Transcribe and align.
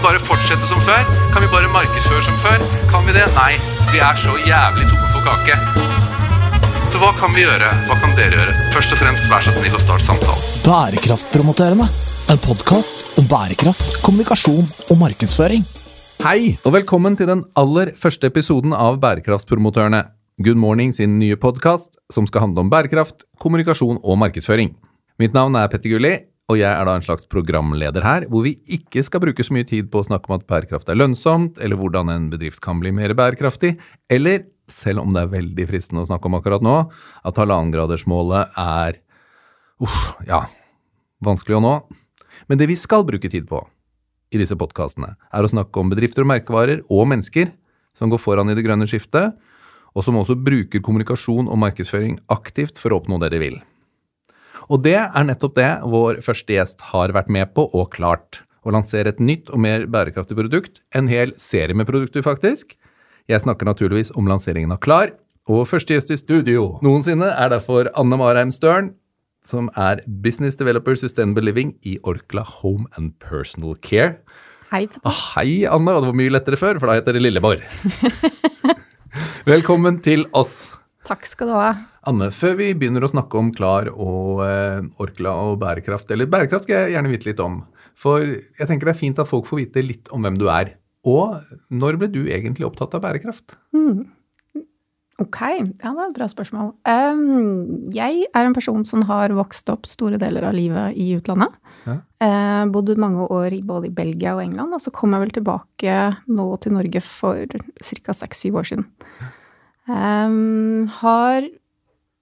vi 0.00 0.06
bare 0.06 0.20
fortsette 0.24 0.64
som 0.68 0.80
før? 0.86 1.02
Kan 1.34 1.44
vi 1.44 1.48
bare 1.52 1.68
markedsføre 1.68 2.22
som 2.24 2.36
før? 2.40 2.62
Kan 2.88 3.04
vi 3.04 3.12
det? 3.12 3.24
Nei, 3.36 3.58
vi 3.92 3.98
er 4.00 4.16
så 4.16 4.32
jævlig 4.48 4.86
tomme 4.88 5.08
for 5.12 5.26
kake. 5.26 5.56
Så 6.90 7.00
hva 7.02 7.10
kan 7.18 7.34
vi 7.36 7.44
gjøre? 7.44 7.68
Hva 7.88 7.96
kan 8.00 8.14
dere 8.16 8.38
gjøre? 8.38 8.54
Først 8.72 8.94
og 8.94 9.00
fremst, 9.02 9.26
vær 9.28 9.44
så 9.44 9.52
snill 9.58 9.76
å 9.76 9.80
starte 9.82 10.06
samtalen. 10.06 10.46
Bærekraftpromotørene. 10.64 11.88
En 12.32 12.40
podkast 12.40 13.20
om 13.20 13.28
bærekraft, 13.28 14.00
kommunikasjon 14.06 14.64
og 14.88 15.00
markedsføring. 15.02 15.68
Hei, 16.24 16.56
og 16.64 16.78
velkommen 16.78 17.20
til 17.20 17.28
den 17.28 17.44
aller 17.60 17.92
første 18.00 18.32
episoden 18.32 18.72
av 18.76 18.96
Bærekraftpromotørene. 19.04 20.06
Good 20.40 20.56
Morning 20.56 20.96
sin 20.96 21.18
nye 21.20 21.36
podkast 21.36 22.00
som 22.08 22.24
skal 22.30 22.46
handle 22.46 22.64
om 22.64 22.72
bærekraft, 22.72 23.26
kommunikasjon 23.42 24.00
og 24.00 24.20
markedsføring. 24.24 24.72
Mitt 25.20 25.36
navn 25.36 25.60
er 25.60 25.68
Petter 25.68 25.92
Gulli, 25.92 26.14
og 26.50 26.58
jeg 26.58 26.70
er 26.70 26.86
da 26.86 26.96
en 26.98 27.04
slags 27.04 27.28
programleder 27.30 28.02
her, 28.02 28.24
hvor 28.30 28.42
vi 28.42 28.56
ikke 28.74 29.04
skal 29.06 29.22
bruke 29.22 29.44
så 29.46 29.54
mye 29.54 29.66
tid 29.68 29.90
på 29.92 30.00
å 30.00 30.06
snakke 30.08 30.30
om 30.30 30.38
at 30.40 30.46
bærekraft 30.50 30.90
er 30.90 30.98
lønnsomt, 30.98 31.60
eller 31.62 31.78
hvordan 31.78 32.10
en 32.10 32.26
bedrift 32.32 32.62
kan 32.64 32.80
bli 32.82 32.90
mer 32.94 33.14
bærekraftig, 33.14 33.76
eller, 34.10 34.48
selv 34.70 35.04
om 35.04 35.14
det 35.14 35.22
er 35.24 35.32
veldig 35.32 35.66
fristende 35.70 36.02
å 36.02 36.08
snakke 36.10 36.26
om 36.26 36.38
akkurat 36.38 36.64
nå, 36.66 36.76
at 37.26 37.38
halvannengradersmålet 37.38 38.58
er 38.58 38.98
uff, 39.82 40.00
ja, 40.26 40.44
vanskelig 41.22 41.60
å 41.60 41.64
nå. 41.64 41.74
Men 42.50 42.58
det 42.58 42.70
vi 42.70 42.78
skal 42.78 43.06
bruke 43.06 43.30
tid 43.30 43.46
på 43.50 43.62
i 44.34 44.38
disse 44.40 44.58
podkastene, 44.58 45.14
er 45.30 45.46
å 45.46 45.50
snakke 45.50 45.82
om 45.82 45.90
bedrifter 45.90 46.26
og 46.26 46.32
merkevarer 46.32 46.82
og 46.90 47.06
mennesker 47.10 47.54
som 47.98 48.10
går 48.10 48.22
foran 48.22 48.50
i 48.50 48.58
det 48.58 48.66
grønne 48.66 48.90
skiftet, 48.90 49.36
og 49.90 50.06
som 50.06 50.18
også 50.18 50.38
bruker 50.38 50.82
kommunikasjon 50.82 51.50
og 51.50 51.58
markedsføring 51.62 52.20
aktivt 52.30 52.78
for 52.78 52.94
å 52.94 53.00
oppnå 53.02 53.18
det 53.22 53.32
de 53.34 53.42
vil. 53.42 53.58
Og 54.70 54.84
det 54.84 54.94
er 55.00 55.26
nettopp 55.26 55.56
det 55.58 55.70
vår 55.90 56.20
første 56.22 56.54
gjest 56.54 56.84
har 56.92 57.10
vært 57.16 57.30
med 57.32 57.50
på 57.56 57.64
og 57.74 57.88
klart. 57.96 58.44
Å 58.62 58.70
lansere 58.70 59.10
et 59.10 59.22
nytt 59.22 59.50
og 59.50 59.62
mer 59.64 59.86
bærekraftig 59.90 60.36
produkt. 60.38 60.78
En 60.94 61.08
hel 61.10 61.32
serie 61.40 61.74
med 61.74 61.88
produkter, 61.88 62.22
faktisk. 62.22 62.76
Jeg 63.30 63.42
snakker 63.42 63.66
naturligvis 63.66 64.12
om 64.14 64.30
lanseringen 64.30 64.70
av 64.74 64.78
Klar. 64.84 65.16
Og 65.50 65.64
første 65.66 65.96
gjest 65.96 66.12
i 66.14 66.20
studio 66.20 66.76
noensinne 66.84 67.32
er 67.32 67.50
derfor 67.50 67.88
Anne 67.98 68.18
Marheim 68.20 68.52
Støren, 68.54 68.92
som 69.42 69.70
er 69.74 70.04
Business 70.22 70.58
Developer 70.60 70.94
Sustainable 70.94 71.48
Living 71.48 71.72
i 71.82 71.96
Orkla 72.06 72.44
Home 72.60 72.86
and 73.00 73.16
Personal 73.18 73.74
Care. 73.82 74.20
Hei, 74.70 74.84
ah, 75.02 75.22
hei, 75.34 75.64
Anne. 75.66 75.96
Og 75.96 76.04
det 76.04 76.12
var 76.12 76.20
mye 76.20 76.36
lettere 76.36 76.60
før, 76.60 76.78
for 76.78 76.86
da 76.86 77.00
heter 77.00 77.16
det 77.16 77.24
Lilleborg. 77.24 77.64
Velkommen 79.50 79.98
til 80.04 80.28
oss. 80.36 80.79
Takk 81.10 81.26
skal 81.26 81.50
du 81.50 81.56
ha. 81.56 81.70
Anne, 82.06 82.28
før 82.30 82.54
vi 82.60 82.70
begynner 82.78 83.02
å 83.02 83.10
snakke 83.10 83.38
om 83.40 83.50
Klar 83.54 83.90
og 83.90 84.44
eh, 84.46 84.84
Orkla 85.02 85.32
og 85.48 85.56
bærekraft, 85.62 86.12
eller 86.14 86.30
bærekraft 86.30 86.68
skal 86.68 86.84
jeg 86.84 86.94
gjerne 86.94 87.10
vite 87.10 87.26
litt 87.32 87.42
om. 87.42 87.64
For 87.98 88.22
jeg 88.22 88.68
tenker 88.68 88.86
det 88.86 88.94
er 88.94 89.00
fint 89.00 89.18
at 89.18 89.28
folk 89.28 89.48
får 89.50 89.64
vite 89.64 89.82
litt 89.84 90.12
om 90.14 90.22
hvem 90.22 90.38
du 90.38 90.46
er. 90.52 90.76
Og 91.10 91.40
når 91.72 91.98
ble 91.98 92.10
du 92.12 92.22
egentlig 92.28 92.68
opptatt 92.68 92.94
av 92.94 93.02
bærekraft? 93.02 93.56
Mm. 93.74 94.06
Ok, 95.20 95.40
ja, 95.42 95.64
det 95.66 95.90
er 95.90 96.06
et 96.06 96.16
bra 96.16 96.28
spørsmål. 96.32 96.70
Um, 96.88 97.90
jeg 97.92 98.22
er 98.30 98.46
en 98.46 98.56
person 98.56 98.86
som 98.88 99.02
har 99.08 99.34
vokst 99.36 99.68
opp 99.72 99.84
store 99.88 100.16
deler 100.20 100.46
av 100.48 100.54
livet 100.56 100.96
i 100.96 101.10
utlandet. 101.18 101.58
Ja. 101.84 101.98
Uh, 102.22 102.62
bodde 102.72 102.96
mange 103.00 103.26
år 103.32 103.58
både 103.66 103.90
i 103.90 103.92
Belgia 103.98 104.32
og 104.36 104.44
England, 104.46 104.72
og 104.76 104.80
så 104.80 104.92
kom 104.94 105.12
jeg 105.16 105.26
vel 105.26 105.34
tilbake 105.36 105.98
nå 106.30 106.48
til 106.62 106.76
Norge 106.78 107.04
for 107.04 107.60
ca. 107.82 108.16
seks-syv 108.22 108.62
år 108.62 108.70
siden. 108.70 108.88
Um, 109.90 110.86
har 111.00 111.46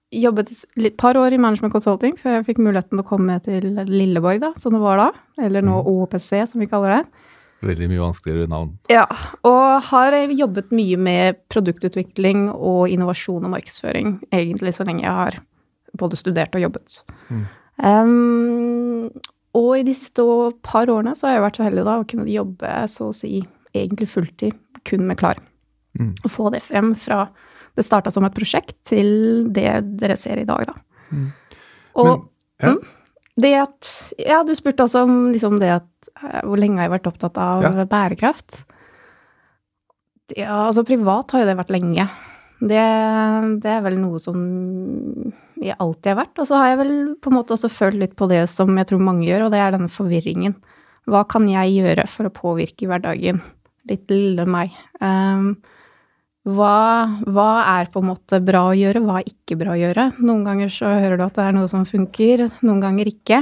jobbet 0.09 0.49
et 0.49 0.95
par 0.97 1.17
år 1.19 1.35
i 1.35 1.41
Management 1.41 1.73
Consulting 1.73 2.15
før 2.17 2.39
jeg 2.39 2.47
fikk 2.47 2.61
muligheten 2.65 2.97
til 2.97 3.03
å 3.03 3.09
komme 3.09 3.35
til 3.45 3.67
Lilleborg, 3.89 4.41
da, 4.41 4.53
som 4.61 4.73
det 4.73 4.81
var 4.81 5.01
da. 5.01 5.09
Eller 5.45 5.65
nå 5.65 5.81
mm. 5.83 5.91
OPC, 5.91 6.31
som 6.49 6.63
vi 6.63 6.69
kaller 6.71 6.97
det. 6.97 7.27
Veldig 7.69 7.89
mye 7.91 8.01
vanskeligere 8.05 8.49
navn. 8.49 8.71
Ja. 8.91 9.03
Og 9.47 9.89
har 9.89 10.15
jobbet 10.31 10.71
mye 10.75 10.99
med 10.99 11.41
produktutvikling 11.51 12.47
og 12.55 12.87
innovasjon 12.89 13.43
og 13.43 13.53
markedsføring, 13.53 14.15
egentlig 14.31 14.73
så 14.77 14.87
lenge 14.87 15.03
jeg 15.03 15.17
har 15.17 15.41
både 15.99 16.19
studert 16.19 16.55
og 16.55 16.63
jobbet. 16.63 17.01
Mm. 17.27 17.43
Um, 17.79 19.11
og 19.57 19.69
i 19.79 19.83
de 19.87 19.95
siste 19.97 20.23
par 20.65 20.91
årene 20.91 21.15
så 21.17 21.27
har 21.27 21.37
jeg 21.37 21.45
vært 21.47 21.59
så 21.59 21.67
heldig 21.67 21.85
da 21.87 21.99
å 21.99 22.07
kunne 22.07 22.31
jobbe 22.31 22.73
så 22.91 23.09
å 23.09 23.15
si 23.15 23.41
egentlig 23.75 24.09
fulltid 24.11 24.57
kun 24.87 25.05
med 25.09 25.19
Klar. 25.19 25.41
Mm. 25.99 26.13
Og 26.23 26.31
få 26.31 26.49
det 26.53 26.61
frem 26.63 26.93
fra 26.95 27.25
det 27.77 27.85
starta 27.85 28.11
som 28.13 28.25
et 28.27 28.35
prosjekt 28.35 28.77
til 28.87 29.49
det 29.53 29.81
dere 29.99 30.17
ser 30.19 30.41
i 30.41 30.47
dag, 30.47 30.69
da. 30.69 30.75
Mm. 31.09 31.27
Og 31.99 32.09
Men, 32.09 32.23
ja. 32.61 32.73
mm, 32.73 32.79
det 33.43 33.53
at 33.57 33.91
Ja, 34.21 34.41
du 34.45 34.53
spurte 34.57 34.85
også 34.85 35.03
om 35.07 35.15
liksom 35.33 35.57
det 35.61 35.71
at 35.79 36.09
eh, 36.21 36.41
Hvor 36.45 36.59
lenge 36.59 36.77
har 36.77 36.89
jeg 36.89 36.95
vært 36.99 37.09
opptatt 37.09 37.39
av 37.41 37.65
ja. 37.65 37.85
bærekraft? 37.89 38.63
Ja, 40.37 40.67
altså 40.67 40.85
privat 40.85 41.31
har 41.33 41.41
jo 41.41 41.47
det 41.49 41.57
vært 41.57 41.71
lenge. 41.73 42.03
Det, 42.59 42.81
det, 43.63 43.71
er 43.71 43.79
vel 43.81 43.95
noe 43.97 44.19
som 44.21 44.41
jeg 45.57 45.73
alltid 45.79 46.11
har 46.11 46.19
vært. 46.19 46.35
Og 46.37 46.45
så 46.45 46.59
har 46.59 46.67
jeg 46.69 46.79
vel 46.83 46.91
på 47.17 47.31
en 47.31 47.37
måte 47.39 47.55
også 47.55 47.71
følt 47.71 47.97
litt 47.97 48.13
på 48.19 48.27
det 48.29 48.43
som 48.51 48.75
jeg 48.77 48.91
tror 48.91 49.01
mange 49.01 49.25
gjør, 49.25 49.47
og 49.47 49.55
det 49.55 49.63
er 49.63 49.73
denne 49.73 49.89
forvirringen. 49.89 50.53
Hva 51.09 51.23
kan 51.25 51.47
jeg 51.49 51.79
gjøre 51.79 52.05
for 52.11 52.29
å 52.29 52.35
påvirke 52.35 52.89
hverdagen? 52.91 53.41
Litt 53.89 54.11
lille 54.11 54.45
meg. 54.45 54.75
Um, 55.01 55.55
hva, 56.47 57.19
hva, 57.27 57.49
er 57.75 57.89
på 57.91 58.01
en 58.01 58.09
måte 58.13 58.39
bra 58.43 58.69
å 58.69 58.77
gjøre, 58.77 59.01
hva 59.03 59.19
er 59.19 59.27
ikke 59.27 59.57
bra 59.59 59.73
å 59.75 59.79
gjøre? 59.79 60.05
Noen 60.23 60.45
ganger 60.47 60.71
så 60.73 60.91
hører 60.95 61.19
du 61.19 61.25
at 61.25 61.35
det 61.35 61.45
er 61.45 61.57
noe 61.57 61.69
som 61.71 61.83
funker, 61.87 62.45
noen 62.63 62.79
ganger 62.83 63.11
ikke. 63.11 63.41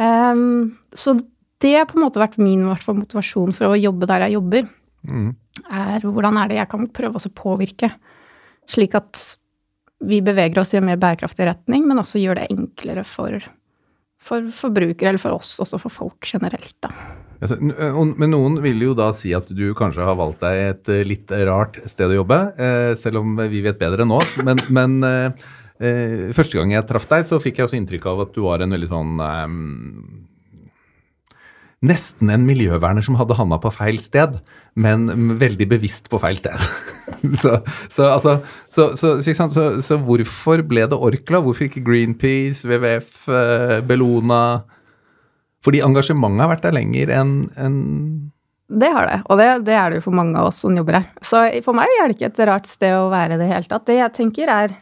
Um, 0.00 0.72
så 0.96 1.14
det 1.62 1.74
har 1.76 1.86
på 1.88 1.98
en 1.98 2.06
måte 2.06 2.22
vært 2.22 2.40
min 2.40 2.64
motivasjon 2.66 3.54
for 3.56 3.70
å 3.70 3.78
jobbe 3.78 4.08
der 4.10 4.26
jeg 4.26 4.38
jobber. 4.38 4.66
Mm. 5.06 5.30
er 5.70 6.04
Hvordan 6.04 6.40
er 6.40 6.50
det 6.50 6.58
jeg 6.58 6.70
kan 6.72 6.90
prøve 6.92 7.20
å 7.20 7.32
påvirke, 7.36 7.92
slik 8.68 8.96
at 8.98 9.22
vi 10.00 10.20
beveger 10.24 10.62
oss 10.62 10.74
i 10.74 10.80
en 10.80 10.88
mer 10.88 11.00
bærekraftig 11.00 11.46
retning, 11.48 11.86
men 11.88 12.00
også 12.00 12.20
gjør 12.20 12.40
det 12.40 12.50
enklere 12.52 13.04
for, 13.04 13.38
for 14.20 14.52
forbrukere, 14.56 15.12
eller 15.12 15.22
for 15.22 15.36
oss, 15.36 15.58
også 15.62 15.80
for 15.82 15.92
folk 15.92 16.32
generelt. 16.32 16.74
da. 16.82 17.19
Altså, 17.40 17.56
men 17.56 18.34
noen 18.34 18.58
vil 18.60 18.82
jo 18.84 18.94
da 18.96 19.08
si 19.16 19.32
at 19.36 19.48
du 19.56 19.70
kanskje 19.76 20.04
har 20.04 20.18
valgt 20.18 20.42
deg 20.44 20.58
et 20.60 20.90
eh, 20.92 21.06
litt 21.08 21.32
rart 21.48 21.78
sted 21.88 22.12
å 22.12 22.18
jobbe, 22.20 22.40
eh, 22.60 22.92
selv 23.00 23.22
om 23.22 23.38
vi 23.40 23.62
vet 23.64 23.80
bedre 23.80 24.04
nå. 24.04 24.18
Men, 24.44 24.60
men 24.68 24.98
eh, 25.08 25.46
første 26.36 26.58
gang 26.58 26.74
jeg 26.74 26.84
traff 26.88 27.08
deg, 27.08 27.24
så 27.28 27.40
fikk 27.40 27.58
jeg 27.58 27.68
også 27.68 27.78
inntrykk 27.78 28.10
av 28.12 28.26
at 28.26 28.34
du 28.36 28.42
var 28.44 28.64
en 28.64 28.76
veldig 28.76 28.90
sånn 28.90 29.22
Nesten 31.80 32.28
en 32.28 32.42
miljøverner 32.44 33.00
som 33.00 33.16
hadde 33.16 33.38
handa 33.38 33.56
på 33.56 33.70
feil 33.72 33.96
sted, 34.04 34.34
men 34.76 35.06
veldig 35.40 35.64
bevisst 35.70 36.10
på 36.12 36.18
feil 36.20 36.36
sted. 36.36 36.52
så, 37.40 37.54
så, 37.88 38.10
altså, 38.10 38.34
så, 38.68 38.90
så, 39.00 39.96
hvorfor 40.04 40.60
ble 40.68 40.84
det 40.92 40.98
Orkla? 41.08 41.40
Hvorfor 41.40 41.70
ikke 41.70 41.80
Greenpeace, 41.86 42.68
WWF, 42.68 43.14
Bellona? 43.88 44.42
Fordi 45.64 45.82
engasjementet 45.84 46.44
har 46.44 46.52
vært 46.54 46.66
der 46.66 46.76
lenger 46.76 47.12
enn 47.20 47.34
en 47.60 47.80
det 48.70 48.86
har 48.94 49.06
det, 49.08 49.16
og 49.26 49.38
det, 49.40 49.46
det, 49.66 49.74
er 49.74 49.90
det 49.90 49.98
jo 49.98 50.04
for 50.04 50.14
mange 50.14 50.38
av 50.38 50.52
oss 50.52 50.60
som 50.62 50.76
jobber 50.78 51.00
her. 51.00 51.06
Så 51.26 51.40
for 51.64 51.74
meg 51.74 51.90
er 51.90 52.06
det 52.06 52.14
ikke 52.14 52.28
et 52.28 52.42
rart 52.46 52.68
sted 52.70 52.94
å 52.94 53.08
være 53.10 53.34
i 53.34 53.40
det 53.40 53.48
hele 53.50 53.66
tatt. 53.66 53.82
Det 53.88 53.96
jeg 53.96 54.14
tenker 54.14 54.52
er 54.54 54.76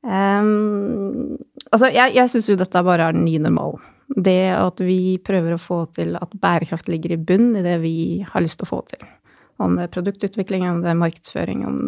um, 0.00 1.34
Altså, 1.68 1.90
jeg, 1.92 2.14
jeg 2.16 2.32
syns 2.32 2.48
jo 2.48 2.56
dette 2.56 2.84
bare 2.86 3.10
er 3.10 3.16
den 3.16 3.26
nye 3.26 3.42
normalen. 3.44 3.82
Det 4.08 4.54
at 4.56 4.80
vi 4.84 5.18
prøver 5.20 5.52
å 5.52 5.60
få 5.60 5.82
til 5.96 6.16
at 6.16 6.32
bærekraft 6.40 6.88
ligger 6.88 7.12
i 7.12 7.20
bunn 7.20 7.52
i 7.58 7.64
det 7.64 7.76
vi 7.84 7.96
har 8.24 8.44
lyst 8.44 8.62
til 8.62 8.68
å 8.68 8.72
få 8.72 8.80
til. 8.88 9.04
Om 9.60 9.76
det 9.76 9.86
er 9.86 9.94
produktutvikling, 9.98 10.64
om 10.70 10.80
det 10.84 10.94
er 10.94 11.00
markedsføring, 11.04 11.64
om 11.68 11.78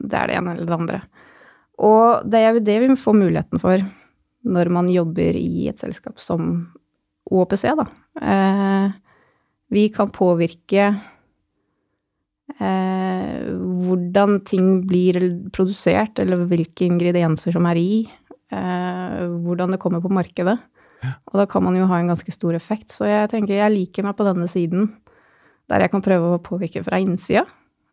det 0.00 0.16
er 0.16 0.30
det 0.30 0.40
ene 0.40 0.56
eller 0.56 0.68
det 0.68 0.78
andre. 0.78 1.02
Og 1.84 2.24
det 2.24 2.40
er 2.40 2.56
jo 2.56 2.66
det 2.66 2.80
vi 2.82 2.90
får 3.04 3.20
muligheten 3.20 3.62
for 3.62 3.84
når 4.48 4.70
man 4.72 4.88
jobber 4.92 5.36
i 5.36 5.68
et 5.68 5.80
selskap 5.80 6.20
som 6.22 6.68
OPC, 7.30 7.64
da. 7.78 7.86
Eh, 8.22 8.96
vi 9.74 9.88
kan 9.92 10.10
påvirke 10.12 10.86
eh, 12.56 13.42
hvordan 13.48 14.40
ting 14.48 14.70
blir 14.88 15.20
produsert, 15.52 16.18
eller 16.22 16.46
hvilke 16.48 16.88
ingredienser 16.88 17.52
som 17.56 17.68
er 17.68 17.80
i. 17.82 18.00
Eh, 18.48 19.20
hvordan 19.44 19.74
det 19.74 19.80
kommer 19.82 20.00
på 20.04 20.12
markedet. 20.12 20.56
Ja. 21.04 21.12
Og 21.30 21.42
da 21.42 21.46
kan 21.46 21.62
man 21.62 21.76
jo 21.78 21.86
ha 21.86 22.00
en 22.00 22.10
ganske 22.10 22.32
stor 22.34 22.56
effekt. 22.58 22.90
Så 22.94 23.06
jeg 23.06 23.30
tenker 23.30 23.58
jeg 23.58 23.74
liker 23.74 24.06
meg 24.06 24.16
på 24.18 24.26
denne 24.26 24.48
siden, 24.50 24.90
der 25.68 25.84
jeg 25.84 25.92
kan 25.92 26.04
prøve 26.04 26.34
å 26.34 26.42
påvirke 26.42 26.82
fra 26.86 27.00
innsida. 27.02 27.44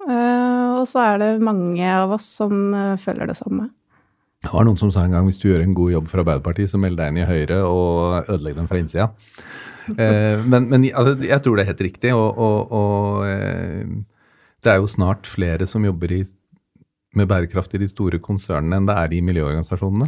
Eh, 0.05 0.69
og 0.77 0.85
så 0.89 1.01
er 1.01 1.21
det 1.21 1.31
mange 1.43 1.85
av 1.89 2.13
oss 2.15 2.27
som 2.39 2.69
eh, 2.73 2.95
føler 3.01 3.29
det 3.29 3.37
samme. 3.39 3.69
Det 4.45 4.53
var 4.53 4.65
noen 4.67 4.77
som 4.77 4.91
sa 4.93 5.03
en 5.05 5.15
gang 5.15 5.25
hvis 5.25 5.39
du 5.41 5.47
gjør 5.49 5.63
en 5.63 5.73
god 5.77 5.91
jobb 5.95 6.09
for 6.11 6.21
Arbeiderpartiet, 6.21 6.69
så 6.69 6.77
meld 6.81 6.99
deg 6.99 7.09
inn 7.09 7.23
i 7.23 7.25
Høyre 7.25 7.63
og 7.65 8.27
ødelegg 8.29 8.59
dem 8.59 8.69
fra 8.71 8.81
innsida. 8.81 9.09
Eh, 9.85 10.39
men, 10.49 10.63
men 10.65 10.87
altså, 10.97 11.11
jeg 11.21 11.37
tror 11.45 11.59
det 11.59 11.61
er 11.61 11.67
helt 11.69 11.81
riktig. 11.85 12.09
Og, 12.17 12.39
og, 12.41 12.71
og 12.73 13.27
eh, 13.29 13.83
det 14.65 14.71
er 14.71 14.79
jo 14.81 14.87
snart 14.89 15.27
flere 15.29 15.67
som 15.69 15.85
jobber 15.85 16.09
i, 16.15 16.23
med 17.13 17.29
bærekraft 17.29 17.75
i 17.77 17.81
de 17.83 17.89
store 17.91 18.17
konsernene 18.17 18.79
enn 18.79 18.87
det 18.89 18.95
er 18.97 19.13
i 19.13 19.19
miljøorganisasjonene. 19.27 20.07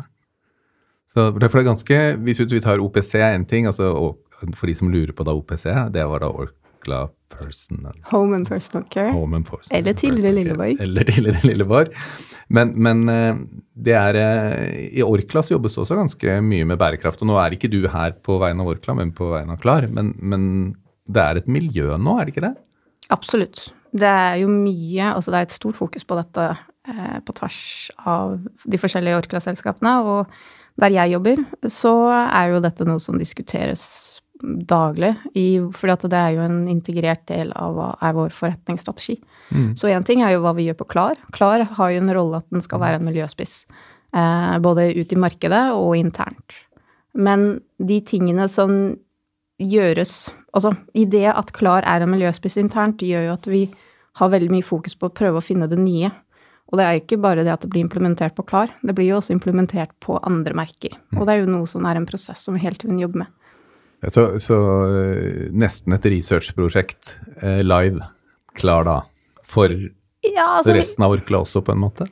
Så 1.13 1.27
det 1.37 1.45
er 1.45 1.67
ganske, 1.69 1.99
Hvis 2.25 2.41
vi 2.41 2.63
tar 2.65 2.81
OPC 2.81 3.13
er 3.21 3.37
én 3.37 3.45
ting, 3.45 3.69
altså, 3.69 3.93
for 4.55 4.65
de 4.65 4.75
som 4.81 4.89
lurer 4.89 5.13
på 5.13 5.27
da 5.29 5.37
OPC, 5.37 5.69
det 5.93 6.09
var 6.09 6.25
da 6.25 6.33
Orkla 6.33 7.03
Personal 7.29 8.01
Home 8.09 8.35
and 8.35 8.49
personal 8.49 8.89
care. 8.89 9.13
Home 9.13 9.37
and 9.37 9.45
Personal 9.45 9.77
Eller 9.77 9.93
tidligere 9.93 10.33
Lilleborg. 10.41 10.81
Eller 10.81 11.03
tidligere 11.03 11.45
Lilleborg. 11.47 11.93
Men, 12.53 12.71
men 12.79 13.03
eh, 13.11 13.39
det 13.87 13.95
er 13.97 14.19
eh, 14.21 14.75
I 14.99 15.03
Orkla 15.05 15.43
så 15.43 15.55
jobbes 15.55 15.75
det 15.75 15.83
også 15.83 15.97
ganske 15.99 16.37
mye 16.45 16.67
med 16.69 16.79
bærekraft. 16.79 17.23
Og 17.23 17.31
nå 17.31 17.39
er 17.41 17.55
ikke 17.55 17.71
du 17.71 17.81
her 17.91 18.15
på 18.23 18.39
vegne 18.41 18.63
av 18.63 18.71
Orkla, 18.75 18.95
men 18.99 19.11
på 19.15 19.31
vegne 19.33 19.57
av 19.57 19.63
Klar. 19.63 19.89
Men, 19.91 20.13
men 20.17 20.45
det 21.07 21.23
er 21.23 21.41
et 21.41 21.51
miljø 21.51 21.97
nå, 21.99 22.17
er 22.17 22.27
det 22.27 22.35
ikke 22.35 22.47
det? 22.47 22.55
Absolutt. 23.13 23.67
Det 23.97 24.07
er 24.07 24.41
jo 24.41 24.49
mye 24.51 25.13
Altså 25.13 25.31
det 25.31 25.39
er 25.39 25.47
et 25.47 25.55
stort 25.55 25.77
fokus 25.77 26.03
på 26.07 26.17
dette 26.19 26.47
eh, 26.51 27.17
på 27.23 27.35
tvers 27.37 27.59
av 28.07 28.37
de 28.67 28.79
forskjellige 28.79 29.23
Orkla-selskapene. 29.23 29.97
Og 30.03 30.79
der 30.81 30.93
jeg 30.93 31.15
jobber, 31.15 31.43
så 31.73 31.93
er 32.13 32.53
jo 32.53 32.63
dette 32.63 32.87
noe 32.87 33.01
som 33.03 33.19
diskuteres 33.19 33.83
daglig. 34.41 35.13
I, 35.35 35.47
fordi 35.73 36.09
det 36.11 36.19
er 36.19 36.35
jo 36.35 36.45
en 36.45 36.61
integrert 36.71 37.25
del 37.29 37.51
av 37.57 37.75
hva 37.77 37.89
er 38.05 38.15
vår 38.17 38.35
forretningsstrategi. 38.35 39.17
Så 39.79 39.87
én 39.87 40.05
ting 40.05 40.21
er 40.21 40.35
jo 40.35 40.43
hva 40.43 40.53
vi 40.57 40.67
gjør 40.67 40.81
på 40.81 40.89
Klar. 40.91 41.19
Klar 41.35 41.63
har 41.77 41.91
jo 41.91 42.01
en 42.01 42.13
rolle 42.13 42.41
at 42.41 42.49
den 42.51 42.63
skal 42.63 42.81
være 42.83 42.99
en 42.99 43.07
miljøspiss. 43.07 43.61
Eh, 44.15 44.57
både 44.63 44.91
ut 44.97 45.13
i 45.13 45.19
markedet 45.19 45.63
og 45.75 45.95
internt. 45.97 46.55
Men 47.13 47.61
de 47.79 48.01
tingene 48.01 48.47
som 48.51 48.97
gjøres 49.57 50.29
Altså, 50.57 50.71
i 50.97 51.03
det 51.05 51.27
at 51.29 51.51
Klar 51.53 51.85
er 51.85 52.01
en 52.01 52.09
miljøspiss 52.09 52.55
internt, 52.57 53.03
gjør 53.05 53.27
jo 53.27 53.33
at 53.35 53.47
vi 53.51 53.59
har 54.17 54.31
veldig 54.31 54.49
mye 54.49 54.65
fokus 54.65 54.95
på 54.97 55.05
å 55.05 55.13
prøve 55.13 55.37
å 55.37 55.43
finne 55.43 55.67
det 55.69 55.77
nye. 55.77 56.09
Og 56.71 56.79
det 56.79 56.85
er 56.85 56.95
jo 56.95 57.01
ikke 57.03 57.19
bare 57.21 57.43
det 57.45 57.51
at 57.53 57.61
det 57.61 57.69
blir 57.69 57.83
implementert 57.85 58.33
på 58.33 58.45
Klar, 58.47 58.71
det 58.81 58.95
blir 58.97 59.11
jo 59.11 59.19
også 59.19 59.35
implementert 59.35 59.93
på 60.01 60.17
andre 60.25 60.55
merker. 60.57 60.95
Og 61.13 61.27
det 61.27 61.35
er 61.35 61.43
jo 61.43 61.51
noe 61.51 61.69
som 61.69 61.85
er 61.85 61.99
en 61.99 62.07
prosess 62.09 62.47
som 62.47 62.57
vi 62.57 62.63
hele 62.63 62.79
tiden 62.79 62.97
jobber 62.97 63.25
med. 63.25 63.46
Så, 64.05 64.27
så 64.43 64.57
eh, 64.85 65.47
nesten 65.57 65.95
et 65.95 66.05
researchprosjekt 66.13 67.15
eh, 67.41 67.63
live, 67.65 68.05
Klar 68.57 68.87
da, 68.87 68.99
for 69.45 69.69
Ja, 69.69 70.57
altså, 70.57 70.73
resten 70.73 71.05
av 71.05 71.13
Orkla 71.13 71.43
også, 71.43 71.61
på 71.65 71.73
en 71.75 71.81
måte? 71.81 72.07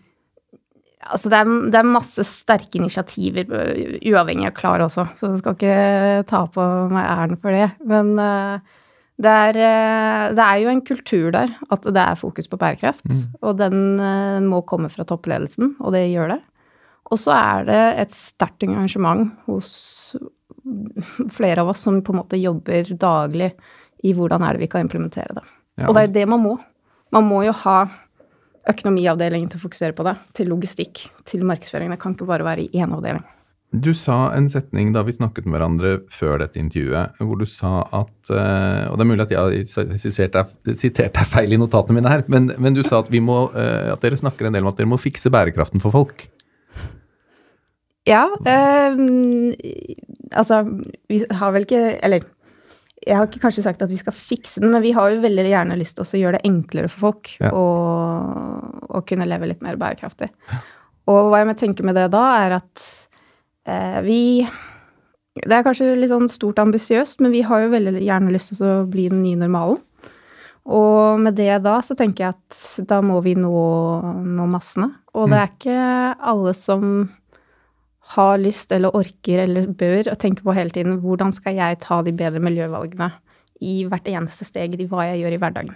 Altså 1.06 1.30
det, 1.30 1.40
er, 1.42 1.52
det 1.74 1.80
er 1.80 1.90
masse 1.90 2.26
sterke 2.26 2.80
initiativer, 2.80 3.50
øh, 3.50 4.00
uavhengig 4.10 4.50
av 4.50 4.56
Klar 4.58 4.86
også, 4.86 5.08
så 5.18 5.30
jeg 5.32 5.42
skal 5.42 5.58
ikke 5.58 6.26
ta 6.30 6.42
på 6.54 6.66
meg 6.94 7.06
æren 7.06 7.40
for 7.42 7.54
det. 7.54 7.70
Men 7.86 8.14
uh, 8.18 8.58
det, 9.22 9.34
er, 9.50 9.60
det 10.38 10.46
er 10.46 10.62
jo 10.64 10.74
en 10.74 10.86
kultur 10.86 11.30
der, 11.34 11.54
at 11.74 11.86
det 11.86 12.02
er 12.02 12.22
fokus 12.22 12.50
på 12.50 12.62
bærekraft. 12.62 13.06
Og 13.46 13.58
den 13.62 14.02
må 14.50 14.64
komme 14.68 14.90
fra 14.94 15.06
toppledelsen, 15.08 15.76
og 15.80 15.94
det 15.96 16.08
gjør 16.10 16.36
det. 16.36 16.42
Og 17.14 17.22
så 17.22 17.36
er 17.38 17.70
det 17.70 17.84
et 18.02 18.18
sterkt 18.18 18.66
engasjement 18.66 19.30
hos 19.46 19.76
flere 21.32 21.62
av 21.62 21.70
oss 21.74 21.84
som 21.86 22.02
på 22.02 22.14
en 22.14 22.22
måte 22.22 22.40
jobber 22.40 22.90
daglig 23.00 23.52
i 24.06 24.14
hvordan 24.16 24.44
er 24.46 24.56
det 24.56 24.66
vi 24.66 24.72
kan 24.72 24.86
implementere 24.86 25.38
det. 25.38 25.46
Ja. 25.82 25.90
Og 25.90 25.98
det 25.98 26.08
er 26.08 26.16
det 26.22 26.26
man 26.32 26.44
må. 26.44 26.56
Man 27.14 27.28
må 27.30 27.44
jo 27.46 27.54
ha 27.66 27.78
økonomiavdelingen 28.70 29.52
til 29.52 29.62
å 29.62 29.66
fokusere 29.68 29.96
på 29.98 30.06
det, 30.08 30.16
til 30.38 30.50
logistikk, 30.50 31.06
til 31.30 31.46
markedsføring. 31.46 31.92
Det 31.94 32.02
kan 32.02 32.16
ikke 32.16 32.30
bare 32.30 32.48
være 32.48 32.66
i 32.66 32.82
én 32.82 32.94
avdeling. 32.96 33.24
Du 33.76 33.92
sa 33.98 34.30
en 34.36 34.46
setning 34.48 34.94
da 34.96 35.02
vi 35.04 35.16
snakket 35.16 35.48
med 35.48 35.58
hverandre 35.58 35.92
før 36.14 36.40
dette 36.40 36.62
intervjuet, 36.62 37.18
hvor 37.20 37.40
du 37.40 37.46
sa 37.50 37.82
at 37.98 38.32
eh, 38.32 38.86
Og 38.88 38.96
det 38.96 39.04
er 39.04 39.10
mulig 39.10 39.26
at 39.26 39.34
jeg 39.34 39.66
har 39.66 39.98
sitert 40.00 41.18
deg, 41.18 41.26
feil 41.28 41.56
i 41.56 41.60
notatene 41.60 42.00
mine 42.00 42.12
her, 42.12 42.24
men, 42.32 42.54
men 42.62 42.78
du 42.78 42.84
sa 42.86 43.02
at, 43.02 43.12
vi 43.12 43.20
må, 43.24 43.50
eh, 43.58 43.92
at 43.92 44.06
dere 44.06 44.20
snakker 44.22 44.48
en 44.48 44.56
del 44.56 44.64
om 44.64 44.72
at 44.72 44.80
dere 44.80 44.92
må 44.92 45.02
fikse 45.02 45.34
bærekraften 45.34 45.84
for 45.84 45.96
folk. 45.96 46.28
Ja, 48.06 48.28
eh, 48.46 48.98
altså 50.38 50.62
Vi 51.10 51.24
har 51.32 51.54
vel 51.56 51.66
ikke 51.66 51.84
Eller 52.06 52.26
jeg 53.06 53.18
har 53.20 53.28
ikke 53.28 53.42
kanskje 53.44 53.62
sagt 53.66 53.84
at 53.86 53.92
vi 53.92 54.00
skal 54.00 54.16
fikse 54.18 54.62
den, 54.64 54.72
men 54.74 54.82
vi 54.82 54.94
har 54.96 55.12
jo 55.14 55.20
veldig 55.22 55.44
gjerne 55.46 55.76
lyst 55.78 55.98
til 56.00 56.06
å 56.08 56.22
gjøre 56.24 56.40
det 56.40 56.48
enklere 56.48 56.90
for 56.90 57.12
folk 57.12 57.30
Ja. 57.38 57.52
å, 57.54 57.66
å 58.90 59.02
kunne 59.06 59.28
leve 59.30 59.46
litt 59.52 59.62
mer 59.62 59.76
bærekraftig. 59.78 60.32
Og 61.06 61.28
hva 61.30 61.44
jeg 61.44 61.52
tenker 61.52 61.60
tenke 61.62 61.86
med 61.86 62.00
det 62.00 62.08
da, 62.16 62.24
er 62.48 62.56
at 62.58 62.86
eh, 63.70 64.00
vi 64.02 64.22
Det 65.38 65.54
er 65.54 65.68
kanskje 65.68 65.92
litt 66.00 66.10
sånn 66.10 66.32
stort 66.32 66.58
ambisiøst, 66.64 67.22
men 67.22 67.36
vi 67.36 67.44
har 67.46 67.66
jo 67.68 67.74
veldig 67.76 68.02
gjerne 68.02 68.34
lyst 68.34 68.56
til 68.56 68.66
å 68.66 68.88
bli 68.90 69.10
den 69.12 69.22
nye 69.22 69.38
normalen. 69.44 69.84
Og 70.66 71.20
med 71.22 71.36
det 71.38 71.60
da, 71.62 71.78
så 71.86 71.94
tenker 71.94 72.24
jeg 72.26 72.34
at 72.34 72.88
da 72.90 73.04
må 73.06 73.20
vi 73.22 73.36
nå, 73.38 73.52
nå 74.26 74.48
massene. 74.50 74.96
Og 75.14 75.30
det 75.30 75.38
er 75.38 75.52
ikke 75.52 75.82
alle 76.32 76.56
som 76.58 77.12
har 78.16 78.40
lyst 78.42 78.72
eller 78.76 78.96
orker 78.96 79.44
eller 79.46 79.68
bør 79.68 80.12
å 80.12 80.20
tenke 80.20 80.44
på 80.46 80.56
hele 80.56 80.74
tiden 80.74 81.00
hvordan 81.04 81.34
skal 81.36 81.58
jeg 81.58 81.82
ta 81.84 82.02
de 82.06 82.14
bedre 82.16 82.42
miljøvalgene 82.44 83.12
i 83.64 83.84
hvert 83.88 84.08
eneste 84.12 84.48
steg 84.48 84.76
i 84.80 84.88
hva 84.90 85.08
jeg 85.10 85.22
gjør 85.22 85.36
i 85.36 85.40
hverdagen. 85.42 85.76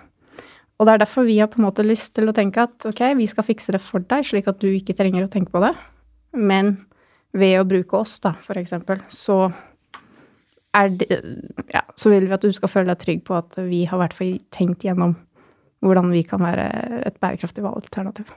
Og 0.79 0.87
det 0.87 0.93
er 0.93 1.01
derfor 1.01 1.27
vi 1.27 1.39
har 1.39 1.49
på 1.51 1.59
en 1.59 1.67
måte 1.67 1.83
lyst 1.83 2.13
til 2.15 2.31
å 2.31 2.35
tenke 2.35 2.63
at 2.63 2.87
ok, 2.87 3.01
vi 3.19 3.27
skal 3.27 3.47
fikse 3.47 3.75
det 3.75 3.81
for 3.83 4.03
deg, 4.03 4.23
slik 4.27 4.47
at 4.47 4.61
du 4.63 4.69
ikke 4.71 4.95
trenger 4.95 5.25
å 5.25 5.31
tenke 5.31 5.51
på 5.51 5.61
det. 5.63 5.73
Men 6.35 6.77
ved 7.35 7.59
å 7.59 7.67
bruke 7.67 7.99
oss, 7.99 8.17
da, 8.23 8.33
for 8.45 8.59
eksempel, 8.59 9.01
så 9.11 9.49
er 10.77 10.91
det 10.95 11.07
Ja, 11.73 11.81
så 11.97 12.11
vil 12.13 12.27
vi 12.27 12.35
at 12.35 12.45
du 12.45 12.53
skal 12.55 12.71
føle 12.71 12.93
deg 12.93 13.01
trygg 13.01 13.25
på 13.27 13.35
at 13.37 13.57
vi 13.65 13.83
har 13.89 13.99
i 13.99 14.03
hvert 14.03 14.15
fall 14.15 14.37
tenkt 14.55 14.85
gjennom 14.85 15.17
hvordan 15.83 16.11
vi 16.11 16.21
kan 16.27 16.43
være 16.43 16.69
et 17.07 17.19
bærekraftig 17.19 17.63
valgalternativ. 17.63 18.31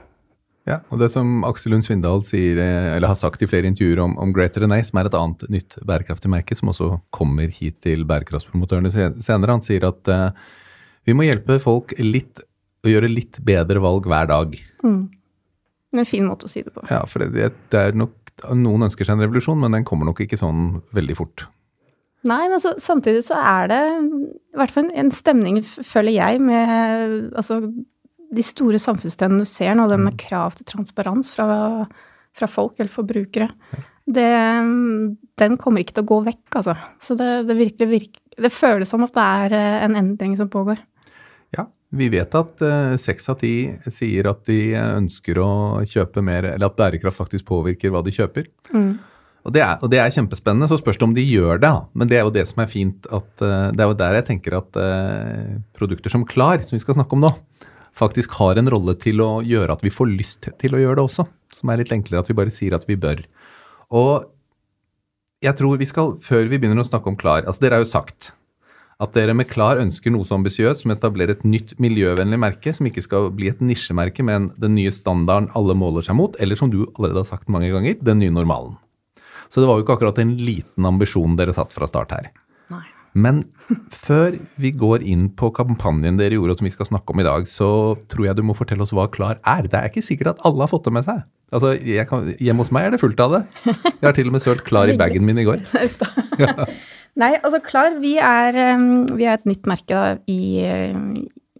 Ja, 0.69 0.77
og 0.93 1.01
det 1.01 1.09
som 1.11 1.41
Aksel 1.43 1.73
Lund 1.73 1.83
Svindal 1.83 2.21
sier, 2.23 2.59
eh, 2.61 2.93
eller 2.95 3.11
har 3.11 3.19
sagt 3.19 3.41
i 3.43 3.47
flere 3.51 3.67
intervjuer 3.67 3.99
om, 4.05 4.13
om 4.21 4.31
Greater 4.35 4.63
Than 4.63 4.75
som 4.87 4.99
er 4.99 5.09
et 5.09 5.17
annet 5.19 5.43
nytt 5.51 5.75
bærekraftig 5.83 6.31
merke, 6.31 6.55
som 6.55 6.71
også 6.71 6.93
kommer 7.11 7.51
hit 7.51 7.81
til 7.83 8.05
bærekraftspromotørene 8.07 8.91
senere, 8.93 9.51
han 9.51 9.65
sier 9.65 9.89
at 9.89 10.07
uh, 10.07 10.29
vi 11.03 11.15
må 11.17 11.27
hjelpe 11.27 11.59
folk 11.59 11.91
litt 11.99 12.39
å 12.83 12.91
gjøre 12.91 13.11
litt 13.11 13.41
bedre 13.43 13.83
valg 13.83 14.07
hver 14.07 14.29
dag. 14.31 14.55
En 14.83 16.07
fin 16.07 16.25
måte 16.27 16.47
å 16.47 16.51
si 16.51 16.63
det 16.63 16.71
på. 16.75 16.85
Ja, 16.91 17.03
for 17.11 17.23
det, 17.23 17.51
det 17.71 17.87
er 17.89 17.97
nok 17.97 18.19
Noen 18.57 18.87
ønsker 18.87 19.05
seg 19.05 19.13
en 19.13 19.21
revolusjon, 19.21 19.59
men 19.61 19.75
den 19.75 19.83
kommer 19.85 20.07
nok 20.09 20.23
ikke 20.23 20.39
sånn 20.39 20.79
veldig 20.97 21.15
fort. 21.15 21.43
Nei, 22.25 22.47
men 22.47 22.55
altså, 22.57 22.71
samtidig 22.81 23.21
så 23.27 23.37
er 23.37 23.69
det 23.69 23.77
i 23.93 24.57
hvert 24.57 24.73
fall 24.73 24.87
en, 24.87 24.95
en 25.03 25.11
stemning, 25.13 25.59
føler 25.61 26.15
jeg, 26.15 26.39
med 26.41 27.29
altså, 27.37 27.59
de 28.35 28.45
store 28.45 28.79
samfunnstrendene 28.81 29.45
du 29.45 29.49
ser 29.49 29.75
nå, 29.77 29.87
det 29.91 29.99
med 30.01 30.17
krav 30.19 30.57
til 30.57 30.67
transparens 30.69 31.31
fra, 31.33 31.47
fra 32.37 32.49
folk 32.49 32.79
eller 32.79 32.91
forbrukere. 32.93 33.49
Det, 34.03 34.31
den 35.39 35.59
kommer 35.59 35.83
ikke 35.83 35.95
til 35.95 36.03
å 36.03 36.09
gå 36.09 36.17
vekk, 36.25 36.47
altså. 36.59 36.75
Så 37.03 37.15
det, 37.19 37.29
det 37.47 37.55
virkelig 37.55 37.87
virker 37.87 38.43
Det 38.43 38.51
føles 38.51 38.89
som 38.89 39.05
at 39.05 39.13
det 39.15 39.23
er 39.23 39.55
eh, 39.55 39.85
en 39.85 39.95
endring 39.99 40.33
som 40.39 40.49
pågår. 40.51 40.81
Ja, 41.53 41.67
vi 41.93 42.09
vet 42.09 42.33
at 42.35 42.61
eh, 42.65 42.95
seks 42.97 43.29
av 43.29 43.37
ti 43.43 43.53
sier 43.93 44.27
at 44.31 44.41
de 44.49 44.73
ønsker 44.81 45.39
å 45.39 45.53
kjøpe 45.85 46.23
mer, 46.25 46.49
eller 46.55 46.67
at 46.67 46.77
bærekraft 46.79 47.21
faktisk 47.21 47.45
påvirker 47.51 47.93
hva 47.93 48.01
de 48.03 48.15
kjøper. 48.15 48.49
Og, 48.73 49.51
det 49.53 49.61
er, 49.61 49.77
og 49.83 49.91
det 49.91 49.99
er 50.01 50.15
kjempespennende, 50.15 50.69
så 50.71 50.79
spørs 50.79 50.97
det 50.97 51.05
om 51.05 51.13
de 51.13 51.23
gjør 51.27 51.61
det. 51.61 51.73
Men 51.93 52.09
det 52.09 52.17
er 52.17 52.25
jo 52.25 52.33
det 52.33 52.47
som 52.49 52.63
er 52.63 52.71
fint, 52.71 53.05
at 53.13 53.45
eh, 53.45 53.69
det 53.75 53.85
er 53.85 53.91
jo 53.91 53.99
der 54.01 54.17
jeg 54.17 54.27
tenker 54.31 54.57
at 54.63 54.81
produkter 55.77 56.11
som 56.11 56.25
Klar, 56.25 56.65
som 56.65 56.75
vi 56.75 56.81
skal 56.81 56.97
snakke 56.97 57.13
om 57.13 57.27
nå, 57.27 57.31
faktisk 57.93 58.37
har 58.39 58.59
en 58.59 58.69
rolle 58.73 58.95
til 58.99 59.21
å 59.23 59.31
gjøre 59.45 59.77
at 59.77 59.83
vi 59.85 59.93
får 59.93 60.11
lyst 60.11 60.49
til 60.61 60.75
å 60.75 60.81
gjøre 60.81 60.99
det 60.99 61.07
også. 61.07 61.27
Som 61.53 61.69
er 61.69 61.83
litt 61.83 61.93
enklere 61.93 62.23
at 62.23 62.31
vi 62.31 62.37
bare 62.37 62.53
sier 62.53 62.75
at 62.75 62.87
vi 62.89 62.97
bør. 62.99 63.21
Og 63.93 64.29
jeg 65.43 65.57
tror 65.59 65.77
vi 65.79 65.89
skal, 65.89 66.15
før 66.23 66.47
vi 66.47 66.57
begynner 66.57 66.81
å 66.81 66.87
snakke 66.87 67.11
om 67.11 67.19
Klar 67.19 67.43
altså 67.43 67.65
Dere 67.65 67.77
har 67.77 67.83
jo 67.83 67.91
sagt 67.91 68.31
at 69.03 69.15
dere 69.17 69.33
med 69.35 69.49
Klar 69.49 69.81
ønsker 69.81 70.13
noe 70.13 70.25
så 70.27 70.37
ambisiøst 70.37 70.83
som 70.83 70.93
å 70.93 70.95
etablere 70.95 71.35
et 71.35 71.43
nytt 71.43 71.73
miljøvennlig 71.81 72.39
merke, 72.39 72.71
som 72.75 72.87
ikke 72.87 73.03
skal 73.03 73.27
bli 73.35 73.49
et 73.51 73.59
nisjemerke, 73.63 74.23
men 74.23 74.51
den 74.61 74.77
nye 74.77 74.93
standarden 74.93 75.49
alle 75.57 75.75
måler 75.75 76.05
seg 76.05 76.15
mot, 76.15 76.37
eller 76.39 76.59
som 76.59 76.71
du 76.71 76.83
allerede 76.85 77.23
har 77.23 77.27
sagt 77.27 77.51
mange 77.51 77.71
ganger, 77.73 77.97
den 77.99 78.21
nye 78.21 78.33
normalen. 78.33 78.77
Så 79.49 79.59
det 79.59 79.67
var 79.67 79.77
jo 79.77 79.85
ikke 79.85 79.97
akkurat 79.97 80.21
en 80.21 80.37
liten 80.39 80.87
ambisjon 80.87 81.35
dere 81.37 81.55
satt 81.57 81.75
fra 81.75 81.89
start 81.89 82.15
her. 82.15 82.29
Men 83.13 83.43
før 83.93 84.39
vi 84.61 84.71
går 84.73 85.05
inn 85.05 85.27
på 85.37 85.51
kampanjen 85.53 86.17
dere 86.17 86.37
gjorde, 86.39 86.55
og 86.55 86.61
som 86.61 86.67
vi 86.67 86.73
skal 86.73 86.89
snakke 86.89 87.13
om 87.13 87.21
i 87.21 87.27
dag, 87.27 87.45
så 87.49 87.69
tror 88.09 88.27
jeg 88.27 88.37
du 88.39 88.43
må 88.45 88.55
fortelle 88.57 88.85
oss 88.85 88.93
hva 88.95 89.05
Klar 89.13 89.37
er. 89.39 89.69
Det 89.69 89.79
er 89.79 89.91
ikke 89.91 90.05
sikkert 90.05 90.33
at 90.33 90.41
alle 90.47 90.65
har 90.65 90.71
fått 90.71 90.89
det 90.89 90.95
med 90.95 91.05
seg. 91.05 91.21
Altså, 91.53 91.75
kan, 92.09 92.31
Hjemme 92.41 92.65
hos 92.65 92.73
meg 92.73 92.87
er 92.87 92.95
det 92.95 93.03
fullt 93.03 93.21
av 93.21 93.37
det. 93.37 93.43
Jeg 93.69 94.07
har 94.07 94.17
til 94.17 94.31
og 94.31 94.35
med 94.35 94.45
sølt 94.45 94.65
Klar 94.65 94.89
i 94.89 94.97
bagen 94.97 95.25
min 95.27 95.41
i 95.41 95.45
går. 95.45 95.61
Nei, 97.21 97.35
altså 97.37 97.61
Klar, 97.61 97.99
vi 98.01 98.15
er, 98.17 98.57
um, 98.73 99.05
vi 99.13 99.29
er 99.29 99.37
et 99.37 99.45
nytt 99.49 99.69
merke 99.69 99.93
da, 99.93 100.17
i 100.25 100.65
um, 100.95 101.07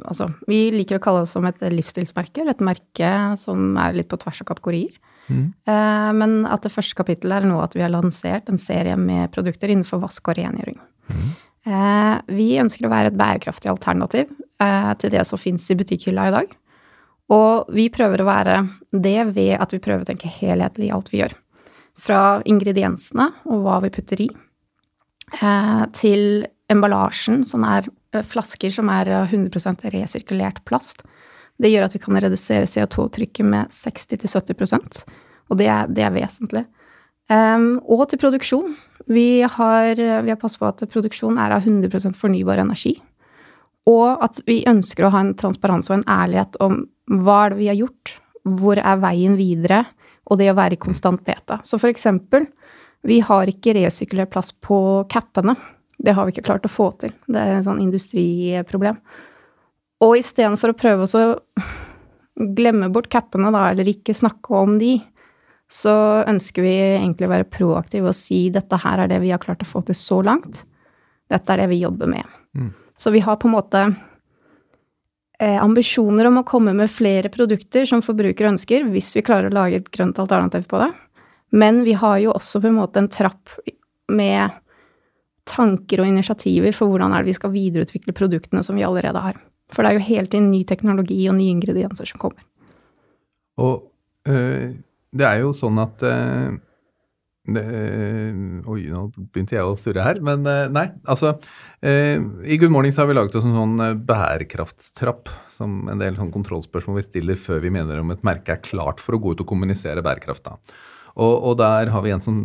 Altså, 0.04 0.26
vi 0.50 0.66
liker 0.74 0.98
å 0.98 1.04
kalle 1.04 1.22
oss 1.24 1.32
som 1.32 1.46
et 1.48 1.62
livsstilsmerke, 1.72 2.42
eller 2.42 2.58
et 2.58 2.64
merke 2.66 3.12
som 3.40 3.78
er 3.80 3.94
litt 3.96 4.10
på 4.12 4.18
tvers 4.20 4.42
av 4.44 4.50
kategorier. 4.50 4.98
Eh, 5.32 6.10
men 6.18 6.44
at 6.50 6.66
det 6.66 6.74
første 6.74 6.98
kapittelet 6.98 7.42
er 7.42 7.48
nå 7.48 7.60
at 7.64 7.78
vi 7.78 7.84
har 7.84 7.94
lansert 7.94 8.50
en 8.52 8.60
serie 8.60 8.98
med 9.00 9.32
produkter 9.34 9.72
innenfor 9.72 10.02
vask 10.04 10.28
og 10.28 10.38
rengjøring. 10.40 10.80
Eh, 11.14 11.30
vi 11.63 12.48
ønsker 12.60 12.88
å 12.88 12.91
være 12.91 13.12
et 13.12 13.20
bærekraftig 13.20 13.70
alternativ 13.72 14.27
eh, 14.60 14.91
til 15.00 15.13
det 15.13 15.24
som 15.29 15.39
fins 15.39 15.70
i 15.72 15.77
butikkhylla 15.79 16.27
i 16.27 16.34
dag. 16.36 16.51
Og 17.32 17.72
vi 17.74 17.88
prøver 17.93 18.22
å 18.22 18.27
være 18.27 18.58
det 18.91 19.20
ved 19.32 19.55
at 19.55 19.72
vi 19.72 19.82
prøver 19.84 20.03
å 20.03 20.10
tenke 20.10 20.32
helhetlig 20.32 20.89
i 20.89 20.93
alt 20.96 21.12
vi 21.13 21.22
gjør. 21.22 21.38
Fra 22.03 22.20
ingrediensene 22.50 23.29
og 23.48 23.63
hva 23.63 23.79
vi 23.86 23.93
putter 23.96 24.25
i, 24.25 24.29
eh, 25.39 25.84
til 25.96 26.46
emballasjen, 26.74 27.43
som 27.48 27.63
er 27.67 27.88
eh, 28.12 28.25
flasker 28.27 28.74
som 28.74 28.91
er 28.91 29.12
100% 29.24 29.88
resirkulert 29.96 30.63
plast. 30.67 31.05
Det 31.62 31.72
gjør 31.72 31.88
at 31.88 31.96
vi 31.96 32.01
kan 32.03 32.17
redusere 32.17 32.67
CO2-trykket 32.67 33.48
med 33.48 33.72
60-70% 33.72 35.03
og 35.51 35.60
det 35.60 35.70
er, 35.70 35.89
det 35.91 36.05
er 36.05 36.15
vesentlig. 36.15 36.63
Um, 37.32 37.77
og 37.88 38.08
til 38.12 38.20
produksjon. 38.22 38.74
Vi 39.12 39.44
har, 39.44 40.00
vi 40.00 40.32
har 40.32 40.39
passet 40.39 40.62
på 40.62 40.70
at 40.70 40.84
produksjon 40.92 41.39
er 41.42 41.56
av 41.56 41.65
100% 41.68 42.15
fornybar 42.20 42.62
energi. 42.63 42.96
Og 43.89 44.24
at 44.24 44.39
vi 44.48 44.62
ønsker 44.70 45.08
å 45.08 45.12
ha 45.12 45.24
en 45.24 45.34
transparens 45.39 45.89
og 45.92 46.00
en 46.00 46.08
ærlighet 46.08 46.56
om 46.63 46.86
hva 47.12 47.42
er 47.46 47.53
det 47.53 47.60
vi 47.60 47.70
har 47.72 47.80
gjort, 47.82 48.13
hvor 48.60 48.80
er 48.80 49.01
veien 49.03 49.36
videre, 49.39 49.84
og 50.32 50.39
det 50.39 50.50
å 50.51 50.56
være 50.56 50.77
i 50.77 50.82
konstant 50.82 51.24
beta. 51.27 51.60
Så 51.68 51.80
for 51.82 51.92
eksempel, 51.92 52.48
vi 53.03 53.20
har 53.24 53.50
ikke 53.51 53.75
resirkulert 53.75 54.32
plast 54.32 54.56
på 54.63 54.77
cappene. 55.12 55.58
Det 56.00 56.15
har 56.15 56.25
vi 56.25 56.36
ikke 56.36 56.48
klart 56.48 56.68
å 56.68 56.72
få 56.72 56.89
til. 57.01 57.12
Det 57.27 57.39
er 57.39 57.58
en 57.58 57.65
sånn 57.65 57.82
industriproblem. 57.84 59.00
Og 60.03 60.15
istedenfor 60.20 60.72
å 60.72 60.77
prøve 60.80 61.08
å 61.08 61.34
glemme 62.56 62.89
bort 62.92 63.12
cappene, 63.12 63.51
da, 63.53 63.68
eller 63.72 63.92
ikke 63.92 64.15
snakke 64.15 64.56
om 64.63 64.77
de, 64.80 64.96
så 65.74 65.94
ønsker 66.30 66.65
vi 66.65 66.74
egentlig 66.77 67.25
å 67.25 67.32
være 67.32 67.50
proaktive 67.50 68.12
og 68.12 68.18
si 68.18 68.46
dette 68.53 68.77
her 68.84 69.01
er 69.01 69.10
det 69.10 69.18
vi 69.24 69.32
har 69.34 69.42
klart 69.42 69.63
å 69.65 69.68
få 69.68 69.82
til 69.88 69.98
så 69.98 70.20
langt. 70.25 70.62
Dette 71.34 71.53
er 71.53 71.63
det 71.63 71.72
vi 71.72 71.82
jobber 71.82 72.12
med. 72.12 72.27
Mm. 72.53 72.70
Så 73.00 73.13
vi 73.13 73.24
har 73.25 73.39
på 73.42 73.50
en 73.50 73.56
måte 73.56 73.82
eh, 75.42 75.58
ambisjoner 75.58 76.30
om 76.30 76.38
å 76.44 76.46
komme 76.46 76.75
med 76.77 76.94
flere 76.94 77.32
produkter 77.34 77.89
som 77.89 78.06
forbrukere 78.06 78.51
ønsker, 78.53 78.86
hvis 78.94 79.15
vi 79.18 79.25
klarer 79.25 79.50
å 79.50 79.58
lage 79.58 79.82
et 79.82 79.89
grønt 79.96 80.22
alternativ 80.22 80.70
på 80.70 80.84
det. 80.84 80.92
Men 81.58 81.82
vi 81.88 81.98
har 81.98 82.22
jo 82.22 82.36
også 82.38 82.62
på 82.62 82.70
en 82.70 82.77
måte 82.77 83.01
en 83.01 83.10
trapp 83.13 83.58
med 84.13 84.62
tanker 85.50 86.03
og 86.03 86.13
initiativer 86.13 86.74
for 86.75 86.92
hvordan 86.92 87.13
er 87.13 87.24
det 87.24 87.34
vi 87.34 87.39
skal 87.39 87.53
videreutvikle 87.53 88.15
produktene 88.15 88.62
som 88.65 88.77
vi 88.77 88.86
allerede 88.86 89.25
har. 89.25 89.42
For 89.74 89.82
det 89.82 89.89
er 89.89 89.98
jo 89.98 90.08
hele 90.12 90.30
tiden 90.30 90.53
ny 90.53 90.63
teknologi 90.70 91.24
og 91.32 91.39
nye 91.39 91.53
ingredienser 91.58 92.13
som 92.13 92.22
kommer. 92.22 92.46
Og 93.58 93.88
øh, 94.30 94.74
det 95.13 95.27
er 95.29 95.41
jo 95.43 95.51
sånn 95.55 95.82
at 95.84 96.05
uh, 96.05 96.53
det, 97.53 97.63
oi, 98.72 98.79
nå 98.88 99.03
begynte 99.34 99.58
jeg 99.58 99.67
å 99.67 99.75
surre 99.79 100.05
her, 100.05 100.22
men 100.24 100.48
uh, 100.48 100.70
nei. 100.72 100.88
Altså, 101.03 101.36
i 101.84 102.58
Good 102.60 102.72
Morning 102.72 102.93
så 102.96 103.03
har 103.03 103.12
vi 103.12 103.17
laget 103.17 103.36
oss 103.36 103.48
en 103.48 103.58
sånn 103.58 104.05
bærekraftstrapp, 104.08 105.32
som 105.58 105.84
en 105.91 106.00
del 106.01 106.15
sånn 106.15 106.32
kontrollspørsmål 106.34 107.01
vi 107.01 107.05
stiller 107.10 107.39
før 107.39 107.60
vi 107.65 107.74
mener 107.75 108.00
om 108.00 108.13
et 108.15 108.24
merke 108.25 108.55
er 108.55 108.63
klart 108.63 109.03
for 109.03 109.17
å 109.17 109.22
gå 109.22 109.36
ut 109.36 109.43
og 109.43 109.50
kommunisere 109.50 110.05
bærekraft. 110.05 110.48
da. 110.48 110.58
Og, 111.13 111.34
og, 111.36 111.58
der 111.60 111.91
har 111.93 112.01
vi 112.01 112.13
en 112.13 112.24
som 112.24 112.38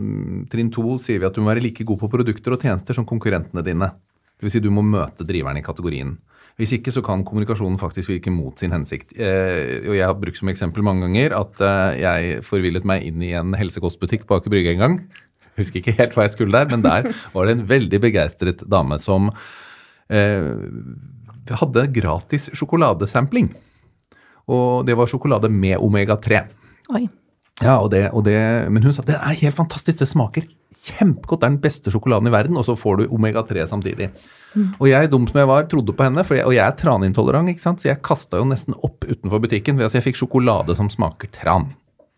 trinn 0.53 0.69
to 0.73 0.99
sier 1.01 1.23
vi 1.23 1.29
at 1.29 1.37
du 1.37 1.41
må 1.41 1.53
være 1.53 1.65
like 1.65 1.87
god 1.89 2.03
på 2.03 2.11
produkter 2.13 2.55
og 2.55 2.65
tjenester 2.65 2.97
som 2.97 3.07
konkurrentene 3.09 3.65
dine. 3.65 3.93
Vil 4.39 4.53
si 4.53 4.63
du 4.63 4.71
må 4.75 4.85
møte 4.87 5.27
driveren 5.27 5.59
i 5.59 5.65
kategorien. 5.67 6.17
Hvis 6.59 6.73
ikke 6.75 6.91
så 6.91 7.03
kan 7.07 7.23
kommunikasjonen 7.27 7.79
faktisk 7.79 8.11
virke 8.11 8.33
mot 8.35 8.59
sin 8.59 8.75
hensikt. 8.75 9.13
Eh, 9.15 9.79
og 9.87 9.95
jeg 9.95 10.07
har 10.07 10.17
brukt 10.19 10.41
som 10.41 10.51
eksempel 10.51 10.83
mange 10.87 11.07
ganger 11.07 11.37
at 11.39 11.63
eh, 11.63 12.01
jeg 12.03 12.41
forvillet 12.47 12.87
meg 12.89 13.07
inn 13.07 13.23
i 13.23 13.31
en 13.39 13.55
helsekostbutikk 13.59 14.27
på 14.27 14.41
Aker 14.41 14.51
Brygge 14.51 14.75
en 14.75 14.83
gang. 14.83 14.97
Husker 15.59 15.79
ikke 15.81 15.95
helt 16.01 16.17
hva 16.19 16.27
jeg 16.27 16.35
skulle 16.35 16.55
der, 16.55 16.71
men 16.71 16.83
der 16.83 17.07
var 17.35 17.47
det 17.47 17.55
en 17.55 17.65
veldig 17.71 18.03
begeistret 18.03 18.67
dame 18.71 18.99
som 19.03 19.31
eh, 20.11 20.51
hadde 21.63 21.87
gratis 21.95 22.51
sjokoladesampling. 22.59 23.53
Og 24.51 24.87
det 24.89 24.99
var 24.99 25.11
sjokolade 25.11 25.51
med 25.53 25.79
omega-3. 25.79 26.43
Oi. 26.97 27.07
Ja, 27.59 27.79
og 27.83 27.91
det, 27.91 28.05
og 28.15 28.23
det, 28.27 28.39
Men 28.71 28.85
hun 28.87 28.95
sa 28.95 29.03
det 29.07 29.17
er 29.19 29.41
helt 29.43 29.57
fantastisk, 29.57 29.99
det 29.99 30.09
smaker 30.11 30.47
kjempegodt, 30.79 31.41
det 31.43 31.47
er 31.47 31.55
den 31.57 31.63
beste 31.63 31.93
sjokoladen 31.93 32.31
i 32.31 32.33
verden, 32.33 32.57
og 32.57 32.65
så 32.69 32.77
får 32.79 33.01
du 33.01 33.15
omega-3 33.15 33.67
samtidig. 33.69 34.11
Mm. 34.55 34.69
Og 34.79 34.87
jeg, 34.89 35.11
dum 35.11 35.27
som 35.29 35.41
jeg 35.41 35.51
var, 35.51 35.67
trodde 35.71 35.95
på 35.97 36.07
henne, 36.07 36.23
jeg, 36.23 36.47
og 36.47 36.55
jeg 36.55 36.65
er 36.65 36.79
tranintolerant, 36.79 37.51
ikke 37.51 37.65
sant? 37.65 37.83
så 37.83 37.91
jeg 37.91 38.03
kasta 38.07 38.41
jo 38.41 38.47
nesten 38.49 38.77
opp 38.79 39.05
utenfor 39.05 39.43
butikken. 39.43 39.81
Altså 39.83 39.99
jeg 39.99 40.07
fikk 40.07 40.23
sjokolade 40.23 40.79
som 40.79 40.91
smaker 40.93 41.33
tran. 41.35 41.69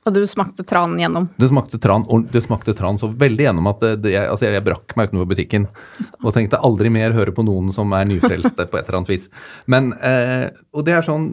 Og 0.09 0.15
du 0.17 0.23
smakte 0.29 0.65
tran 0.65 0.95
gjennom? 0.97 1.27
Det 1.37 1.51
smakte 1.51 1.81
tran, 1.83 2.07
og 2.09 2.29
det 2.33 2.41
smakte 2.41 2.73
tran 2.77 2.97
så 3.01 3.11
veldig 3.21 3.45
gjennom 3.45 3.69
at 3.69 3.83
det, 3.85 3.91
det, 4.07 4.15
jeg, 4.15 4.29
altså 4.33 4.49
jeg, 4.49 4.65
brakk 4.65 4.95
meg 4.97 5.11
utenfor 5.11 5.29
butikken. 5.29 5.67
Og 6.23 6.33
tenkte 6.37 6.61
aldri 6.65 6.93
mer 6.93 7.17
høre 7.17 7.35
på 7.37 7.45
noen 7.45 7.69
som 7.75 7.93
er 7.97 8.09
nyfrelste 8.09 8.65
på 8.71 8.81
et 8.81 8.87
eller 8.87 9.03
annet 9.03 9.13
vis. 9.13 9.29
Men, 9.71 9.93
eh, 10.01 10.49
og 10.73 10.87
det 10.89 10.97
er 10.97 11.05
sånn 11.05 11.29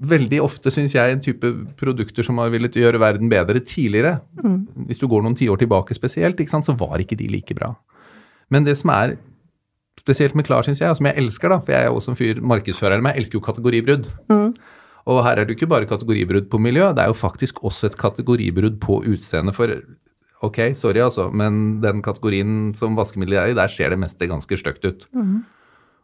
veldig 0.00 0.40
ofte, 0.42 0.72
syns 0.72 0.94
jeg, 0.96 1.12
en 1.12 1.22
type 1.22 1.50
produkter 1.80 2.24
som 2.24 2.38
har 2.40 2.52
villet 2.52 2.76
gjøre 2.76 3.00
verden 3.02 3.30
bedre 3.32 3.60
tidligere. 3.60 4.18
Mm. 4.40 4.86
Hvis 4.88 5.00
du 5.00 5.06
går 5.10 5.24
noen 5.24 5.36
tiår 5.36 5.60
tilbake 5.60 5.96
spesielt, 5.96 6.40
så 6.40 6.76
var 6.78 7.02
ikke 7.02 7.18
de 7.20 7.28
like 7.28 7.56
bra. 7.56 7.74
Men 8.50 8.64
det 8.64 8.78
som 8.80 8.92
er 8.94 9.18
spesielt 10.00 10.34
med 10.34 10.46
Klar, 10.48 10.64
syns 10.64 10.80
jeg, 10.80 10.90
og 10.90 10.98
som 10.98 11.08
jeg 11.10 11.20
elsker, 11.20 11.52
da, 11.52 11.60
for 11.60 11.74
jeg 11.74 11.86
er 11.86 11.94
også 11.94 12.14
en 12.14 12.18
fyr 12.18 12.40
markedsfører 12.40 13.02
jeg 13.04 13.22
elsker 13.22 13.38
jo 13.38 13.44
kategoribrudd. 13.44 14.08
Mm. 14.32 14.52
Og 15.10 15.22
her 15.24 15.40
er 15.40 15.44
det 15.44 15.54
jo 15.54 15.60
ikke 15.60 15.72
bare 15.72 15.88
kategoribrudd 15.88 16.48
på 16.52 16.60
miljø, 16.60 16.90
det 16.94 17.04
er 17.04 17.12
jo 17.12 17.16
faktisk 17.16 17.62
også 17.64 17.90
et 17.90 17.98
kategoribrudd 18.00 18.80
på 18.80 19.00
utseende. 19.10 19.52
For 19.56 19.72
ok, 20.46 20.72
sorry 20.74 21.02
altså, 21.04 21.28
men 21.32 21.80
den 21.84 22.02
kategorien 22.04 22.74
som 22.78 22.96
vaskemiddel 22.96 23.36
er 23.36 23.52
i, 23.52 23.56
der 23.58 23.72
ser 23.72 23.92
det 23.92 24.00
meste 24.00 24.28
ganske 24.30 24.60
stygt 24.60 24.84
ut. 24.84 25.08
Mm. 25.12 25.40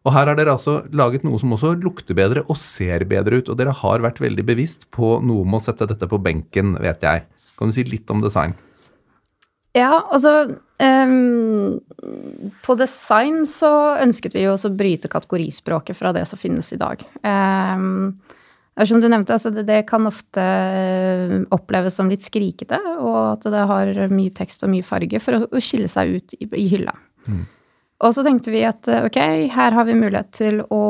Og 0.07 0.15
her 0.15 0.29
har 0.31 0.39
dere 0.39 0.55
altså 0.55 0.79
laget 0.95 1.25
noe 1.27 1.41
som 1.43 1.55
også 1.57 1.73
lukter 1.83 2.15
bedre 2.15 2.45
og 2.47 2.59
ser 2.63 3.03
bedre 3.11 3.41
ut. 3.41 3.51
Og 3.51 3.59
dere 3.59 3.75
har 3.75 4.05
vært 4.05 4.23
veldig 4.23 4.45
bevisst 4.47 4.87
på 4.95 5.17
noe 5.27 5.43
med 5.43 5.59
å 5.59 5.65
sette 5.65 5.89
dette 5.91 6.07
på 6.07 6.21
benken, 6.23 6.77
vet 6.79 7.03
jeg. 7.03 7.25
Kan 7.59 7.73
du 7.73 7.75
si 7.75 7.83
litt 7.89 8.11
om 8.15 8.23
design? 8.23 8.55
Ja, 9.77 10.07
altså 10.09 10.31
um, 10.81 11.81
På 12.65 12.77
design 12.79 13.43
så 13.51 13.71
ønsket 14.01 14.37
vi 14.37 14.47
jo 14.47 14.55
også 14.55 14.71
å 14.71 14.79
bryte 14.79 15.11
kategorispråket 15.13 15.99
fra 15.99 16.15
det 16.17 16.25
som 16.31 16.41
finnes 16.41 16.71
i 16.73 16.79
dag. 16.81 17.03
Um, 17.27 18.15
som 18.77 19.01
du 19.01 19.09
nevnte, 19.09 19.33
altså 19.33 19.51
det, 19.51 19.67
det, 19.69 19.83
kan 19.89 20.07
ofte 20.09 20.47
oppleves 21.55 21.97
som 21.97 22.11
litt 22.13 22.25
skrikete, 22.25 22.79
og 23.01 23.19
at 23.35 23.47
det 23.53 23.67
har 23.73 23.93
mye 24.13 24.33
tekst 24.37 24.65
og 24.65 24.73
mye 24.73 24.85
farge 24.85 25.21
for 25.25 25.39
å, 25.39 25.47
å 25.49 25.63
skille 25.65 25.89
seg 25.89 26.19
ut 26.19 26.37
i, 26.37 26.49
i 26.61 26.67
hylla. 26.75 26.93
Mm. 27.25 27.47
Og 28.05 28.13
så 28.13 28.25
tenkte 28.27 28.53
vi 28.53 28.65
at 28.69 28.89
eh, 28.93 29.07
ok, 29.09 29.21
her 29.55 29.77
har 29.77 29.89
vi 29.89 29.97
mulighet 29.97 30.33
til 30.37 30.61
å 30.73 30.83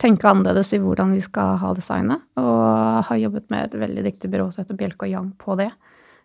tenke 0.00 0.28
annerledes 0.28 0.74
i 0.76 0.80
hvordan 0.82 1.14
vi 1.14 1.22
skal 1.24 1.56
ha 1.62 1.72
designet, 1.76 2.24
og 2.40 3.08
har 3.08 3.20
jobbet 3.20 3.46
med 3.54 3.68
et 3.68 3.80
veldig 3.80 4.04
dyktig 4.08 4.30
byrå 4.32 4.50
som 4.52 4.64
heter 4.64 4.78
Bjelke 4.78 5.06
og 5.06 5.12
Yang 5.14 5.30
på 5.40 5.56
det. 5.60 5.70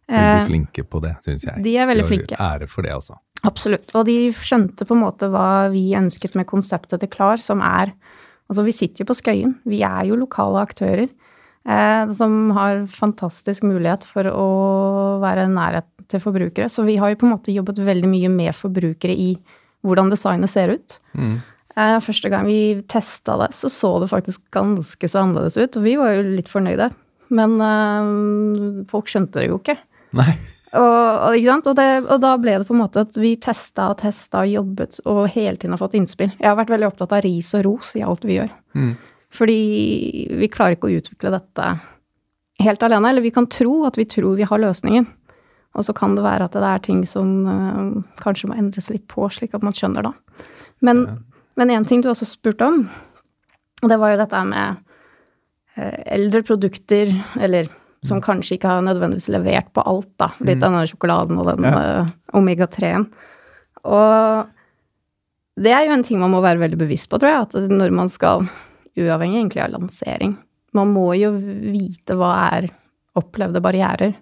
Veldig 0.09 0.41
eh, 0.41 0.47
flinke 0.49 0.85
på 0.89 1.01
det, 1.05 1.13
syns 1.25 1.45
jeg. 1.47 1.63
De 1.63 1.75
er 1.77 1.87
veldig 1.89 2.07
flinke. 2.07 2.39
Ære 2.41 2.67
for 2.71 2.85
det, 2.85 2.95
altså. 2.97 3.19
Absolutt. 3.47 3.93
Og 3.95 4.03
de 4.09 4.17
skjønte 4.35 4.83
på 4.87 4.97
en 4.97 5.03
måte 5.05 5.29
hva 5.31 5.69
vi 5.71 5.85
ønsket 5.95 6.35
med 6.35 6.49
konseptet 6.49 6.99
til 6.99 7.11
Klar, 7.13 7.43
som 7.43 7.63
er 7.65 7.95
Altså, 8.49 8.63
vi 8.65 8.73
sitter 8.73 9.03
jo 9.03 9.11
på 9.11 9.13
Skøyen. 9.13 9.51
Vi 9.69 9.83
er 9.85 10.07
jo 10.09 10.15
lokale 10.17 10.63
aktører 10.65 11.03
eh, 11.05 12.13
som 12.17 12.49
har 12.57 12.87
fantastisk 12.89 13.61
mulighet 13.61 14.07
for 14.09 14.25
å 14.25 14.47
være 15.21 15.43
nærhet 15.53 15.85
til 16.09 16.21
forbrukere. 16.23 16.69
Så 16.71 16.85
vi 16.87 16.97
har 16.99 17.13
jo 17.13 17.19
på 17.21 17.27
en 17.27 17.35
måte 17.35 17.55
jobbet 17.55 17.81
veldig 17.85 18.09
mye 18.09 18.31
med 18.33 18.57
forbrukere 18.57 19.15
i 19.15 19.31
hvordan 19.85 20.11
designet 20.11 20.51
ser 20.51 20.75
ut. 20.75 20.97
Mm. 21.13 21.39
Eh, 21.79 21.97
første 22.03 22.31
gang 22.31 22.47
vi 22.49 22.59
testa 22.89 23.37
det, 23.43 23.53
så 23.55 23.71
så 23.71 23.93
det 24.03 24.11
faktisk 24.11 24.41
ganske 24.51 25.09
så 25.09 25.23
annerledes 25.23 25.59
ut. 25.59 25.77
Og 25.77 25.85
vi 25.85 25.95
var 25.99 26.15
jo 26.15 26.25
litt 26.35 26.51
fornøyde. 26.51 26.91
Men 27.29 27.59
uh, 27.61 28.85
folk 28.89 29.09
skjønte 29.11 29.37
det 29.37 29.51
jo 29.51 29.59
ikke. 29.59 29.77
Nei. 30.17 30.33
Og, 30.69 31.33
og, 31.33 31.35
og, 31.35 31.75
det, 31.77 31.85
og, 32.03 32.17
da 32.21 32.31
ble 32.37 32.55
det 32.61 32.67
på 32.67 32.75
en 32.75 32.81
måte 32.83 33.01
at 33.01 33.15
vi 33.17 33.35
testa 33.41 33.87
og 33.89 34.01
testa 34.03 34.43
og 34.43 34.51
jobbet 34.51 34.99
og 35.09 35.23
hele 35.33 35.57
tiden 35.57 35.73
har 35.73 35.81
fått 35.81 35.95
innspill. 35.97 36.29
Jeg 36.37 36.45
har 36.45 36.57
vært 36.59 36.73
veldig 36.73 36.89
opptatt 36.91 37.15
av 37.17 37.23
ris 37.25 37.49
og 37.57 37.63
ros 37.65 37.95
i 37.97 38.03
alt 38.05 38.25
vi 38.25 38.37
gjør. 38.37 38.51
Mm. 38.77 38.91
Fordi 39.33 39.61
vi 40.41 40.49
klarer 40.49 40.77
ikke 40.77 40.89
å 40.89 40.99
utvikle 40.99 41.33
dette 41.33 41.69
helt 42.65 42.85
alene. 42.85 43.09
Eller 43.09 43.25
vi 43.25 43.33
kan 43.33 43.49
tro 43.49 43.83
at 43.89 43.97
vi 43.97 44.05
tror 44.09 44.37
vi 44.37 44.45
har 44.49 44.61
løsningen. 44.61 45.09
Og 45.77 45.85
så 45.85 45.93
kan 45.95 46.15
det 46.17 46.25
være 46.25 46.47
at 46.49 46.55
det 46.57 46.65
er 46.65 46.83
ting 46.83 47.01
som 47.07 47.33
uh, 47.45 47.99
kanskje 48.21 48.49
må 48.49 48.57
endres 48.57 48.89
litt 48.91 49.05
på, 49.11 49.27
slik 49.31 49.53
at 49.55 49.65
man 49.65 49.75
skjønner 49.75 50.07
da. 50.09 50.13
Men 50.85 51.05
én 51.59 51.75
ja. 51.75 51.81
ting 51.87 52.01
du 52.03 52.09
også 52.09 52.27
spurte 52.27 52.65
om, 52.65 52.85
og 53.83 53.91
det 53.91 53.99
var 54.01 54.13
jo 54.13 54.21
dette 54.21 54.43
med 54.49 54.79
uh, 55.77 55.99
eldre 56.09 56.41
produkter, 56.47 57.13
eller 57.39 57.69
som 58.01 58.17
mm. 58.19 58.25
kanskje 58.25 58.57
ikke 58.57 58.71
har 58.71 58.85
nødvendigvis 58.87 59.29
levert 59.33 59.69
på 59.75 59.83
alt, 59.87 60.11
da. 60.21 60.31
Litt 60.39 60.59
mm. 60.59 60.65
denne 60.65 60.85
sjokoladen 60.89 61.41
og 61.41 61.51
den 61.51 61.67
ja. 61.67 61.75
uh, 61.75 62.13
omega-3-en. 62.39 63.09
Og 63.87 64.49
det 65.59 65.73
er 65.75 65.85
jo 65.85 65.95
en 65.95 66.05
ting 66.07 66.19
man 66.21 66.33
må 66.33 66.41
være 66.43 66.61
veldig 66.61 66.79
bevisst 66.79 67.11
på, 67.11 67.19
tror 67.19 67.33
jeg, 67.33 67.47
at 67.47 67.71
når 67.71 67.93
man 67.95 68.11
skal, 68.11 68.47
uavhengig 68.99 69.43
egentlig 69.43 69.63
av 69.65 69.73
lansering, 69.75 70.37
man 70.75 70.91
må 70.93 71.11
jo 71.19 71.33
vite 71.35 72.15
hva 72.17 72.33
er 72.49 72.69
opplevde 73.19 73.61
barrierer 73.63 74.13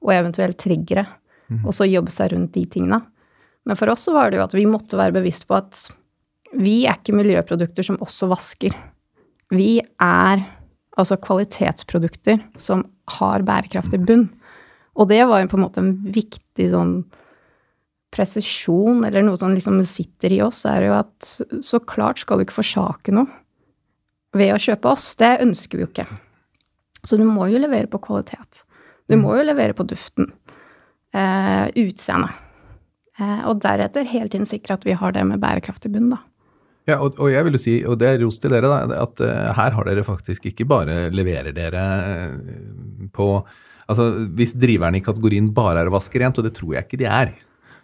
og 0.00 0.12
eventuelt 0.14 0.58
triggere, 0.60 1.06
mm. 1.48 1.64
og 1.64 1.74
så 1.76 1.88
jobbe 1.88 2.12
seg 2.14 2.32
rundt 2.34 2.54
de 2.56 2.64
tingene. 2.70 3.00
Men 3.68 3.78
for 3.78 3.92
oss 3.92 4.06
så 4.08 4.14
var 4.16 4.30
det 4.30 4.40
jo 4.40 4.46
at 4.46 4.56
vi 4.56 4.66
måtte 4.68 4.98
være 4.98 5.18
bevisst 5.18 5.46
på 5.48 5.58
at 5.58 5.84
vi 6.58 6.82
er 6.88 6.98
ikke 6.98 7.14
miljøprodukter 7.14 7.86
som 7.86 8.00
også 8.02 8.30
vasker. 8.30 8.74
Vi 9.54 9.78
er 10.02 10.42
altså 10.98 11.18
kvalitetsprodukter 11.22 12.40
som 12.60 12.84
har 13.20 13.44
bærekraftig 13.46 14.00
bunn. 14.06 14.28
Og 14.98 15.08
det 15.10 15.22
var 15.28 15.42
jo 15.42 15.50
på 15.52 15.58
en 15.58 15.64
måte 15.64 15.82
en 15.82 15.92
viktig 16.12 16.70
sånn 16.72 16.94
presisjon, 18.10 19.04
eller 19.06 19.22
noe 19.22 19.38
som 19.38 19.54
liksom 19.54 19.78
sitter 19.86 20.34
i 20.34 20.40
oss, 20.42 20.64
er 20.66 20.88
jo 20.88 20.96
at 20.98 21.28
så 21.62 21.78
klart 21.78 22.18
skal 22.22 22.40
du 22.40 22.46
ikke 22.46 22.58
forsake 22.58 23.14
noe 23.14 23.30
ved 24.34 24.54
å 24.54 24.58
kjøpe 24.62 24.90
oss. 24.90 25.12
Det 25.18 25.36
ønsker 25.44 25.78
vi 25.78 25.86
jo 25.86 25.90
ikke. 25.92 26.08
Så 27.06 27.18
du 27.18 27.24
må 27.26 27.46
jo 27.50 27.62
levere 27.62 27.90
på 27.90 28.02
kvalitet. 28.02 28.64
Du 29.10 29.18
må 29.20 29.34
jo 29.38 29.46
levere 29.46 29.74
på 29.76 29.86
duften. 29.90 30.30
Eh, 31.14 31.66
Utseendet. 31.82 32.38
Eh, 33.20 33.40
og 33.50 33.60
deretter 33.62 34.06
hele 34.08 34.30
tiden 34.32 34.48
sikre 34.48 34.78
at 34.78 34.86
vi 34.86 34.96
har 34.96 35.14
det 35.16 35.24
med 35.28 35.42
bærekraft 35.42 35.86
i 35.88 35.92
bunn, 35.92 36.12
da. 36.14 36.22
Ja, 36.88 36.96
og, 36.96 37.18
og 37.20 37.28
jeg 37.30 37.44
vil 37.46 37.56
jo 37.56 37.62
si, 37.62 37.74
og 37.86 37.98
det 38.00 38.08
er 38.08 38.22
ros 38.22 38.38
til 38.40 38.54
dere, 38.54 38.70
da, 38.70 39.02
at 39.04 39.20
uh, 39.22 39.50
her 39.54 39.74
har 39.76 39.86
dere 39.86 40.02
faktisk 40.06 40.48
ikke 40.48 40.64
bare 40.66 41.10
leverer 41.12 41.52
dere 41.54 41.82
uh, 42.32 43.10
på 43.14 43.32
Altså, 43.90 44.04
hvis 44.38 44.52
driverne 44.54 45.00
i 45.00 45.02
kategorien 45.02 45.48
bare 45.50 45.80
er 45.82 45.88
å 45.90 45.92
vaske 45.96 46.20
rent, 46.22 46.36
og 46.38 46.44
det 46.46 46.52
tror 46.54 46.76
jeg 46.76 46.86
ikke 46.86 46.98
de 47.00 47.08
er, 47.10 47.32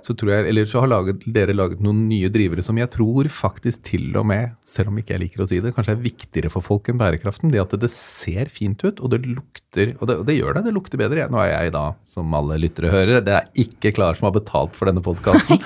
så 0.07 0.15
tror 0.15 0.31
jeg, 0.31 0.47
eller 0.53 0.69
så 0.71 0.83
har 0.85 0.91
laget, 0.93 1.25
dere 1.35 1.55
laget 1.57 1.81
noen 1.83 2.05
nye 2.07 2.29
drivere 2.33 2.63
som 2.63 2.79
jeg 2.79 2.91
tror 2.93 3.27
faktisk 3.33 3.83
til 3.89 4.15
og 4.19 4.29
med, 4.31 4.55
selv 4.67 4.93
om 4.93 5.01
ikke 5.01 5.17
jeg 5.17 5.23
liker 5.25 5.43
å 5.43 5.49
si 5.51 5.59
det, 5.63 5.73
kanskje 5.75 5.97
er 5.97 6.05
viktigere 6.05 6.53
for 6.53 6.65
folk 6.65 6.91
enn 6.93 7.01
bærekraften. 7.01 7.51
Det 7.51 7.63
at 7.65 7.75
det 7.83 7.91
ser 7.95 8.53
fint 8.53 8.85
ut, 8.87 9.03
og 9.03 9.13
det 9.15 9.25
lukter 9.27 9.95
Og 9.99 10.07
det, 10.09 10.17
og 10.23 10.25
det 10.29 10.37
gjør 10.39 10.57
det, 10.57 10.65
det 10.69 10.73
lukter 10.77 11.01
bedre. 11.01 11.27
Nå 11.33 11.41
er 11.43 11.51
jeg 11.53 11.75
da, 11.75 11.85
som 12.09 12.33
alle 12.39 12.59
lyttere 12.63 12.93
hører, 12.93 13.21
det 13.25 13.35
er 13.35 13.51
ikke 13.67 13.95
Klar 13.97 14.17
som 14.19 14.29
har 14.29 14.35
betalt 14.35 14.75
for 14.77 14.89
denne 14.89 15.03
podkasten. 15.05 15.61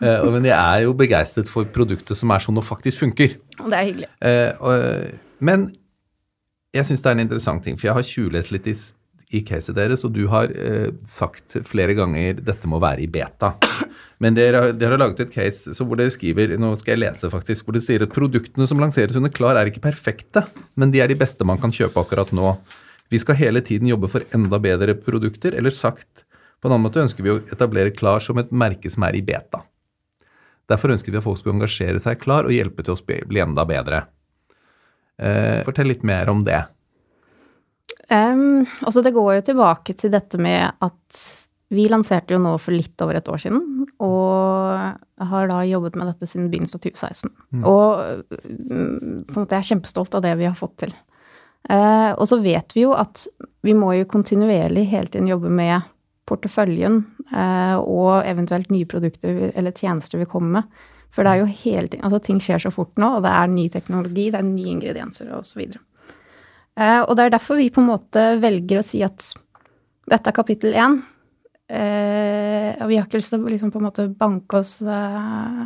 Uh, 0.00 0.26
men 0.34 0.46
jeg 0.48 0.56
er 0.56 0.84
jo 0.86 0.94
begeistret 0.96 1.50
for 1.50 1.68
produktet 1.72 2.18
som 2.18 2.30
er 2.32 2.42
sånn 2.42 2.58
og 2.60 2.66
faktisk 2.66 3.02
funker. 3.04 3.36
Det 3.58 3.72
er 3.72 3.88
hyggelig. 3.90 4.10
Uh, 4.20 5.16
men 5.44 5.68
jeg 6.76 6.88
syns 6.88 7.04
det 7.04 7.10
er 7.10 7.18
en 7.18 7.24
interessant 7.26 7.64
ting, 7.64 7.78
for 7.78 7.90
jeg 7.90 7.96
har 7.96 8.06
tjuvlest 8.06 8.52
litt 8.54 8.70
i, 8.70 8.74
i 9.34 9.40
caset 9.46 9.74
deres, 9.74 10.04
og 10.06 10.12
du 10.14 10.26
har 10.30 10.52
sagt 11.10 11.56
flere 11.66 11.96
ganger 11.98 12.38
dette 12.46 12.68
må 12.70 12.78
være 12.82 13.02
i 13.02 13.08
beta. 13.10 13.54
Men 14.22 14.36
dere, 14.36 14.70
dere, 14.72 14.94
har 14.94 15.02
laget 15.02 15.26
et 15.26 15.34
case 15.34 15.74
hvor 15.82 15.98
dere 15.98 16.12
skriver 16.14 16.54
nå 16.60 16.70
skal 16.80 16.94
jeg 16.94 17.02
lese 17.02 17.30
faktisk, 17.32 17.66
hvor 17.66 17.76
det 17.76 17.82
sier 17.84 18.06
at 18.06 18.14
produktene 18.14 18.68
som 18.70 18.80
lanseres 18.80 19.18
under 19.18 19.32
Klar, 19.34 19.58
er 19.58 19.68
ikke 19.68 19.84
perfekte, 19.84 20.46
men 20.78 20.94
de 20.94 21.02
er 21.04 21.10
de 21.10 21.18
beste 21.18 21.44
man 21.48 21.60
kan 21.60 21.74
kjøpe 21.74 22.00
akkurat 22.00 22.32
nå. 22.36 22.54
Vi 23.12 23.20
skal 23.22 23.38
hele 23.38 23.62
tiden 23.66 23.90
jobbe 23.90 24.08
for 24.10 24.24
enda 24.34 24.60
bedre 24.62 24.96
produkter, 24.98 25.54
eller 25.58 25.74
sagt 25.74 26.24
på 26.56 26.68
en 26.68 26.74
annen 26.74 26.86
måte 26.88 27.02
ønsker 27.04 27.26
vi 27.26 27.34
å 27.34 27.40
etablere 27.52 27.92
Klar 27.94 28.24
som 28.24 28.40
et 28.40 28.52
merke 28.54 28.90
som 28.90 29.04
er 29.06 29.18
i 29.18 29.24
beta. 29.26 29.60
Derfor 30.66 30.94
ønsket 30.94 31.12
vi 31.12 31.20
at 31.20 31.26
folk 31.26 31.38
skulle 31.38 31.58
engasjere 31.58 32.00
seg 32.02 32.18
klar 32.22 32.48
og 32.48 32.54
hjelpe 32.54 32.82
til 32.82 32.96
å 32.96 33.26
bli 33.28 33.42
enda 33.42 33.66
bedre. 33.68 34.06
Eh, 35.16 35.62
fortell 35.66 35.92
litt 35.92 36.02
mer 36.06 36.32
om 36.32 36.42
det. 36.44 36.64
Um, 38.06 38.66
altså 38.86 39.02
det 39.02 39.14
går 39.16 39.32
jo 39.38 39.46
tilbake 39.48 39.96
til 39.98 40.12
dette 40.14 40.38
med 40.38 40.76
at 40.84 41.22
vi 41.74 41.88
lanserte 41.90 42.36
jo 42.36 42.38
nå 42.38 42.52
for 42.62 42.76
litt 42.76 43.02
over 43.02 43.18
et 43.18 43.26
år 43.26 43.40
siden, 43.42 43.88
og 43.98 45.26
har 45.32 45.48
da 45.50 45.64
jobbet 45.66 45.96
med 45.98 46.12
dette 46.12 46.28
siden 46.30 46.46
begynnelsen 46.52 46.78
av 46.78 46.84
2016. 46.84 47.32
Mm. 47.56 47.64
Og 47.66 48.30
mm, 48.30 49.24
på 49.26 49.34
en 49.34 49.40
måte 49.40 49.58
jeg 49.58 49.64
er 49.64 49.70
kjempestolt 49.72 50.14
av 50.14 50.22
det 50.22 50.36
vi 50.38 50.46
har 50.46 50.54
fått 50.58 50.76
til. 50.84 50.94
Uh, 51.66 52.14
og 52.14 52.28
så 52.30 52.38
vet 52.38 52.76
vi 52.76 52.84
jo 52.84 52.92
at 52.94 53.24
vi 53.66 53.74
må 53.74 53.90
jo 53.96 54.06
kontinuerlig 54.06 54.86
hele 54.92 55.10
tiden 55.10 55.26
jobbe 55.26 55.50
med 55.50 55.88
porteføljen 56.30 57.00
uh, 57.32 57.78
og 57.82 58.20
eventuelt 58.22 58.70
nye 58.70 58.86
produkter 58.86 59.48
eller 59.50 59.74
tjenester 59.74 60.22
vi 60.22 60.30
kommer 60.30 60.60
med. 60.60 60.84
For 61.14 61.26
det 61.26 61.32
er 61.32 61.42
jo 61.42 61.58
hele 61.64 61.90
ting, 61.90 62.02
altså 62.04 62.20
ting 62.22 62.38
skjer 62.44 62.60
så 62.66 62.70
fort 62.74 62.94
nå, 63.00 63.16
og 63.18 63.26
det 63.26 63.32
er 63.32 63.50
ny 63.50 63.66
teknologi, 63.72 64.28
det 64.30 64.38
er 64.38 64.46
nye 64.46 64.72
ingredienser 64.74 65.30
osv. 65.38 65.62
Eh, 65.64 65.78
og 66.76 67.12
det 67.16 67.24
er 67.24 67.32
derfor 67.32 67.56
vi 67.56 67.70
på 67.72 67.80
en 67.80 67.88
måte 67.88 68.22
velger 68.42 68.82
å 68.82 68.84
si 68.84 69.00
at 69.04 69.30
dette 70.06 70.30
er 70.30 70.36
kapittel 70.36 70.76
én. 70.76 70.98
Eh, 71.66 72.76
og 72.78 72.90
vi 72.90 72.98
har 72.98 73.06
ikke 73.08 73.18
lyst 73.18 73.32
til 73.32 73.42
å 73.42 73.50
liksom 73.50 73.72
på 73.74 73.80
en 73.80 73.88
måte 73.88 74.06
banke 74.14 74.60
oss 74.60 74.78
eh, 74.82 75.62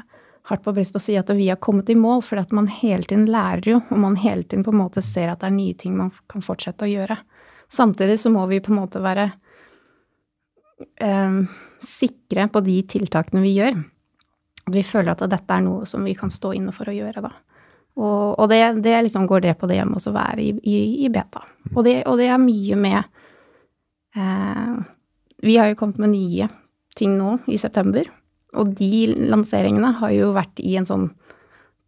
hardt 0.48 0.64
på 0.64 0.72
brystet 0.72 0.96
og 0.96 1.04
si 1.04 1.16
at 1.20 1.32
vi 1.36 1.50
har 1.50 1.60
kommet 1.60 1.90
i 1.92 1.98
mål, 1.98 2.24
for 2.24 2.40
at 2.40 2.54
man 2.56 2.70
hele 2.72 3.04
tiden 3.04 3.26
lærer 3.30 3.74
jo, 3.74 3.82
og 3.90 4.00
man 4.00 4.16
hele 4.20 4.46
tiden 4.46 4.64
på 4.64 4.72
en 4.72 4.80
måte 4.80 5.04
ser 5.04 5.32
at 5.32 5.42
det 5.42 5.50
er 5.50 5.58
nye 5.58 5.76
ting 5.78 5.98
man 5.98 6.12
kan 6.30 6.44
fortsette 6.44 6.86
å 6.86 6.90
gjøre. 6.90 7.18
Samtidig 7.70 8.16
så 8.22 8.32
må 8.34 8.46
vi 8.50 8.62
på 8.64 8.72
en 8.72 8.80
måte 8.80 9.02
være 9.04 9.28
eh, 11.04 11.42
sikre 11.84 12.48
på 12.50 12.64
de 12.66 12.80
tiltakene 12.96 13.44
vi 13.44 13.54
gjør. 13.58 13.78
At 14.70 14.74
vi 14.74 14.86
føler 14.86 15.12
at 15.12 15.28
dette 15.30 15.56
er 15.56 15.66
noe 15.66 15.86
som 15.90 16.04
vi 16.06 16.16
kan 16.16 16.32
stå 16.32 16.54
inne 16.56 16.72
for 16.76 16.88
å 16.88 16.96
gjøre, 16.96 17.28
da. 17.28 17.34
Og, 17.98 18.38
og 18.38 18.46
det, 18.52 18.60
det, 18.84 18.94
liksom 19.06 19.26
går 19.28 19.44
det 19.44 19.56
på 19.60 19.68
det 19.70 19.80
med 19.88 19.98
å 20.06 20.14
være 20.14 20.44
i, 20.44 20.52
i, 20.62 20.76
i 21.06 21.10
beta. 21.12 21.42
Og 21.74 21.82
det, 21.86 22.00
og 22.08 22.20
det, 22.20 22.30
er 22.30 22.40
mye 22.40 22.78
med 22.78 23.00
eh, 24.16 24.78
Vi 25.44 25.56
har 25.58 25.70
jo 25.70 25.78
kommet 25.80 26.00
med 26.00 26.14
nye 26.14 26.48
ting 26.96 27.16
nå 27.18 27.38
i 27.50 27.58
september. 27.60 28.08
Og 28.58 28.72
de 28.78 29.06
lanseringene 29.30 29.92
har 30.00 30.14
jo 30.14 30.32
vært 30.36 30.62
i 30.62 30.76
en 30.78 30.88
sånn 30.88 31.10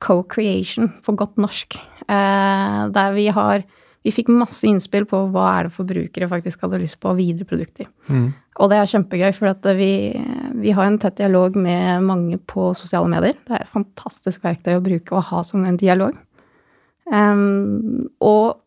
co-creation, 0.02 0.90
på 1.06 1.14
godt 1.18 1.38
norsk. 1.40 1.78
Eh, 2.10 2.80
der 2.94 3.14
vi 3.14 3.28
har 3.34 3.64
Vi 4.02 4.12
fikk 4.14 4.32
masse 4.34 4.66
innspill 4.66 5.04
på 5.06 5.20
hva 5.30 5.44
er 5.56 5.68
det 5.68 5.76
forbrukere 5.76 6.30
faktisk 6.30 6.64
hadde 6.64 6.80
lyst 6.82 6.98
på 7.02 7.12
videre 7.18 7.46
produkter. 7.46 7.86
Mm. 8.08 8.32
Og 8.60 8.70
det 8.70 8.78
er 8.78 8.90
kjempegøy, 8.90 9.30
for 9.36 9.76
vi, 9.78 9.92
vi, 10.60 10.72
har 10.74 10.88
en 10.88 10.98
tett 11.00 11.20
dialog 11.20 11.54
med 11.56 12.02
mange 12.04 12.38
på 12.50 12.72
sosiale 12.76 13.08
medier. 13.10 13.38
Det 13.46 13.54
er 13.56 13.64
et 13.64 13.72
fantastisk 13.72 14.42
verktøy 14.44 14.74
å 14.76 14.84
bruke 14.84 15.14
og 15.16 15.28
ha 15.30 15.44
som 15.46 15.62
en 15.64 15.78
dialog. 15.80 16.18
Um, 17.12 18.10
og 18.22 18.58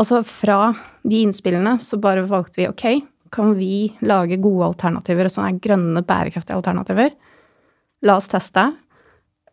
altså 0.00 0.22
fra 0.26 0.72
de 1.06 1.20
innspillene 1.26 1.76
så 1.82 1.98
bare 2.02 2.24
valgte 2.30 2.62
vi 2.62 2.70
ok, 2.70 2.86
kan 3.34 3.54
vi 3.58 3.88
lage 4.06 4.38
gode 4.42 4.70
alternativer, 4.70 5.28
sånne 5.32 5.58
grønne, 5.62 6.04
bærekraftige 6.06 6.56
alternativer? 6.56 7.14
La 8.06 8.18
oss 8.20 8.30
teste. 8.30 8.68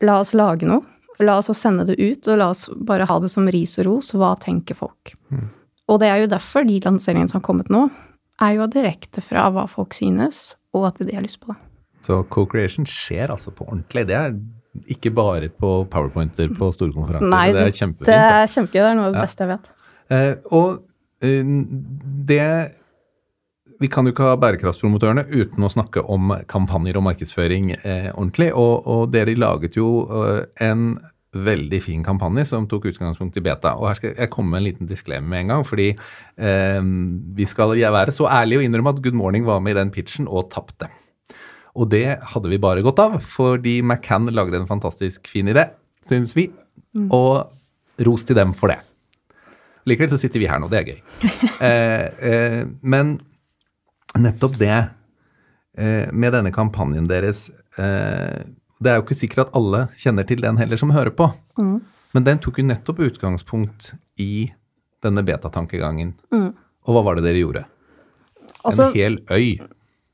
La 0.05 0.19
oss 0.21 0.35
lage 0.37 0.69
noe. 0.69 0.85
La 1.19 1.37
oss 1.37 1.51
sende 1.57 1.85
det 1.89 1.97
ut, 1.99 2.27
og 2.31 2.39
la 2.39 2.51
oss 2.53 2.69
bare 2.87 3.05
ha 3.09 3.17
det 3.21 3.29
som 3.33 3.49
ris 3.51 3.75
og 3.81 3.87
ros. 3.89 4.13
Hva 4.17 4.31
tenker 4.41 4.77
folk? 4.77 5.13
Mm. 5.33 5.49
Og 5.91 5.99
det 6.01 6.07
er 6.07 6.23
jo 6.23 6.31
derfor 6.31 6.65
de 6.65 6.79
lanseringene 6.85 7.29
som 7.29 7.41
har 7.41 7.45
kommet 7.45 7.69
nå, 7.73 7.89
er 8.41 8.55
jo 8.57 8.69
direkte 8.71 9.21
fra 9.21 9.49
hva 9.53 9.67
folk 9.69 9.93
synes, 9.93 10.55
og 10.73 10.87
at 10.89 11.01
de 11.03 11.13
har 11.13 11.25
lyst 11.25 11.41
på 11.43 11.51
det. 11.51 11.59
Så 12.01 12.23
co-creation 12.33 12.87
skjer 12.89 13.29
altså 13.29 13.53
på 13.53 13.67
ordentlig. 13.67 14.07
Det 14.09 14.17
er 14.17 14.31
ikke 14.89 15.11
bare 15.13 15.51
på 15.51 15.73
powerpointer 15.91 16.49
på 16.57 16.71
store 16.73 16.95
konferanser. 16.95 17.29
Nei, 17.29 17.47
det 17.53 17.67
er 17.67 17.75
kjempefint. 17.75 18.07
Det 18.09 18.17
er 18.17 18.47
kjempegøy. 18.55 18.79
Det 18.79 18.87
er 18.87 18.97
noe 18.97 19.09
av 19.09 19.17
det 19.17 19.25
beste 19.27 19.45
jeg 19.45 19.51
vet. 19.51 19.69
Uh, 20.11 20.33
og 20.57 20.69
uh, 21.27 21.51
det 22.31 22.47
Vi 23.81 23.89
kan 23.89 24.05
jo 24.05 24.13
ikke 24.13 24.27
ha 24.29 24.37
bærekraftspromotørene 24.37 25.23
uten 25.31 25.65
å 25.65 25.69
snakke 25.71 26.03
om 26.13 26.35
kampanjer 26.51 26.99
og 26.99 27.05
markedsføring 27.07 27.71
eh, 27.79 28.11
ordentlig. 28.11 28.51
Og, 28.53 28.85
og, 28.85 29.07
dere 29.13 29.33
laget 29.33 29.79
jo 29.79 30.03
eh, 30.21 30.43
en 30.67 30.91
veldig 31.31 31.79
fin 31.81 32.03
kampanje 32.05 32.43
som 32.51 32.67
tok 32.69 32.89
utgangspunkt 32.91 33.39
i 33.39 33.43
beta. 33.45 33.73
Og 33.79 33.87
her 33.89 33.97
skal 33.97 34.13
jeg 34.13 34.31
komme 34.33 34.53
med 34.53 34.61
en 34.61 34.67
liten 34.67 34.89
disklem 34.89 35.25
med 35.31 35.45
en 35.45 35.53
gang. 35.55 35.65
Fordi 35.65 35.87
eh, 35.95 36.81
vi 37.39 37.47
skal 37.49 37.73
være 37.73 38.13
så 38.13 38.29
ærlige 38.29 38.61
og 38.61 38.67
innrømme 38.67 38.93
at 38.93 39.01
Good 39.01 39.17
Morning 39.17 39.49
var 39.49 39.63
med 39.65 39.73
i 39.73 39.79
den 39.79 39.93
pitchen 39.95 40.29
og 40.29 40.51
tapte. 40.53 40.91
Og 41.73 41.89
det 41.89 42.19
hadde 42.35 42.51
vi 42.51 42.61
bare 42.61 42.83
godt 42.85 42.99
av, 42.99 43.17
fordi 43.23 43.79
McCann 43.81 44.29
lagde 44.29 44.59
en 44.59 44.69
fantastisk 44.69 45.25
fin 45.31 45.47
idé, 45.49 45.69
syns 46.05 46.35
vi. 46.37 46.49
Mm. 46.93 47.09
Og 47.15 48.05
ros 48.05 48.27
til 48.27 48.37
dem 48.37 48.53
for 48.53 48.75
det. 48.75 48.81
Likevel 49.89 50.11
så 50.11 50.19
sitter 50.21 50.43
vi 50.43 50.49
her 50.51 50.61
nå, 50.61 50.69
det 50.69 50.81
er 50.81 50.89
gøy. 50.91 51.03
eh, 51.67 52.07
eh, 52.29 52.63
men 52.85 53.15
nettopp 54.19 54.57
det 54.59 54.77
eh, 55.77 56.07
med 56.11 56.33
denne 56.35 56.51
kampanjen 56.55 57.07
deres 57.07 57.49
eh, 57.79 58.41
det 58.81 58.89
er 58.89 58.97
jo 58.97 59.05
ikke 59.05 59.17
sikkert 59.17 59.43
at 59.45 59.57
alle 59.57 59.83
kjenner 59.99 60.25
til 60.27 60.41
den 60.41 60.57
heller, 60.57 60.79
som 60.79 60.93
hører 60.93 61.13
på. 61.13 61.27
Mm. 61.61 61.75
Men 62.17 62.25
den 62.25 62.39
tok 62.41 62.57
jo 62.59 62.65
nettopp 62.65 63.03
utgangspunkt 63.05 63.91
i 64.21 64.49
denne 65.05 65.23
betatankegangen. 65.25 66.15
Mm. 66.33 66.49
Og 66.87 66.95
hva 66.95 67.03
var 67.05 67.19
det 67.19 67.27
dere 67.27 67.43
gjorde? 67.43 67.61
Altså, 68.65 68.89
en 68.89 68.97
hel 68.97 69.19
øy. 69.29 69.61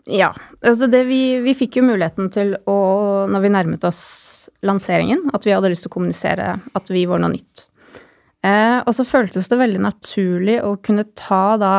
Ja. 0.07 0.33
Altså 0.61 0.87
det 0.91 1.05
vi, 1.07 1.39
vi 1.43 1.55
fikk 1.55 1.79
jo 1.79 1.87
muligheten 1.87 2.29
til 2.33 2.53
å, 2.67 2.77
når 3.31 3.43
vi 3.43 3.53
nærmet 3.55 3.87
oss 3.87 4.01
lanseringen, 4.67 5.29
at 5.35 5.47
vi 5.47 5.55
hadde 5.55 5.71
lyst 5.71 5.87
til 5.87 5.91
å 5.91 5.95
kommunisere 5.97 6.53
at 6.75 6.91
vi 6.91 7.05
var 7.09 7.23
noe 7.23 7.33
nytt. 7.35 7.67
Eh, 8.45 8.79
og 8.83 8.93
så 8.95 9.07
føltes 9.07 9.49
det 9.51 9.59
veldig 9.59 9.81
naturlig 9.83 10.59
å 10.63 10.75
kunne 10.83 11.07
ta 11.17 11.57
da 11.59 11.73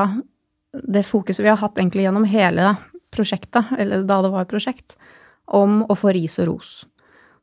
det 0.82 1.06
fokuset 1.06 1.44
vi 1.44 1.50
har 1.50 1.60
hatt 1.60 1.78
egentlig 1.78 2.06
gjennom 2.06 2.26
hele 2.28 2.74
prosjektet, 3.14 3.72
eller 3.78 4.04
da 4.06 4.20
det 4.24 4.32
var 4.32 4.44
et 4.44 4.52
prosjekt, 4.52 4.98
om 5.48 5.82
å 5.88 5.96
få 5.96 6.12
ris 6.12 6.36
og 6.42 6.50
ros. 6.50 6.72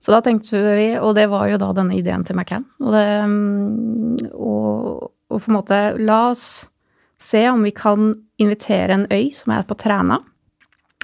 Så 0.03 0.13
da 0.13 0.19
tenkte 0.21 0.59
vi, 0.77 0.91
og 1.01 1.15
det 1.17 1.25
var 1.31 1.47
jo 1.49 1.57
da 1.57 1.71
denne 1.73 1.95
ideen 1.97 2.25
til 2.27 2.37
McCann, 2.37 2.67
og, 2.83 2.91
det, 2.93 3.05
mm, 3.25 4.31
og, 4.37 5.07
og 5.31 5.41
på 5.41 5.49
en 5.49 5.57
måte 5.57 5.79
La 5.97 6.19
oss 6.29 6.67
se 7.21 7.41
om 7.49 7.63
vi 7.65 7.71
kan 7.73 8.11
invitere 8.41 8.93
en 8.93 9.07
øy 9.09 9.31
som 9.33 9.55
er 9.55 9.65
på 9.65 9.77
Træna, 9.79 10.19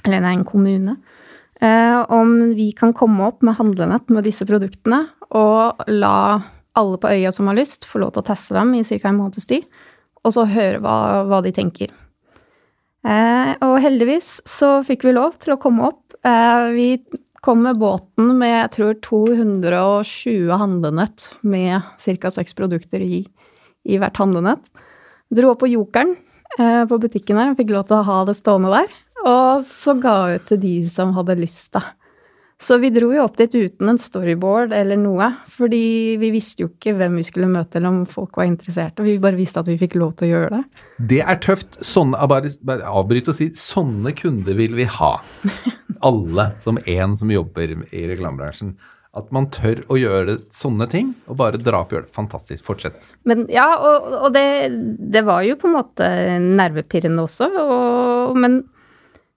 eller 0.06 0.22
nei, 0.22 0.36
en 0.38 0.46
kommune, 0.46 0.98
eh, 1.62 1.98
om 2.14 2.52
vi 2.58 2.72
kan 2.78 2.94
komme 2.98 3.26
opp 3.30 3.42
med 3.46 3.58
handlenett 3.58 4.12
med 4.14 4.28
disse 4.28 4.46
produktene, 4.50 5.06
og 5.32 5.82
la 5.90 6.42
alle 6.78 7.00
på 7.02 7.10
øya 7.12 7.32
som 7.34 7.50
har 7.50 7.58
lyst, 7.58 7.88
få 7.88 8.04
lov 8.04 8.14
til 8.14 8.24
å 8.24 8.30
teste 8.32 8.56
dem 8.58 8.76
i 8.76 8.84
ca. 8.84 9.10
en 9.10 9.20
måneds 9.20 9.48
tid, 9.50 9.66
og 10.22 10.36
så 10.36 10.46
høre 10.46 10.82
hva, 10.84 11.26
hva 11.28 11.42
de 11.42 11.54
tenker. 11.56 11.90
Eh, 13.02 13.52
og 13.66 13.80
heldigvis 13.82 14.40
så 14.46 14.80
fikk 14.86 15.08
vi 15.08 15.16
lov 15.18 15.40
til 15.42 15.56
å 15.56 15.62
komme 15.62 15.88
opp 15.90 16.02
Eh, 16.24 16.70
vi 16.72 17.04
kom 17.42 17.64
med 17.66 17.80
båten 17.82 18.36
med 18.38 18.52
jeg 18.54 18.72
tror 18.76 18.98
220 19.02 20.52
handlenett 20.62 21.32
med 21.42 21.82
ca. 21.98 22.32
seks 22.32 22.54
produkter 22.54 23.02
i, 23.02 23.24
i 23.84 23.98
hvert 23.98 24.20
handlenett. 24.22 24.62
Dro 25.34 25.56
opp 25.56 25.64
på 25.64 25.72
Jokeren 25.72 26.14
eh, 26.60 26.84
på 26.86 27.00
butikken 27.02 27.40
her 27.42 27.56
fikk 27.58 27.74
lov 27.74 27.88
til 27.90 27.98
å 27.98 28.06
ha 28.06 28.20
det 28.30 28.38
stående 28.38 28.74
der. 28.76 28.94
Og 29.26 29.66
så 29.66 29.96
ga 30.02 30.36
ut 30.36 30.46
til 30.50 30.62
de 30.62 30.76
som 30.90 31.16
hadde 31.18 31.40
lyst, 31.42 31.72
da. 31.74 31.84
Så 32.62 32.78
vi 32.78 32.92
dro 32.94 33.08
jo 33.10 33.24
opp 33.24 33.40
dit 33.40 33.56
uten 33.58 33.90
en 33.90 33.98
storyboard 33.98 34.74
eller 34.78 35.00
noe, 35.02 35.32
fordi 35.50 36.18
vi 36.22 36.30
visste 36.30 36.62
jo 36.62 36.70
ikke 36.70 36.94
hvem 37.00 37.16
vi 37.18 37.26
skulle 37.26 37.50
møte, 37.50 37.80
eller 37.80 37.90
om 37.90 38.04
folk 38.10 38.38
var 38.38 38.46
interesserte. 38.46 39.02
Vi 39.02 39.16
bare 39.22 39.40
visste 39.40 39.64
at 39.64 39.70
vi 39.72 39.80
fikk 39.82 39.96
lov 39.98 40.14
til 40.20 40.28
å 40.28 40.32
gjøre 40.36 40.60
det. 40.60 40.86
Det 41.10 41.22
er 41.26 41.40
tøft. 41.42 41.80
Sånne, 41.82 42.22
bare, 42.30 42.52
bare 42.68 42.92
avbryt 43.02 43.32
og 43.34 43.38
si 43.40 43.50
sånne 43.58 44.14
kunder 44.18 44.60
vil 44.60 44.78
vi 44.78 44.86
ha. 45.00 45.16
Alle 46.12 46.52
som 46.62 46.78
én 46.86 47.18
som 47.18 47.34
jobber 47.34 47.74
i 47.90 48.04
reklamebransjen. 48.12 48.76
At 49.18 49.34
man 49.34 49.50
tør 49.52 49.82
å 49.92 49.98
gjøre 49.98 50.38
sånne 50.54 50.86
ting, 50.92 51.16
og 51.26 51.40
bare 51.42 51.60
dra 51.60 51.82
opp 51.82 51.90
og 51.90 51.98
gjøre 51.98 52.08
det. 52.12 52.16
Fantastisk. 52.16 52.64
Fortsett. 52.68 53.02
Men 53.28 53.48
ja, 53.52 53.66
og, 53.82 54.06
og 54.22 54.38
det, 54.38 54.46
det, 55.02 55.26
var 55.26 55.42
jo 55.50 55.58
på 55.58 55.68
en 55.68 55.80
måte 55.80 56.12
nervepirrende 56.46 57.26
også, 57.26 57.50
og, 57.58 58.38
men 58.38 58.62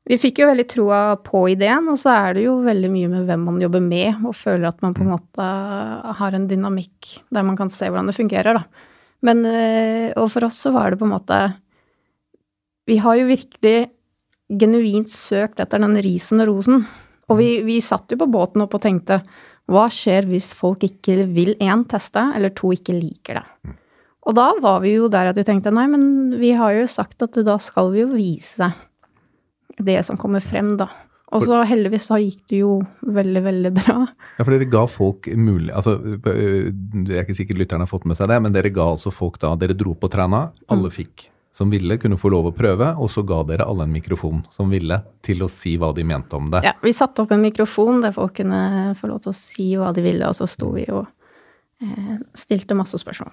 vi 0.05 0.19
fikk 0.21 0.43
jo 0.43 0.51
veldig 0.51 0.67
troa 0.69 1.01
på 1.25 1.47
ideen, 1.55 1.87
og 1.89 1.97
så 2.01 2.13
er 2.13 2.37
det 2.37 2.45
jo 2.45 2.59
veldig 2.65 2.91
mye 2.93 3.11
med 3.13 3.29
hvem 3.29 3.47
man 3.49 3.61
jobber 3.63 3.81
med, 3.85 4.21
og 4.29 4.37
føler 4.37 4.69
at 4.69 4.83
man 4.85 4.97
på 4.97 5.01
en 5.01 5.09
mm. 5.09 5.15
måte 5.15 5.47
har 6.19 6.37
en 6.37 6.49
dynamikk 6.51 7.15
der 7.33 7.47
man 7.47 7.57
kan 7.57 7.73
se 7.73 7.89
hvordan 7.89 8.11
det 8.11 8.17
fungerer, 8.19 8.61
da. 8.61 8.91
Men 9.25 9.41
eh, 9.49 10.13
Og 10.21 10.29
for 10.35 10.45
oss 10.45 10.59
så 10.67 10.75
var 10.75 10.93
det 10.93 10.99
på 11.01 11.07
en 11.07 11.15
måte 11.15 11.39
Vi 12.85 12.99
har 13.01 13.17
jo 13.17 13.31
virkelig 13.31 13.89
genuint 14.53 15.09
søkt 15.09 15.63
etter 15.65 15.81
den 15.81 15.97
risen 16.05 16.43
og 16.45 16.51
rosen. 16.51 16.83
Og 17.33 17.39
vi, 17.39 17.49
vi 17.65 17.79
satt 17.81 18.13
jo 18.13 18.19
på 18.21 18.29
båten 18.29 18.61
opp 18.61 18.77
og 18.77 18.83
tenkte 18.85 19.23
hva 19.73 19.87
skjer 19.89 20.29
hvis 20.29 20.51
folk 20.53 20.85
ikke 20.85 21.23
vil 21.33 21.55
én 21.57 21.87
teste, 21.89 22.21
eller 22.37 22.53
to 22.53 22.75
ikke 22.77 22.93
liker 22.93 23.41
det? 23.41 23.47
Mm. 23.65 23.79
Og 24.29 24.37
da 24.37 24.51
var 24.61 24.83
vi 24.85 24.93
jo 24.99 25.09
der 25.09 25.31
at 25.31 25.41
vi 25.41 25.47
tenkte 25.49 25.73
nei, 25.73 25.87
men 25.89 26.37
vi 26.37 26.53
har 26.57 26.77
jo 26.77 26.85
sagt 26.89 27.25
at 27.25 27.41
da 27.49 27.57
skal 27.57 27.89
vi 27.95 28.05
jo 28.05 28.11
vise 28.13 28.61
det 28.61 28.75
det 29.79 30.01
som 30.07 30.19
kommer 30.21 30.45
frem, 30.45 30.77
da. 30.81 30.89
Og 31.35 31.43
så 31.49 31.65
heldigvis 31.67 32.07
så 32.07 32.19
gikk 32.21 32.45
det 32.53 32.61
jo 32.61 32.75
veldig, 33.03 33.43
veldig 33.43 33.71
bra. 33.75 33.95
Ja, 34.37 34.45
for 34.45 34.55
dere 34.55 34.69
ga 34.71 34.85
folk 34.91 35.27
mulig 35.35 35.73
altså, 35.75 35.97
Det 35.99 36.35
er 36.35 37.25
ikke 37.25 37.37
sikkert 37.39 37.59
lytterne 37.63 37.87
har 37.87 37.91
fått 37.91 38.05
med 38.07 38.19
seg 38.19 38.29
det, 38.31 38.37
men 38.45 38.55
dere 38.55 38.71
ga 38.75 38.87
altså 38.93 39.11
folk 39.15 39.41
da 39.43 39.55
Dere 39.59 39.75
dro 39.79 39.97
på 39.99 40.11
Træna, 40.13 40.49
alle 40.71 40.93
mm. 40.93 40.95
fikk 40.95 41.29
som 41.55 41.71
ville, 41.71 41.95
kunne 42.03 42.17
få 42.19 42.33
lov 42.35 42.49
å 42.49 42.55
prøve, 42.55 42.89
og 42.99 43.07
så 43.15 43.23
ga 43.23 43.37
dere 43.47 43.63
alle 43.71 43.85
en 43.87 43.93
mikrofon 43.95 44.41
som 44.51 44.73
ville, 44.75 44.97
til 45.23 45.45
å 45.47 45.49
si 45.51 45.77
hva 45.79 45.93
de 45.95 46.03
mente 46.03 46.35
om 46.35 46.49
det. 46.51 46.65
Ja, 46.67 46.73
vi 46.83 46.91
satte 46.91 47.23
opp 47.23 47.31
en 47.31 47.45
mikrofon 47.45 48.01
der 48.03 48.11
folk 48.17 48.35
kunne 48.41 48.95
få 48.99 49.13
lov 49.13 49.21
til 49.23 49.31
å 49.31 49.37
si 49.39 49.69
hva 49.79 49.93
de 49.95 50.03
ville, 50.03 50.27
og 50.27 50.35
så 50.35 50.49
sto 50.51 50.73
vi 50.75 50.83
og 50.91 51.05
eh, 51.79 52.17
stilte 52.35 52.75
masse 52.75 52.99
spørsmål. 52.99 53.31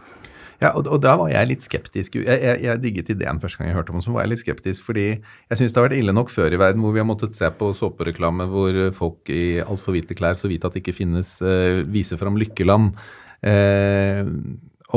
Ja, 0.62 0.76
og, 0.78 0.86
og, 0.86 1.00
da 1.02 1.16
var 1.18 1.32
jeg 1.32 1.50
litt 1.50 1.64
skeptisk. 1.66 2.20
Jeg, 2.22 2.38
jeg, 2.38 2.60
jeg, 2.62 2.82
digget 2.84 3.10
ideen 3.10 3.40
første 3.42 3.60
gang 3.60 3.72
jeg 3.72 3.78
hørte 3.80 3.94
om 3.94 3.98
den, 3.98 4.06
så 4.06 4.14
var 4.14 4.28
jeg 4.28 4.34
litt 4.36 4.44
skeptisk 4.44 4.86
fordi 4.86 5.06
jeg 5.10 5.58
syns 5.58 5.74
det 5.74 5.82
har 5.82 5.88
vært 5.88 5.98
ille 5.98 6.14
nok 6.14 6.30
før 6.30 6.54
i 6.54 6.60
verden 6.62 6.86
hvor 6.86 6.94
vi 6.94 7.02
har 7.02 7.10
måttet 7.10 7.38
se 7.38 7.50
på 7.58 7.72
såpereklame 7.78 8.46
hvor 8.52 8.78
folk 8.94 9.32
i 9.34 9.58
altfor 9.64 9.98
hvite 9.98 10.18
klær 10.18 10.38
så 10.38 10.52
vidt 10.52 10.68
at 10.68 10.78
det 10.78 10.84
ikke 10.84 11.00
finnes, 11.02 11.34
uh, 11.42 11.82
viser 11.90 12.22
fram 12.22 12.38
lykkeland. 12.38 12.94
Uh, 13.42 14.30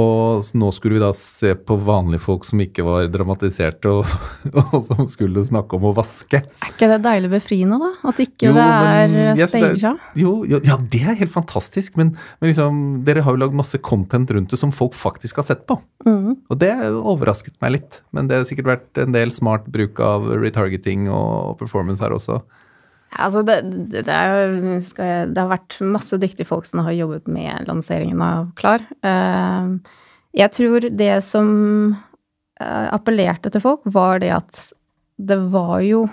og 0.01 0.49
nå 0.59 0.71
skulle 0.75 0.97
vi 0.97 1.03
da 1.03 1.11
se 1.15 1.53
på 1.55 1.77
vanlige 1.87 2.23
folk 2.25 2.47
som 2.49 2.61
ikke 2.63 2.85
var 2.87 3.07
dramatiserte, 3.13 3.93
og, 3.93 4.11
og, 4.65 4.79
som 4.87 5.05
skulle 5.11 5.45
snakke 5.47 5.79
om 5.79 5.87
å 5.91 5.95
vaske. 5.95 6.41
Er 6.43 6.73
ikke 6.73 6.89
det 6.91 6.99
deilig 7.05 7.31
befriende, 7.37 7.79
da? 7.83 7.91
At 8.11 8.23
ikke 8.25 8.49
jo, 8.49 8.55
det 8.57 8.65
er 8.67 9.45
stagea? 9.53 9.95
Jo, 10.19 10.35
jo, 10.51 10.61
ja, 10.67 10.79
det 10.91 11.05
er 11.05 11.21
helt 11.21 11.35
fantastisk. 11.35 11.95
Men, 12.01 12.15
men 12.41 12.51
liksom, 12.51 12.83
dere 13.07 13.23
har 13.27 13.37
jo 13.37 13.43
lagd 13.45 13.59
masse 13.59 13.79
content 13.87 14.35
rundt 14.35 14.51
det 14.51 14.61
som 14.61 14.75
folk 14.75 14.97
faktisk 14.99 15.43
har 15.43 15.49
sett 15.53 15.65
på. 15.71 15.79
Mm. 16.07 16.35
Og 16.51 16.61
det 16.61 16.73
overrasket 16.91 17.57
meg 17.63 17.79
litt. 17.79 18.01
Men 18.15 18.31
det 18.31 18.41
har 18.41 18.49
sikkert 18.49 18.73
vært 18.73 19.05
en 19.05 19.15
del 19.15 19.33
smart 19.35 19.71
bruk 19.71 20.03
av 20.03 20.27
retargeting 20.43 21.07
og 21.13 21.55
performance 21.63 22.03
her 22.03 22.17
også. 22.17 22.43
Altså 23.15 23.45
det, 23.47 23.61
det, 23.93 24.05
er, 24.11 24.57
jeg, 24.75 25.29
det, 25.31 25.39
har 25.39 25.51
vært 25.53 25.77
masse 25.87 26.17
dyktige 26.21 26.49
folk 26.49 26.67
som 26.67 26.83
har 26.85 26.97
jobbet 26.97 27.29
med 27.31 27.69
lanseringen 27.69 28.23
av 28.25 28.51
Klar. 28.59 28.83
Eh, 29.07 29.75
jeg 30.35 30.55
tror 30.57 30.89
det 30.91 31.13
som 31.27 31.49
eh, 32.61 32.89
appellerte 32.91 33.53
til 33.55 33.63
folk, 33.63 33.85
var 33.87 34.23
det 34.25 34.33
at 34.35 34.63
det 35.15 35.39
var 35.53 35.79
jo 35.87 36.05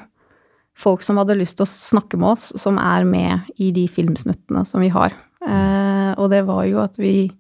folk 0.78 1.02
som 1.06 1.18
hadde 1.20 1.40
lyst 1.40 1.58
til 1.60 1.66
å 1.66 1.72
snakke 1.72 2.20
med 2.22 2.36
oss, 2.36 2.52
som 2.62 2.78
er 2.82 3.06
med 3.08 3.50
i 3.62 3.72
de 3.76 3.88
filmsnuttene 3.90 4.64
som 4.68 4.84
vi 4.84 4.92
har. 4.94 5.16
Eh, 5.42 6.12
og 6.22 6.30
det 6.34 6.44
var 6.50 6.68
jo 6.70 6.84
at 6.84 7.02
vi 7.02 7.32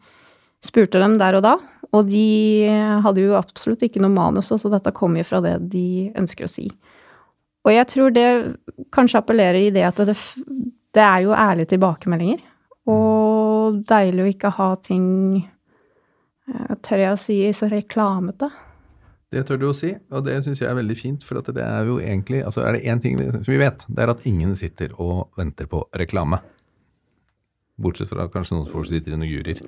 spurte 0.65 1.01
dem 1.01 1.19
der 1.21 1.37
og 1.37 1.45
da, 1.45 1.55
og 1.91 2.07
de 2.07 2.69
hadde 3.03 3.23
jo 3.25 3.35
absolutt 3.35 3.81
ikke 3.83 4.01
noe 4.01 4.13
manus, 4.13 4.51
så 4.53 4.69
dette 4.71 4.93
kom 4.95 5.17
jo 5.19 5.25
fra 5.27 5.41
det 5.43 5.57
de 5.73 6.09
ønsker 6.17 6.47
å 6.47 6.51
si. 6.51 6.69
Og 7.61 7.73
jeg 7.73 7.87
tror 7.91 8.13
det 8.15 8.27
kanskje 8.93 9.21
appellerer 9.21 9.59
i 9.67 9.73
det 9.73 9.85
at 9.85 9.99
det, 10.07 10.17
det 10.95 11.03
er 11.05 11.25
jo 11.27 11.35
ærlige 11.37 11.75
tilbakemeldinger. 11.75 12.41
Og 12.89 13.81
deilig 13.87 14.23
å 14.23 14.31
ikke 14.31 14.53
ha 14.57 14.71
ting 14.81 15.07
eh, 15.37 16.71
Tør 16.81 17.03
jeg 17.03 17.13
å 17.13 17.19
si 17.21 17.37
så 17.53 17.69
reklamete? 17.69 18.49
Det 19.31 19.45
tør 19.47 19.59
du 19.61 19.67
å 19.69 19.75
si, 19.75 19.93
og 20.11 20.25
det 20.25 20.41
syns 20.43 20.59
jeg 20.59 20.67
er 20.67 20.75
veldig 20.75 20.95
fint. 20.99 21.21
For 21.23 21.39
det 21.39 21.63
er 21.63 21.85
jo 21.87 22.01
egentlig 22.03 22.41
altså 22.43 22.65
er 22.65 22.75
det 22.75 22.81
én 22.91 22.99
ting 22.99 23.21
som 23.21 23.45
vi 23.47 23.61
vet, 23.61 23.85
det 23.87 24.03
er 24.03 24.11
at 24.11 24.25
ingen 24.27 24.57
sitter 24.59 24.91
og 24.99 25.29
venter 25.39 25.69
på 25.71 25.85
reklame. 26.01 26.41
Bortsett 27.81 28.11
fra 28.11 28.27
kanskje 28.29 28.57
noen 28.57 28.67
folk 28.73 28.89
sitter 28.89 29.15
i 29.15 29.21
noen 29.21 29.31
juryer. 29.31 29.61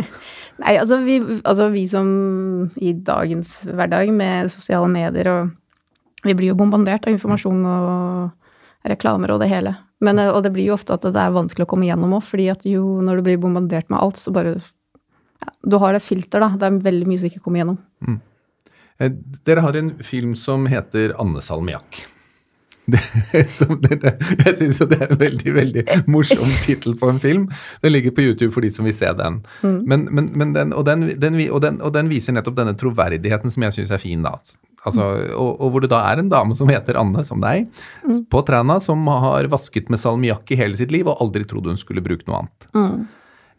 Nei, 0.62 0.74
altså 0.80 0.98
vi, 1.04 1.20
altså 1.46 1.68
vi 1.70 1.84
som 1.88 2.08
i 2.82 2.96
dagens 3.06 3.60
hverdag 3.68 4.10
med 4.16 4.50
sosiale 4.52 4.90
medier 4.90 5.30
og 5.30 5.54
vi 6.26 6.36
blir 6.36 6.52
jo 6.52 6.58
bombardert 6.58 7.06
av 7.06 7.14
informasjon 7.14 7.64
og 7.70 8.90
reklamer 8.90 9.34
og 9.34 9.42
det 9.42 9.50
hele. 9.50 9.74
Men, 10.04 10.20
og 10.28 10.42
det 10.44 10.52
blir 10.52 10.68
jo 10.68 10.76
ofte 10.76 10.96
at 10.96 11.06
det 11.06 11.20
er 11.20 11.34
vanskelig 11.34 11.64
å 11.64 11.70
komme 11.70 11.88
gjennom 11.88 12.16
òg, 12.18 12.24
fordi 12.26 12.50
at 12.52 12.66
jo, 12.68 12.98
når 13.04 13.20
du 13.20 13.28
blir 13.28 13.40
bombardert 13.40 13.88
med 13.92 14.00
alt, 14.02 14.20
så 14.20 14.32
bare 14.34 14.58
ja, 14.58 15.52
Du 15.62 15.78
har 15.80 15.96
det 15.96 16.04
filter, 16.04 16.42
da. 16.42 16.52
Det 16.58 16.68
er 16.68 16.82
veldig 16.84 17.08
mye 17.08 17.22
som 17.22 17.30
ikke 17.30 17.44
kommer 17.44 17.62
gjennom. 17.62 17.78
Mm. 18.04 18.18
Eh, 18.98 19.16
dere 19.48 19.64
har 19.64 19.76
en 19.76 19.94
film 20.04 20.36
som 20.36 20.68
heter 20.70 21.16
Anne 21.20 21.42
Salmiakk. 21.44 22.04
Det, 22.86 23.00
det, 23.82 23.96
det, 23.98 24.10
jeg 24.44 24.52
syns 24.60 24.76
det 24.86 25.00
er 25.00 25.08
en 25.10 25.18
veldig 25.18 25.52
veldig 25.56 25.82
morsom 26.06 26.52
tittel 26.62 26.94
på 26.94 27.08
en 27.10 27.18
film. 27.18 27.48
Den 27.82 27.90
ligger 27.90 28.14
på 28.14 28.22
YouTube 28.22 28.52
for 28.54 28.62
de 28.62 28.70
som 28.70 28.86
vil 28.86 28.94
se 28.94 29.10
den. 29.18 29.40
Mm. 29.62 29.80
Men, 29.90 30.04
men, 30.14 30.28
men 30.38 30.52
den, 30.54 30.70
og, 30.70 30.86
den, 30.86 31.02
den, 31.18 31.40
og, 31.48 31.66
og, 31.66 31.90
den, 31.96 32.12
viser 32.12 32.36
nettopp 32.36 32.60
denne 32.60 32.76
troverdigheten 32.78 33.50
som 33.50 33.66
jeg 33.66 33.74
syns 33.74 33.90
er 33.90 33.98
fin. 33.98 34.22
da. 34.22 34.36
Altså, 34.86 35.06
og, 35.34 35.50
og, 35.58 35.72
hvor 35.72 35.82
det 35.82 35.90
da 35.90 36.02
er 36.10 36.22
en 36.22 36.30
dame 36.30 36.56
som 36.58 36.70
heter 36.70 36.98
Anne, 37.00 37.24
som 37.26 37.42
deg, 37.42 37.66
mm. 38.06 38.22
på 38.32 38.42
Træna, 38.46 38.78
som 38.82 39.02
har 39.10 39.50
vasket 39.52 39.90
med 39.92 40.02
salmiakk 40.02 40.54
i 40.54 40.60
hele 40.60 40.78
sitt 40.78 40.94
liv 40.94 41.08
og 41.10 41.18
aldri 41.24 41.46
trodde 41.48 41.72
hun 41.72 41.80
skulle 41.80 42.04
bruke 42.04 42.28
noe 42.28 42.44
annet. 42.44 42.70
Mm. 42.76 43.04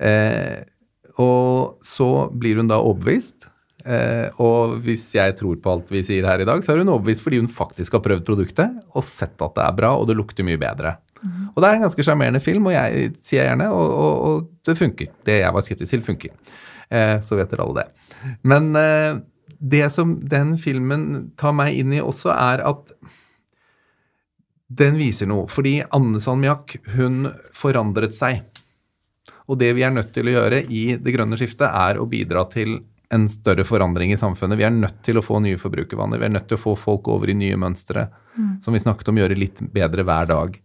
Eh, 0.08 0.58
og 1.22 1.86
så 1.86 2.10
blir 2.32 2.62
hun 2.62 2.70
da 2.70 2.80
overbevist. 2.80 3.50
Eh, 3.88 4.28
og 4.44 4.82
hvis 4.84 5.10
jeg 5.16 5.36
tror 5.40 5.60
på 5.63 5.72
alt 5.72 5.92
vi 5.94 6.04
sier 6.04 6.26
her 6.28 6.44
i 6.44 6.48
dag, 6.48 6.63
så 6.63 6.74
er 6.74 6.82
hun 6.82 6.92
overbevist 6.92 7.24
fordi 7.24 7.40
hun 7.40 7.52
faktisk 7.52 7.96
har 7.96 8.04
prøvd 8.04 8.26
produktet 8.28 8.74
og 8.92 9.06
sett 9.06 9.40
at 9.44 9.56
det 9.56 9.63
er 9.63 9.78
bra, 9.78 9.94
og 9.96 10.10
det 10.10 10.18
lukter 10.20 10.48
mye 10.48 10.60
bedre. 10.62 10.98
Mm. 11.24 11.48
Og 11.54 11.62
det 11.62 11.70
er 11.70 11.78
en 11.78 11.88
ganske 11.88 12.06
sjarmerende 12.06 12.44
film, 12.44 12.68
og 12.70 12.76
jeg 12.76 13.12
sier 13.24 13.48
gjerne, 13.48 13.70
og, 13.74 13.88
og, 13.88 14.28
og, 14.28 14.50
det 14.68 14.78
funker. 14.78 15.12
Det 15.26 15.40
jeg 15.40 15.56
var 15.56 15.66
skeptisk 15.66 15.96
til, 15.96 16.06
funker. 16.06 16.54
Eh, 16.94 17.18
så 17.24 17.40
vet 17.40 17.52
dere 17.52 17.66
alle 17.66 17.84
det. 17.84 18.13
Men 18.48 18.70
eh, 18.80 19.20
det 19.58 19.89
som 19.93 20.17
den 20.30 20.58
filmen 20.58 21.32
tar 21.38 21.56
meg 21.58 21.78
inn 21.80 21.93
i 21.96 22.04
også, 22.04 22.32
er 22.34 22.63
at 22.67 22.91
den 24.67 25.00
viser 25.00 25.30
noe. 25.30 25.48
Fordi 25.50 25.80
Anne 25.96 26.22
Salmiak, 26.22 26.78
hun 26.98 27.32
forandret 27.56 28.15
seg. 28.17 28.43
Og 29.48 29.60
det 29.62 29.72
vi 29.78 29.86
er 29.88 29.93
nødt 29.96 30.12
til 30.15 30.28
å 30.28 30.36
gjøre 30.36 30.62
i 30.67 30.84
det 31.00 31.13
grønne 31.15 31.39
skiftet, 31.39 31.70
er 31.72 32.00
å 32.00 32.08
bidra 32.10 32.43
til 32.52 32.80
en 33.15 33.30
større 33.32 33.63
forandring 33.63 34.12
i 34.12 34.20
samfunnet. 34.20 34.60
Vi 34.60 34.65
er 34.67 34.74
nødt 34.76 35.00
til 35.06 35.17
å 35.17 35.24
få 35.24 35.39
nye 35.39 35.60
forbrukervaner. 35.60 36.20
Vi 36.20 36.28
er 36.28 36.34
nødt 36.34 36.50
til 36.50 36.60
å 36.60 36.63
få 36.65 36.76
folk 36.76 37.08
over 37.13 37.32
i 37.32 37.38
nye 37.39 37.56
mønstre, 37.60 38.10
mm. 38.36 38.50
som 38.63 38.76
vi 38.76 38.84
snakket 38.84 39.13
om, 39.13 39.22
gjøre 39.22 39.39
litt 39.39 39.62
bedre 39.74 40.04
hver 40.08 40.28
dag. 40.34 40.58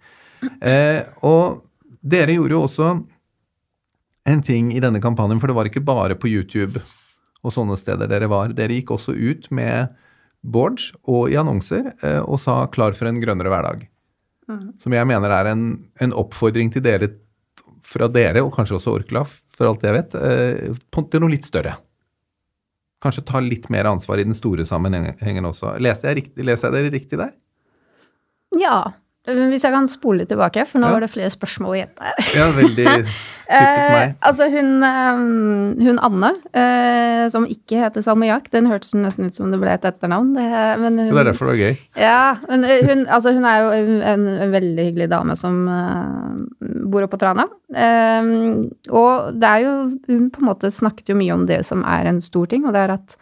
Eh, 0.43 1.05
og 1.23 1.63
dere 2.03 2.35
gjorde 2.35 2.57
jo 2.57 2.65
også 2.67 2.89
en 4.27 4.43
ting 4.43 4.73
i 4.75 4.83
denne 4.83 4.99
kampanjen, 5.03 5.39
for 5.39 5.51
det 5.51 5.57
var 5.59 5.71
ikke 5.71 5.85
bare 5.87 6.19
på 6.19 6.31
YouTube 6.31 6.83
og 7.43 7.55
sånne 7.55 7.77
steder 7.79 8.11
dere 8.11 8.31
var. 8.31 8.55
Dere 8.57 8.79
gikk 8.79 8.95
også 8.95 9.15
ut 9.15 9.49
med 9.55 9.93
boards 10.43 10.91
og 11.07 11.31
i 11.31 11.39
annonser 11.39 11.93
eh, 12.03 12.21
og 12.23 12.41
sa 12.43 12.67
'klar 12.67 12.97
for 12.99 13.09
en 13.09 13.21
grønnere 13.23 13.51
hverdag'. 13.51 13.87
Mm. 14.51 14.79
Som 14.79 14.93
jeg 14.93 15.07
mener 15.07 15.31
er 15.31 15.53
en, 15.53 15.65
en, 16.01 16.13
oppfordring 16.13 16.73
til 16.73 16.83
dere 16.83 17.09
fra 17.83 18.09
dere, 18.09 18.43
og 18.43 18.53
kanskje 18.55 18.79
også 18.79 18.95
Orkla, 18.95 19.23
for 19.55 19.69
alt 19.69 19.83
jeg 19.87 19.95
vet, 19.95 20.15
eh, 20.15 20.75
til 20.99 21.23
noe 21.23 21.31
litt 21.31 21.47
større. 21.47 21.77
Kanskje 23.03 23.25
ta 23.27 23.41
litt 23.43 23.69
mer 23.71 23.89
ansvar 23.91 24.19
i 24.19 24.27
den 24.27 24.35
store 24.35 24.67
sammenhengen 24.67 25.47
også. 25.47 25.77
Leser 25.83 26.11
jeg, 26.11 26.23
riktig, 26.23 26.45
leser 26.47 26.71
jeg 26.71 26.79
dere 26.79 26.95
riktig 26.95 27.19
der? 27.19 27.33
Ja. 28.59 28.93
Hvis 29.23 29.63
jeg 29.63 29.71
kan 29.71 29.87
spole 29.87 30.25
litt 30.25 30.33
tilbake, 30.33 30.65
for 30.67 30.83
nå 30.83 30.89
Ja. 30.89 30.95
var 30.97 31.05
det 31.05 31.11
flere 31.13 31.31
spørsmål 31.31 31.77
igjen 31.77 31.91
der. 31.95 32.17
Ja, 32.35 32.47
veldig 32.57 32.87
typisk 33.53 33.91
meg. 33.93 34.09
Eh, 34.09 34.15
altså 34.27 34.49
hun, 34.51 34.71
eh, 34.83 35.85
hun 35.87 35.99
Anne, 36.03 36.31
eh, 36.57 37.29
som 37.31 37.47
ikke 37.47 37.79
heter 37.85 38.03
Salmiakk, 38.03 38.49
den 38.51 38.67
hørtes 38.67 38.97
nesten 38.99 39.29
ut 39.31 39.35
som 39.37 39.53
det 39.53 39.61
ble 39.63 39.71
et 39.77 39.87
etternavn. 39.87 40.33
Det, 40.35 40.49
men 40.83 40.99
hun, 40.99 41.13
Det 41.15 41.21
er 41.23 41.29
derfor 41.31 41.47
det 41.47 41.53
var 41.53 41.63
gøy. 41.63 41.79
Ja, 42.03 42.35
men 42.49 42.67
hun, 42.67 43.07
altså 43.07 43.33
hun 43.37 43.47
er 43.47 43.63
jo 43.63 43.71
en, 43.79 44.27
en 44.43 44.53
veldig 44.57 44.89
hyggelig 44.91 45.11
dame 45.15 45.37
som 45.39 45.63
bor 46.91 47.07
oppe 47.07 47.15
på 47.15 47.23
Trana. 47.23 47.47
Og 48.91 49.35
det 49.39 49.49
er 49.49 49.61
jo 49.67 49.75
Hun 50.09 50.31
på 50.35 50.43
en 50.43 50.49
måte 50.51 50.71
snakket 50.73 51.13
jo 51.13 51.17
mye 51.19 51.35
om 51.35 51.47
det 51.47 51.63
som 51.69 51.85
er 51.87 52.11
en 52.11 52.21
stor 52.21 52.47
ting, 52.51 52.67
og 52.67 52.75
det 52.75 52.89
er 52.89 52.97
at 52.99 53.17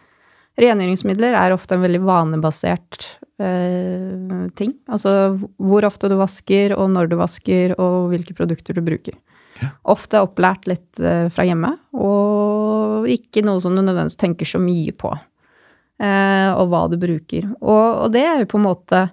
rengjøringsmidler 0.60 1.36
er 1.36 1.54
ofte 1.54 1.76
en 1.76 1.84
veldig 1.84 2.00
vanebasert 2.04 3.16
eh, 3.40 4.46
ting. 4.59 4.74
Altså 4.90 5.35
hvor 5.57 5.87
ofte 5.88 6.11
du 6.11 6.16
vasker, 6.20 6.76
og 6.76 6.92
når 6.92 7.11
du 7.11 7.18
vasker, 7.20 7.74
og 7.81 8.12
hvilke 8.12 8.37
produkter 8.37 8.76
du 8.76 8.85
bruker. 8.87 9.16
Ofte 9.88 10.22
opplært 10.24 10.68
litt 10.70 11.00
eh, 11.00 11.26
fra 11.33 11.44
hjemme, 11.48 11.74
og 11.96 13.09
ikke 13.11 13.44
noe 13.44 13.61
som 13.62 13.76
du 13.76 13.83
nødvendigvis 13.83 14.20
tenker 14.20 14.48
så 14.48 14.61
mye 14.62 14.94
på. 14.96 15.12
Eh, 16.00 16.50
og 16.55 16.70
hva 16.72 16.87
du 16.88 16.96
bruker. 17.00 17.50
Og, 17.61 18.07
og 18.07 18.12
det 18.14 18.24
er 18.24 18.42
jo 18.42 18.53
på 18.55 18.61
en 18.61 18.68
måte 18.68 19.09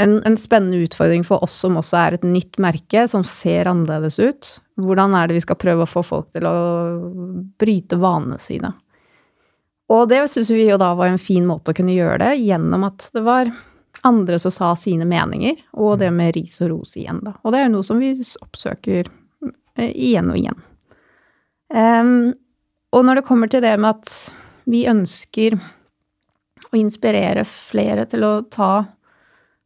en, 0.00 0.22
en 0.24 0.38
spennende 0.40 0.80
utfordring 0.86 1.24
for 1.26 1.44
oss 1.44 1.54
som 1.64 1.76
også 1.76 1.98
er 2.00 2.16
et 2.16 2.24
nytt 2.24 2.60
merke, 2.62 3.04
som 3.08 3.26
ser 3.28 3.68
annerledes 3.68 4.16
ut. 4.22 4.54
Hvordan 4.80 5.16
er 5.18 5.28
det 5.28 5.36
vi 5.36 5.44
skal 5.44 5.60
prøve 5.60 5.84
å 5.84 5.90
få 5.90 6.04
folk 6.06 6.30
til 6.32 6.48
å 6.48 6.56
bryte 7.60 8.00
vanene 8.00 8.40
sine? 8.40 8.72
Og 9.90 10.06
det 10.08 10.22
syns 10.30 10.50
vi 10.52 10.68
jo 10.68 10.78
da 10.80 10.92
var 10.94 11.10
en 11.10 11.20
fin 11.20 11.46
måte 11.46 11.72
å 11.72 11.76
kunne 11.76 11.94
gjøre 11.94 12.20
det, 12.22 12.32
gjennom 12.44 12.86
at 12.86 13.08
det 13.14 13.24
var 13.26 13.50
andre 14.06 14.38
som 14.42 14.54
sa 14.54 14.72
sine 14.78 15.06
meninger, 15.08 15.58
og 15.78 15.98
det 16.00 16.10
med 16.14 16.34
ris 16.36 16.56
og 16.62 16.72
ros 16.72 16.96
igjen, 16.98 17.20
da. 17.22 17.34
Og 17.42 17.52
det 17.52 17.60
er 17.60 17.68
jo 17.68 17.74
noe 17.76 17.86
som 17.86 18.00
vi 18.02 18.14
oppsøker 18.42 19.10
eh, 19.76 19.90
igjen 19.90 20.30
og 20.32 20.38
igjen. 20.40 20.62
Um, 21.72 22.32
og 22.92 23.06
når 23.06 23.20
det 23.20 23.26
kommer 23.28 23.50
til 23.52 23.62
det 23.64 23.76
med 23.80 23.94
at 23.94 24.16
vi 24.68 24.84
ønsker 24.90 25.56
å 26.72 26.78
inspirere 26.78 27.44
flere 27.48 28.04
til 28.08 28.26
å 28.26 28.34
ta 28.52 28.72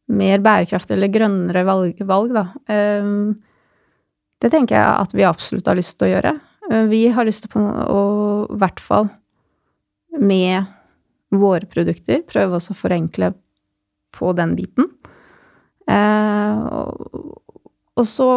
mer 0.07 0.39
bærekraftig 0.43 0.95
eller 0.95 1.11
grønnere 1.11 1.65
valg, 1.67 1.99
valg 2.07 2.35
da. 2.35 2.45
Um, 2.71 3.37
det 4.43 4.51
tenker 4.53 4.77
jeg 4.77 4.85
at 4.85 5.15
vi 5.17 5.25
absolutt 5.27 5.67
har 5.67 5.79
lyst 5.79 5.97
til 5.97 6.07
å 6.07 6.13
gjøre. 6.13 6.33
Eh, 6.69 6.85
Vi 6.91 7.07
har 7.09 7.25
lyst 7.25 7.45
til 7.45 7.51
på, 7.51 7.63
å, 7.63 8.01
i 8.53 8.59
hvert 8.61 8.83
fall 8.83 9.09
med 10.19 10.65
våre 11.33 11.67
produkter, 11.67 12.23
prøve 12.27 12.57
også 12.57 12.75
å 12.75 12.79
forenkle 12.81 13.31
på 14.15 14.31
den 14.37 14.55
biten. 14.57 14.89
Eh, 15.87 16.59
og, 16.67 17.41
og 17.97 18.07
så 18.07 18.27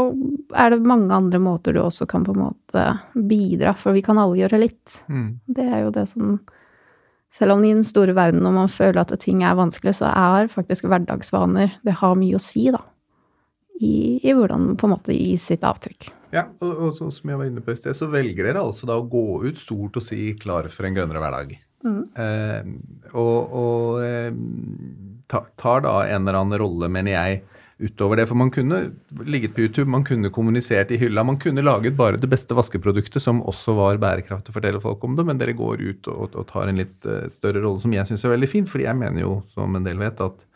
er 0.56 0.72
det 0.72 0.86
mange 0.88 1.14
andre 1.14 1.40
måter 1.42 1.74
du 1.74 1.82
også 1.82 2.06
kan 2.10 2.24
på 2.26 2.34
en 2.34 2.44
måte 2.46 2.86
bidra, 3.14 3.74
for 3.78 3.96
vi 3.96 4.04
kan 4.06 4.20
alle 4.20 4.38
gjøre 4.40 4.62
litt. 4.62 5.00
Mm. 5.10 5.28
Det 5.50 5.66
er 5.66 5.84
jo 5.84 5.94
det 5.94 6.08
som 6.14 6.40
Selv 7.30 7.52
om 7.54 7.60
i 7.62 7.68
den 7.70 7.84
store 7.86 8.10
verden, 8.10 8.40
når 8.42 8.54
man 8.56 8.70
føler 8.74 9.04
at 9.04 9.12
ting 9.22 9.44
er 9.46 9.54
vanskelig, 9.54 9.92
så 10.00 10.08
er 10.10 10.48
faktisk 10.50 10.88
hverdagsvaner 10.90 11.76
Det 11.86 11.92
har 12.00 12.16
mye 12.18 12.34
å 12.34 12.42
si, 12.42 12.64
da. 12.74 12.80
I, 13.78 14.18
i 14.26 14.34
hvordan 14.34 14.72
på 14.74 14.88
en 14.88 14.92
måte 14.96 15.14
gi 15.14 15.36
sitt 15.38 15.62
avtrykk. 15.62 16.08
Ja, 16.34 16.48
og, 16.58 16.72
og 16.74 16.90
så, 16.96 17.06
som 17.14 17.30
jeg 17.30 17.38
var 17.38 17.46
inne 17.46 17.62
på 17.62 17.70
i 17.70 17.78
sted, 17.78 17.94
så 17.94 18.10
velger 18.10 18.48
dere 18.48 18.64
altså 18.66 18.88
da 18.90 18.98
å 18.98 19.06
gå 19.06 19.44
ut 19.46 19.62
stort 19.62 20.00
og 20.02 20.02
si 20.02 20.34
'klar 20.34 20.66
for 20.74 20.90
en 20.90 20.98
grønnere 20.98 21.22
hverdag'. 21.22 21.54
Eh, 21.86 22.66
og 23.16 23.54
og 23.56 24.02
eh, 24.04 24.34
tar 25.30 25.84
da 25.86 25.94
en 26.04 26.26
eller 26.26 26.40
annen 26.40 26.60
rolle, 26.60 26.90
mener 26.92 27.14
jeg, 27.14 27.40
utover 27.80 28.20
det. 28.20 28.26
For 28.28 28.38
man 28.38 28.50
kunne 28.52 28.80
ligget 29.24 29.54
på 29.54 29.64
YouTube, 29.64 29.90
man 29.90 30.04
kunne 30.04 30.32
kommunisert 30.34 30.92
i 30.92 30.98
hylla, 31.00 31.24
man 31.24 31.38
kunne 31.40 31.64
laget 31.64 31.96
bare 31.96 32.20
det 32.20 32.28
beste 32.30 32.56
vaskeproduktet 32.56 33.22
som 33.22 33.40
også 33.40 33.74
var 33.78 34.00
bærekraftig, 34.02 34.54
fortelle 34.54 34.82
folk 34.82 35.04
om 35.06 35.16
det, 35.16 35.26
men 35.28 35.40
dere 35.40 35.56
går 35.56 35.80
ut 35.80 36.12
og, 36.12 36.34
og, 36.34 36.46
tar 36.50 36.68
en 36.68 36.80
litt 36.82 37.08
eh, 37.08 37.26
større 37.32 37.62
rolle, 37.64 37.82
som 37.82 37.94
jeg 37.94 38.08
syns 38.08 38.26
er 38.26 38.34
veldig 38.34 38.50
fint. 38.50 38.70
fordi 38.70 38.88
jeg 38.88 39.00
mener 39.00 39.24
jo, 39.24 39.40
som 39.54 39.76
en 39.76 39.86
del 39.86 40.00
vet, 40.02 40.20
at 40.20 40.46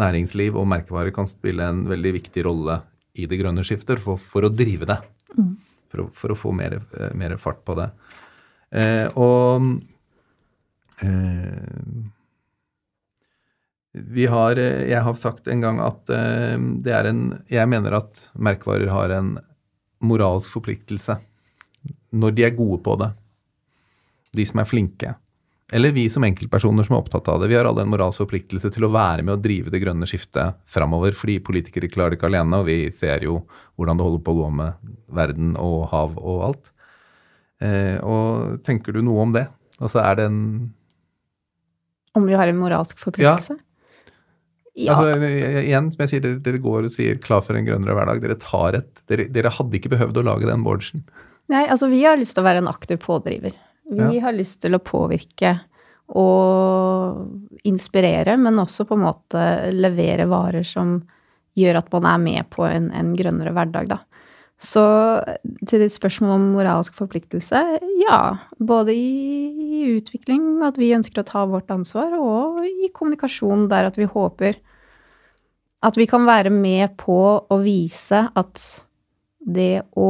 næringsliv 0.00 0.58
og 0.58 0.68
merkevarer 0.68 1.14
kan 1.14 1.28
spille 1.30 1.64
en 1.64 1.86
veldig 1.88 2.16
viktig 2.18 2.44
rolle 2.44 2.80
i 3.16 3.28
det 3.28 3.38
grønne 3.40 3.64
skiftet 3.64 4.02
for, 4.02 4.20
for 4.20 4.44
å 4.44 4.52
drive 4.52 4.88
det. 4.88 4.98
For, 5.92 6.02
å, 6.02 6.08
for 6.12 6.32
å 6.32 6.36
få 6.38 6.52
mer, 6.56 6.80
eh, 6.98 7.12
mer 7.16 7.36
fart 7.40 7.62
på 7.64 7.76
det. 7.78 7.90
Eh, 8.74 9.06
og 9.14 9.76
vi 13.96 14.26
har, 14.26 14.56
eh, 14.56 14.88
jeg 14.90 15.02
har 15.02 15.14
sagt 15.14 15.48
en 15.48 15.60
gang 15.60 15.80
at 15.80 16.10
eh, 16.12 16.56
det 16.56 16.92
er 16.92 17.10
en 17.10 17.42
Jeg 17.50 17.68
mener 17.68 17.96
at 17.96 18.28
merkevarer 18.34 18.90
har 18.92 19.10
en 19.16 19.36
moralsk 20.04 20.52
forpliktelse 20.52 21.18
når 22.16 22.34
de 22.36 22.44
er 22.44 22.56
gode 22.56 22.82
på 22.84 22.96
det. 23.00 23.10
De 24.36 24.44
som 24.46 24.60
er 24.60 24.68
flinke. 24.68 25.14
Eller 25.72 25.90
vi 25.90 26.06
som 26.12 26.24
enkeltpersoner 26.24 26.86
som 26.86 26.94
er 26.94 27.00
opptatt 27.02 27.28
av 27.28 27.40
det. 27.40 27.48
Vi 27.50 27.56
har 27.58 27.66
alle 27.66 27.82
en 27.82 27.90
moralsk 27.90 28.22
forpliktelse 28.22 28.70
til 28.72 28.86
å 28.86 28.92
være 28.94 29.24
med 29.26 29.34
å 29.34 29.42
drive 29.42 29.72
det 29.72 29.80
grønne 29.82 30.06
skiftet 30.06 30.60
framover, 30.70 31.16
fordi 31.16 31.40
politikere 31.42 31.90
klarer 31.90 32.14
det 32.14 32.20
ikke 32.20 32.30
alene, 32.30 32.60
og 32.60 32.68
vi 32.68 32.78
ser 32.94 33.24
jo 33.26 33.40
hvordan 33.74 33.98
det 33.98 34.06
holder 34.06 34.22
på 34.22 34.34
å 34.34 34.40
gå 34.44 34.50
med 34.60 34.94
verden 35.18 35.56
og 35.58 35.88
hav 35.90 36.14
og 36.22 36.44
alt. 36.46 36.72
Eh, 37.64 37.96
og 38.04 38.62
tenker 38.66 38.94
du 38.94 39.02
noe 39.02 39.26
om 39.26 39.34
det? 39.34 39.48
Altså 39.80 40.04
er 40.04 40.20
det 40.20 40.28
en 40.30 40.40
Om 42.16 42.26
vi 42.28 42.36
har 42.38 42.48
en 42.48 42.58
moralsk 42.60 42.98
forpliktelse? 43.02 43.58
Ja. 44.76 44.92
Altså, 44.92 45.14
igjen, 45.64 45.86
som 45.92 46.02
jeg 46.04 46.10
sier, 46.12 46.24
dere, 46.24 46.40
dere 46.44 46.60
går 46.60 46.84
og 46.88 46.92
sier 46.92 47.16
'klar 47.20 47.40
for 47.44 47.56
en 47.56 47.64
grønnere 47.64 47.94
hverdag'. 47.96 48.20
Dere 48.24 48.36
tar 48.40 48.76
et 48.76 49.00
Dere, 49.08 49.28
dere 49.32 49.52
hadde 49.52 49.78
ikke 49.78 49.92
behøvd 49.94 50.18
å 50.20 50.24
lage 50.26 50.48
den 50.48 50.64
boardsen. 50.64 51.04
Nei, 51.48 51.62
altså 51.70 51.88
vi 51.88 52.02
har 52.04 52.18
lyst 52.18 52.34
til 52.36 52.42
å 52.42 52.48
være 52.48 52.58
en 52.64 52.68
aktiv 52.72 52.98
pådriver. 53.00 53.54
Vi 53.88 54.16
Ja. 54.18 54.20
har 54.26 54.32
lyst 54.34 54.60
til 54.60 54.74
å 54.74 54.82
påvirke 54.82 55.60
og 56.08 57.28
inspirere, 57.64 58.36
men 58.38 58.58
også 58.58 58.86
på 58.86 58.94
en 58.96 59.04
måte 59.06 59.72
levere 59.72 60.26
varer 60.28 60.64
som 60.66 61.02
gjør 61.56 61.78
at 61.80 61.92
man 61.92 62.04
er 62.04 62.18
med 62.18 62.50
på 62.50 62.66
en, 62.68 62.90
en 62.92 63.14
grønnere 63.16 63.52
hverdag, 63.54 63.88
da. 63.88 63.98
Så 64.56 64.82
til 65.68 65.82
ditt 65.84 65.92
spørsmål 65.92 66.30
om 66.32 66.44
moralsk 66.54 66.94
forpliktelse, 66.96 67.60
ja. 68.00 68.20
Både 68.56 68.94
i, 68.96 69.82
utvikling, 69.96 70.62
at 70.64 70.78
vi 70.80 70.94
ønsker 70.96 71.20
å 71.20 71.28
ta 71.28 71.44
vårt 71.48 71.68
ansvar, 71.70 72.16
og 72.16 72.64
i 72.64 72.88
kommunikasjon 72.94 73.68
der 73.70 73.90
at 73.90 74.00
vi 74.00 74.08
håper 74.08 74.56
at 75.86 75.98
vi 76.00 76.06
kan 76.08 76.24
være 76.26 76.50
med 76.50 76.96
på 76.98 77.18
å 77.46 77.58
vise 77.62 78.24
at 78.34 78.62
det 79.46 79.84
å 79.94 80.08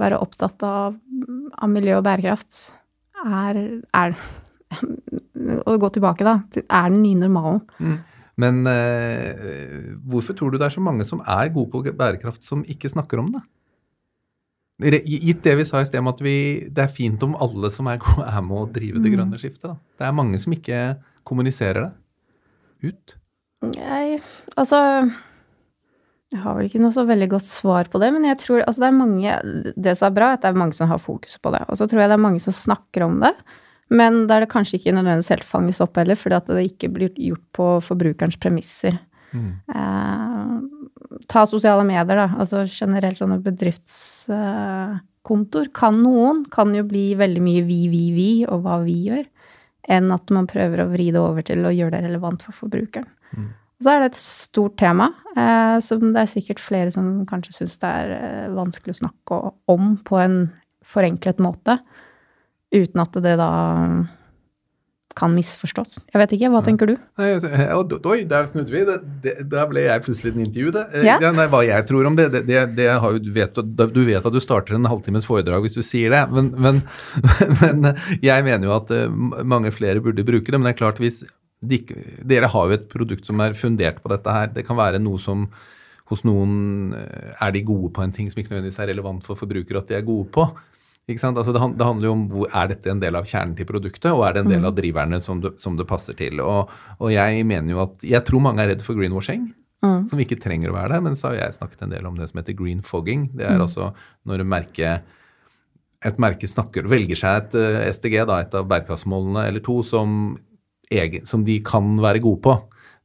være 0.00 0.18
opptatt 0.18 0.64
av, 0.66 0.96
av 1.54 1.70
miljø 1.70 2.00
og 2.00 2.06
bærekraft 2.08 2.58
er, 3.24 3.60
er 3.94 4.16
Å 5.68 5.74
gå 5.78 5.88
tilbake, 5.92 6.24
da. 6.24 6.62
Er 6.64 6.90
den 6.90 7.02
nye 7.04 7.18
normalen. 7.20 7.60
Men 8.40 8.64
eh, 8.66 9.92
hvorfor 10.02 10.36
tror 10.36 10.50
du 10.50 10.58
det 10.58 10.66
er 10.68 10.74
så 10.74 10.82
mange 10.82 11.06
som 11.06 11.22
er 11.22 11.52
gode 11.54 11.70
på 11.70 11.82
bærekraft, 11.94 12.42
som 12.46 12.64
ikke 12.66 12.90
snakker 12.90 13.22
om 13.22 13.32
det? 13.36 13.44
Gitt 14.82 15.44
det 15.44 15.52
vi 15.54 15.66
sa 15.68 15.78
i 15.78 15.86
sted 15.86 16.02
om 16.02 16.10
at 16.10 16.20
vi, 16.24 16.66
det 16.66 16.82
er 16.82 16.90
fint 16.90 17.22
om 17.22 17.36
alle 17.38 17.70
som 17.70 17.86
er 17.90 18.00
gode, 18.02 18.26
er 18.26 18.42
med 18.42 18.64
å 18.64 18.70
drive 18.74 19.02
det 19.04 19.12
grønne 19.14 19.38
skiftet. 19.38 19.68
Da. 19.70 19.76
Det 20.00 20.08
er 20.08 20.16
mange 20.18 20.40
som 20.42 20.56
ikke 20.56 20.80
kommuniserer 21.26 21.86
det 21.86 22.90
ut. 22.90 23.14
Nei, 23.78 24.18
altså 24.60 24.78
Jeg 26.34 26.40
har 26.42 26.56
vel 26.58 26.66
ikke 26.66 26.82
noe 26.82 26.92
så 26.92 27.06
veldig 27.08 27.28
godt 27.32 27.46
svar 27.46 27.88
på 27.88 28.00
det, 28.02 28.10
men 28.12 28.26
jeg 28.28 28.40
tror 28.42 28.64
altså 28.64 28.82
det 28.82 28.88
er 28.90 28.98
mange 28.98 29.36
Det 29.86 29.94
som 29.96 30.10
er 30.10 30.16
bra, 30.18 30.26
er 30.32 30.36
at 30.36 30.42
det 30.42 30.50
er 30.50 30.58
mange 30.58 30.76
som 30.76 30.90
har 30.90 31.00
fokus 31.00 31.38
på 31.38 31.54
det. 31.54 31.62
Og 31.70 31.78
så 31.78 31.86
tror 31.88 32.02
jeg 32.02 32.10
det 32.10 32.18
er 32.18 32.26
mange 32.26 32.42
som 32.44 32.56
snakker 32.56 33.06
om 33.06 33.22
det, 33.22 33.32
men 33.90 34.26
der 34.30 34.40
det 34.44 34.52
kanskje 34.52 34.76
ikke 34.78 34.94
nødvendigvis 34.96 35.32
helt 35.34 35.48
fanges 35.48 35.82
opp 35.84 35.94
heller, 36.00 36.16
fordi 36.18 36.38
at 36.38 36.46
det 36.48 36.70
ikke 36.70 36.88
blir 36.94 37.10
gjort 37.16 37.46
på 37.56 37.66
forbrukerens 37.84 38.38
premisser. 38.40 38.94
Eh, 39.34 40.52
ta 41.30 41.46
sosiale 41.48 41.84
medier, 41.86 42.16
da. 42.16 42.28
Altså 42.38 42.66
generelt 42.70 43.18
sånne 43.18 43.42
bedriftskontor. 43.44 45.66
kan 45.74 46.02
noen 46.02 46.44
kan 46.50 46.74
jo 46.74 46.84
bli 46.86 47.14
veldig 47.18 47.42
mye 47.42 47.62
vi, 47.66 47.88
vi, 47.92 48.12
vi, 48.14 48.46
og 48.46 48.62
hva 48.64 48.82
vi 48.84 49.04
gjør, 49.10 49.24
enn 49.94 50.12
at 50.14 50.30
man 50.32 50.46
prøver 50.50 50.80
å 50.80 50.90
vri 50.92 51.06
det 51.12 51.20
over 51.20 51.42
til 51.44 51.64
å 51.66 51.74
gjøre 51.74 51.96
det 51.98 52.04
relevant 52.08 52.42
for 52.46 52.52
forbrukeren. 52.56 53.08
Og 53.74 53.82
så 53.82 53.88
er 53.90 53.98
det 54.00 54.08
et 54.12 54.20
stort 54.20 54.76
tema, 54.78 55.06
eh, 55.36 55.78
som 55.82 56.12
det 56.14 56.20
er 56.22 56.30
sikkert 56.30 56.60
flere 56.62 56.90
som 56.94 57.26
kanskje 57.26 57.52
syns 57.58 57.78
det 57.82 57.90
er 57.90 58.08
eh, 58.14 58.54
vanskelig 58.54 58.94
å 58.94 59.02
snakke 59.02 59.32
om 59.74 59.84
på 60.06 60.14
en 60.22 60.36
forenklet 60.84 61.38
måte, 61.42 61.78
uten 62.74 63.00
at 63.04 63.16
det 63.24 63.36
da 63.40 63.50
kan 65.14 65.30
misforstås. 65.30 66.00
Jeg 66.10 66.18
vet 66.18 66.32
ikke, 66.34 66.48
hva 66.50 66.60
tenker 66.66 66.88
du? 66.90 66.94
Nei, 67.20 67.28
Oi, 67.38 68.16
der 68.26 68.48
snudde 68.50 68.72
vi. 68.74 68.80
Der 69.46 69.68
ble 69.70 69.84
jeg 69.84 70.02
plutselig 70.02 70.32
den 70.34 70.42
intervjuet. 70.48 70.78
Eh, 70.90 71.04
Ja. 71.06 71.20
Ja, 71.22 71.30
nei, 71.30 71.44
hva 71.52 71.60
jeg 71.62 71.86
tror 71.86 72.08
om 72.08 72.16
det, 72.18 72.32
det, 72.34 72.40
det, 72.48 72.62
det 72.80 72.88
har 72.98 73.12
jo, 73.14 73.20
du, 73.22 73.30
vet, 73.36 73.54
du- 73.54 73.86
du 73.94 74.00
vet 74.08 74.26
at 74.26 74.34
du 74.34 74.40
starter 74.42 74.74
en 74.74 74.88
halvtimes 74.90 75.24
foredrag 75.30 75.62
hvis 75.62 75.76
du 75.78 75.84
sier 75.86 76.10
det. 76.10 76.24
Men, 76.34 76.50
men, 76.58 76.82
men 77.62 77.92
jeg 78.26 78.42
mener 78.48 78.66
jo 78.66 78.74
at 78.74 78.90
eh, 78.90 79.06
mange 79.46 79.70
flere 79.76 80.02
burde 80.02 80.26
bruke 80.26 80.50
det. 80.50 80.58
Men 80.58 80.66
det 80.66 80.74
er 80.74 80.82
klart 80.82 80.98
hvis 80.98 81.22
de, 81.64 81.78
Dere 82.26 82.50
har 82.50 82.66
jo 82.66 82.74
et 82.80 82.90
produkt 82.90 83.24
som 83.30 83.38
er 83.40 83.54
fundert 83.54 84.02
på 84.02 84.10
dette 84.10 84.34
her. 84.34 84.50
Det 84.50 84.66
kan 84.66 84.76
være 84.82 84.98
noe 84.98 85.22
som 85.22 85.46
hos 86.10 86.26
noen 86.26 86.90
eh, 86.98 87.30
er 87.38 87.54
de 87.54 87.62
gode 87.62 87.94
på 87.94 88.02
en 88.02 88.10
ting 88.12 88.26
som 88.34 88.42
ikke 88.42 88.50
nødvendigvis 88.50 88.82
er 88.82 88.90
relevant 88.90 89.22
for 89.24 89.38
forbrukere 89.38 89.78
at 89.78 89.94
de 89.94 90.00
er 90.02 90.02
gode 90.10 90.26
på. 90.34 90.50
Altså 91.04 91.52
det, 91.52 91.60
det 91.76 91.84
handler 91.84 92.08
jo 92.08 92.12
om 92.14 92.22
hvor 92.32 92.54
er 92.56 92.70
dette 92.70 92.88
en 92.88 93.00
del 93.02 93.18
av 93.18 93.26
kjernen 93.28 93.52
til 93.58 93.68
produktet, 93.68 94.08
og 94.08 94.22
er 94.24 94.36
det 94.36 94.44
en 94.44 94.54
del 94.54 94.64
av 94.64 94.72
driverne 94.76 95.18
som 95.20 95.42
det, 95.42 95.52
som 95.60 95.76
det 95.76 95.84
passer 95.88 96.16
til. 96.16 96.40
Og, 96.40 96.72
og 96.96 97.12
jeg 97.12 97.44
mener 97.44 97.74
jo 97.74 97.82
at 97.84 98.06
Jeg 98.08 98.24
tror 98.24 98.40
mange 98.40 98.64
er 98.64 98.72
redd 98.72 98.84
for 98.84 98.96
greenwashing, 98.96 99.50
som 100.08 100.22
ikke 100.22 100.40
trenger 100.40 100.72
å 100.72 100.78
være 100.78 100.94
det. 100.94 101.02
Men 101.04 101.18
så 101.18 101.30
har 101.30 101.42
jeg 101.42 101.58
snakket 101.58 101.84
en 101.84 101.92
del 101.92 102.08
om 102.08 102.16
det 102.16 102.30
som 102.30 102.40
heter 102.40 102.56
green 102.56 102.80
fogging. 102.84 103.28
Det 103.36 103.44
er 103.44 103.60
altså 103.60 103.90
når 104.24 104.46
merke, 104.48 104.94
et 106.04 106.20
merke 106.20 106.48
snakker, 106.48 106.88
velger 106.88 107.20
seg 107.20 107.42
et 107.42 107.58
uh, 107.60 107.82
SDG, 107.92 108.22
da, 108.28 108.40
et 108.40 108.56
av 108.56 108.64
bærekraftsmålene 108.70 109.44
eller 109.50 109.64
to, 109.64 109.82
som, 109.84 110.38
egen, 110.88 111.28
som 111.28 111.44
de 111.44 111.60
kan 111.64 111.98
være 112.00 112.24
gode 112.24 112.40
på. 112.48 112.56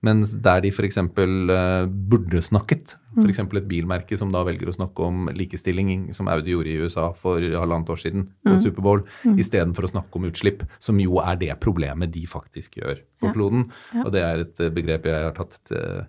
Mens 0.05 0.31
der 0.39 0.61
de 0.63 0.69
f.eks. 0.71 0.95
Uh, 0.97 1.83
burde 1.89 2.39
snakket, 2.45 2.93
f.eks. 3.19 3.39
et 3.43 3.67
bilmerke 3.67 4.15
som 4.15 4.31
da 4.31 4.45
velger 4.47 4.69
å 4.71 4.75
snakke 4.77 5.03
om 5.03 5.27
likestilling, 5.35 6.13
som 6.15 6.29
Audi 6.31 6.53
gjorde 6.53 6.71
i 6.71 6.77
USA 6.79 7.09
for 7.17 7.43
halvannet 7.43 7.91
år 7.91 7.99
siden, 7.99 8.29
på 8.47 8.55
Superbowl, 8.63 9.03
istedenfor 9.35 9.83
å 9.83 9.91
snakke 9.91 10.15
om 10.21 10.29
utslipp, 10.29 10.63
som 10.79 10.99
jo 11.03 11.19
er 11.19 11.35
det 11.41 11.51
problemet 11.59 12.13
de 12.15 12.23
faktisk 12.31 12.79
gjør 12.79 13.01
på 13.19 13.27
Ja. 13.27 13.33
kloden. 13.35 13.67
Ja. 13.93 14.05
Og 14.05 14.11
det 14.15 14.23
er 14.23 14.39
et 14.45 14.59
eh, 14.63 14.69
begrep 14.71 15.03
jeg 15.11 15.23
har 15.27 15.35
tatt 15.35 15.59
eh, 15.75 16.05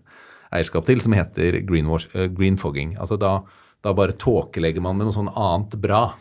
eierskap 0.55 0.87
til, 0.87 1.01
som 1.03 1.13
heter 1.13 1.61
greenwash, 1.67 2.07
eh, 2.15 2.29
green 2.31 2.57
fogging. 2.57 2.95
Altså 2.97 3.19
da, 3.19 3.41
da 3.83 3.93
bare 3.93 4.15
tåkelegger 4.15 4.81
man 4.87 4.97
med 4.99 5.11
noe 5.11 5.19
sånn 5.19 5.35
annet 5.35 5.75
bra. 5.83 6.13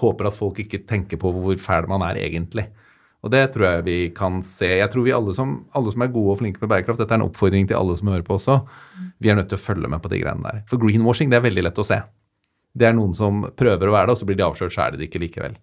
Håper 0.00 0.30
at 0.30 0.38
folk 0.38 0.64
ikke 0.64 0.86
tenker 0.88 1.20
på 1.20 1.28
hvor 1.36 1.60
fæl 1.60 1.88
man 1.92 2.00
er 2.08 2.16
egentlig. 2.24 2.70
Og 3.22 3.30
det 3.30 3.42
tror 3.54 3.68
jeg 3.68 3.84
vi 3.86 3.96
kan 4.14 4.40
se. 4.42 4.66
Jeg 4.80 4.90
tror 4.90 5.04
vi 5.06 5.14
alle 5.14 5.34
som, 5.36 5.60
alle 5.78 5.92
som 5.94 6.02
er 6.02 6.10
gode 6.10 6.34
og 6.34 6.40
flinke 6.40 6.62
med 6.62 6.72
bærekraft, 6.72 6.98
dette 6.98 7.14
er 7.14 7.20
en 7.20 7.28
oppfordring 7.28 7.68
til 7.70 7.78
alle 7.78 7.94
som 7.98 8.10
hører 8.10 8.24
på 8.26 8.34
også, 8.34 8.56
vi 9.22 9.30
er 9.30 9.38
nødt 9.38 9.52
til 9.52 9.60
å 9.60 9.62
følge 9.62 9.90
med 9.90 10.02
på 10.02 10.10
de 10.10 10.18
greiene 10.18 10.42
der. 10.42 10.64
For 10.70 10.82
greenwashing, 10.82 11.30
det 11.30 11.38
er 11.38 11.46
veldig 11.46 11.62
lett 11.68 11.78
å 11.78 11.86
se. 11.86 12.00
Det 12.74 12.88
er 12.88 12.96
noen 12.96 13.14
som 13.14 13.44
prøver 13.58 13.86
å 13.86 13.94
være 13.94 14.10
det, 14.10 14.16
og 14.16 14.18
så 14.22 14.26
blir 14.26 14.40
de 14.40 14.46
avslørt, 14.46 14.74
så 14.74 14.86
er 14.86 14.94
de 14.94 15.02
det 15.02 15.10
ikke 15.10 15.22
likevel. 15.22 15.54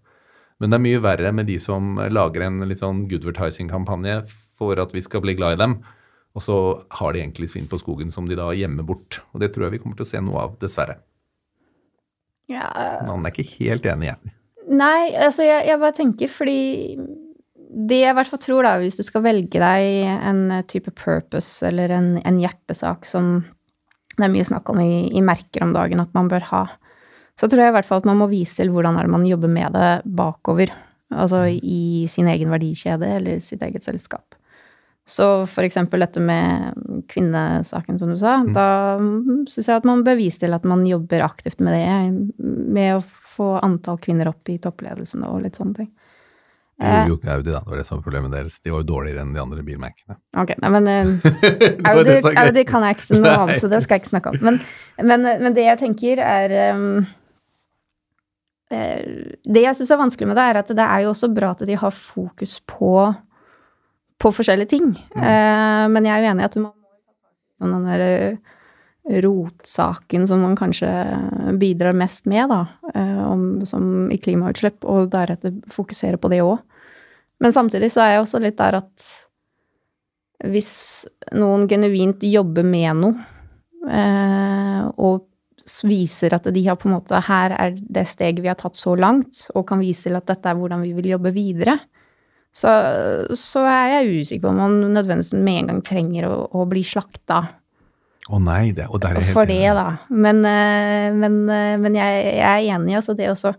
Men 0.60 0.72
det 0.72 0.80
er 0.80 0.86
mye 0.86 1.04
verre 1.04 1.34
med 1.36 1.50
de 1.52 1.58
som 1.60 2.00
lager 2.12 2.46
en 2.48 2.64
litt 2.70 2.80
sånn 2.84 3.04
goodvertising-kampanje 3.12 4.22
for 4.60 4.80
at 4.80 4.96
vi 4.96 5.04
skal 5.04 5.24
bli 5.24 5.36
glad 5.40 5.58
i 5.58 5.62
dem, 5.64 5.78
og 6.38 6.46
så 6.46 6.58
har 7.00 7.16
de 7.16 7.24
egentlig 7.24 7.50
svinn 7.52 7.68
på 7.68 7.80
skogen 7.82 8.12
som 8.14 8.28
de 8.30 8.38
da 8.40 8.52
gjemmer 8.56 8.88
bort. 8.88 9.20
Og 9.34 9.44
det 9.44 9.52
tror 9.52 9.68
jeg 9.68 9.78
vi 9.78 9.84
kommer 9.84 10.00
til 10.00 10.08
å 10.08 10.12
se 10.14 10.24
noe 10.24 10.48
av, 10.48 10.60
dessverre. 10.62 11.00
Ja, 12.50 12.70
Men 13.02 13.12
han 13.12 13.26
er 13.28 13.34
ikke 13.34 13.50
helt 13.60 13.88
enig, 13.90 14.14
jeg. 14.14 14.36
Nei, 14.70 15.10
altså 15.18 15.44
jeg, 15.46 15.66
jeg 15.68 15.82
bare 15.82 15.98
tenker 15.98 16.32
fordi 16.32 16.62
Det 17.70 18.00
jeg 18.02 18.12
i 18.12 18.18
hvert 18.18 18.30
fall 18.32 18.42
tror, 18.42 18.66
da, 18.66 18.78
hvis 18.82 18.98
du 18.98 19.04
skal 19.06 19.24
velge 19.26 19.62
deg 19.62 20.08
en 20.10 20.44
type 20.70 20.92
purpose 20.98 21.62
eller 21.68 21.94
en, 21.94 22.16
en 22.26 22.40
hjertesak 22.42 23.06
som 23.06 23.40
det 24.20 24.26
er 24.26 24.34
mye 24.34 24.48
snakk 24.48 24.68
om 24.74 24.82
i, 24.84 25.08
i 25.16 25.24
merker 25.24 25.64
om 25.64 25.72
dagen 25.76 26.02
at 26.02 26.12
man 26.18 26.28
bør 26.32 26.44
ha, 26.50 26.64
så 27.40 27.48
tror 27.48 27.64
jeg 27.64 27.72
i 27.72 27.76
hvert 27.78 27.88
fall 27.88 28.02
at 28.02 28.10
man 28.10 28.20
må 28.20 28.28
vise 28.32 28.58
til 28.60 28.72
hvordan 28.74 28.98
er 29.00 29.08
man 29.12 29.28
jobber 29.28 29.52
med 29.52 29.78
det 29.78 29.92
bakover. 30.04 30.74
Altså 31.10 31.46
i 31.50 32.06
sin 32.12 32.28
egen 32.30 32.52
verdikjede 32.52 33.08
eller 33.16 33.40
sitt 33.42 33.64
eget 33.66 33.88
selskap. 33.88 34.36
Så 35.10 35.26
for 35.50 35.66
eksempel 35.66 36.04
dette 36.04 36.22
med 36.22 36.76
kvinnesaken, 37.10 37.98
som 37.98 38.12
du 38.12 38.18
sa. 38.20 38.36
Da 38.54 38.68
syns 39.50 39.70
jeg 39.72 39.80
at 39.80 39.88
man 39.88 40.04
bør 40.06 40.20
vise 40.20 40.44
til 40.44 40.54
at 40.54 40.68
man 40.70 40.84
jobber 40.86 41.24
aktivt 41.26 41.64
med 41.66 41.74
det. 41.74 42.44
Med 42.76 43.00
å 43.00 43.02
få 43.02 43.56
antall 43.64 43.98
kvinner 44.04 44.30
opp 44.30 44.52
i 44.52 44.60
toppledelsen 44.62 45.26
og 45.26 45.42
litt 45.48 45.58
sånne 45.58 45.80
ting. 45.80 45.90
Det 46.80 46.92
gjorde 46.96 47.12
jo 47.12 47.18
ikke 47.18 47.32
Audi, 47.34 47.52
da. 47.52 47.60
Det 47.60 47.72
var 47.74 47.80
det 47.82 47.86
som 47.88 47.98
var 47.98 48.04
problemet 48.06 48.32
deres. 48.32 48.60
De 48.64 48.72
var 48.72 48.84
jo 48.84 48.88
dårligere 48.88 49.24
enn 49.26 49.32
de 49.36 49.42
andre 49.42 49.64
bilmerkene. 49.68 50.16
Ok, 50.40 50.54
nei, 50.64 50.70
men 50.78 50.90
uh, 50.92 51.10
Det 51.60 51.72
Audi. 51.92 52.14
Audi 52.40 52.64
kan 52.68 52.86
jeg 52.88 52.96
ikke 52.96 53.08
så 53.10 53.20
noe 53.20 53.34
om, 53.44 53.52
så 53.60 53.70
det 53.72 53.82
skal 53.84 53.98
jeg 53.98 54.06
ikke 54.06 54.12
snakke 54.14 54.32
om. 54.32 54.38
Men, 54.48 54.60
men, 55.04 55.28
men 55.44 55.58
det 55.58 55.66
jeg 55.66 55.82
tenker 55.82 56.22
er 56.24 56.54
um, 56.78 57.02
eh, 58.72 59.34
Det 59.44 59.66
jeg 59.66 59.76
syns 59.76 59.92
er 59.92 60.00
vanskelig 60.06 60.30
med 60.32 60.40
det, 60.40 60.46
er 60.46 60.62
at 60.62 60.72
det 60.80 60.86
er 60.86 61.04
jo 61.04 61.12
også 61.12 61.32
bra 61.36 61.52
at 61.58 61.66
de 61.68 61.80
har 61.84 61.96
fokus 61.96 62.56
på, 62.64 62.94
på 64.24 64.34
forskjellige 64.40 64.72
ting. 64.78 64.94
Mm. 64.96 65.20
Uh, 65.20 65.86
men 65.98 66.08
jeg 66.08 66.16
er 66.16 66.24
jo 66.24 66.32
enig 66.32 66.48
i 66.48 66.50
at 66.52 66.58
man 66.64 66.72
må 66.72 66.96
ta 66.96 67.12
tak 67.12 67.68
i 67.68 67.74
den 67.76 67.92
derre 67.92 68.14
rotsaken 69.10 70.28
som 70.30 70.44
man 70.46 70.58
kanskje 70.58 70.90
bidrar 71.58 71.96
mest 71.98 72.28
med, 72.30 72.50
da, 72.52 72.68
eh, 72.94 73.24
om, 73.26 73.66
som 73.66 74.12
i 74.12 74.20
klimautslipp, 74.22 74.86
og 74.86 75.10
deretter 75.14 75.56
fokusere 75.72 76.20
på 76.22 76.30
det 76.30 76.44
òg. 76.46 76.60
Men 77.40 77.56
samtidig 77.56 77.92
så 77.94 78.04
er 78.04 78.14
jeg 78.14 78.26
også 78.26 78.42
litt 78.44 78.60
der 78.60 78.82
at 78.84 79.10
hvis 80.50 80.74
noen 81.36 81.66
genuint 81.68 82.24
jobber 82.24 82.68
med 82.68 83.02
noe, 83.02 83.26
eh, 83.90 84.84
og 85.00 85.26
viser 85.86 86.34
at 86.34 86.48
de 86.50 86.62
har 86.66 86.80
på 86.82 86.88
en 86.90 86.96
måte 86.96 87.20
Her 87.28 87.54
er 87.54 87.76
det 87.78 88.08
steget 88.10 88.42
vi 88.42 88.50
har 88.50 88.58
tatt 88.60 88.78
så 88.78 88.96
langt, 88.98 89.48
og 89.54 89.68
kan 89.70 89.82
vise 89.82 90.08
til 90.08 90.18
at 90.18 90.28
dette 90.30 90.50
er 90.50 90.58
hvordan 90.58 90.84
vi 90.86 90.94
vil 90.98 91.12
jobbe 91.14 91.34
videre, 91.36 91.78
så, 92.50 92.72
så 93.38 93.62
er 93.70 93.92
jeg 93.94 94.24
usikker 94.24 94.48
på 94.48 94.52
om 94.52 94.62
man 94.64 94.78
nødvendigvis 94.96 95.36
med 95.38 95.60
en 95.62 95.68
gang 95.70 95.82
trenger 95.86 96.26
å, 96.30 96.38
å 96.58 96.66
bli 96.70 96.82
slakta 96.86 97.44
Å 98.30 98.38
nei, 98.44 98.70
det, 98.78 98.86
og 98.90 99.02
der 99.02 99.16
er 99.16 99.24
jeg 99.24 99.32
helt 99.32 99.38
for 99.40 99.50
det, 99.50 99.64
da. 99.74 99.88
Men, 100.10 100.44
eh, 100.46 101.10
men, 101.18 101.42
eh, 101.50 101.76
men 101.82 101.98
jeg, 101.98 102.24
jeg 102.38 102.46
er 102.46 102.76
enig 102.76 102.94
i 102.94 102.98
altså 103.00 103.16
det 103.18 103.32
å 103.32 103.54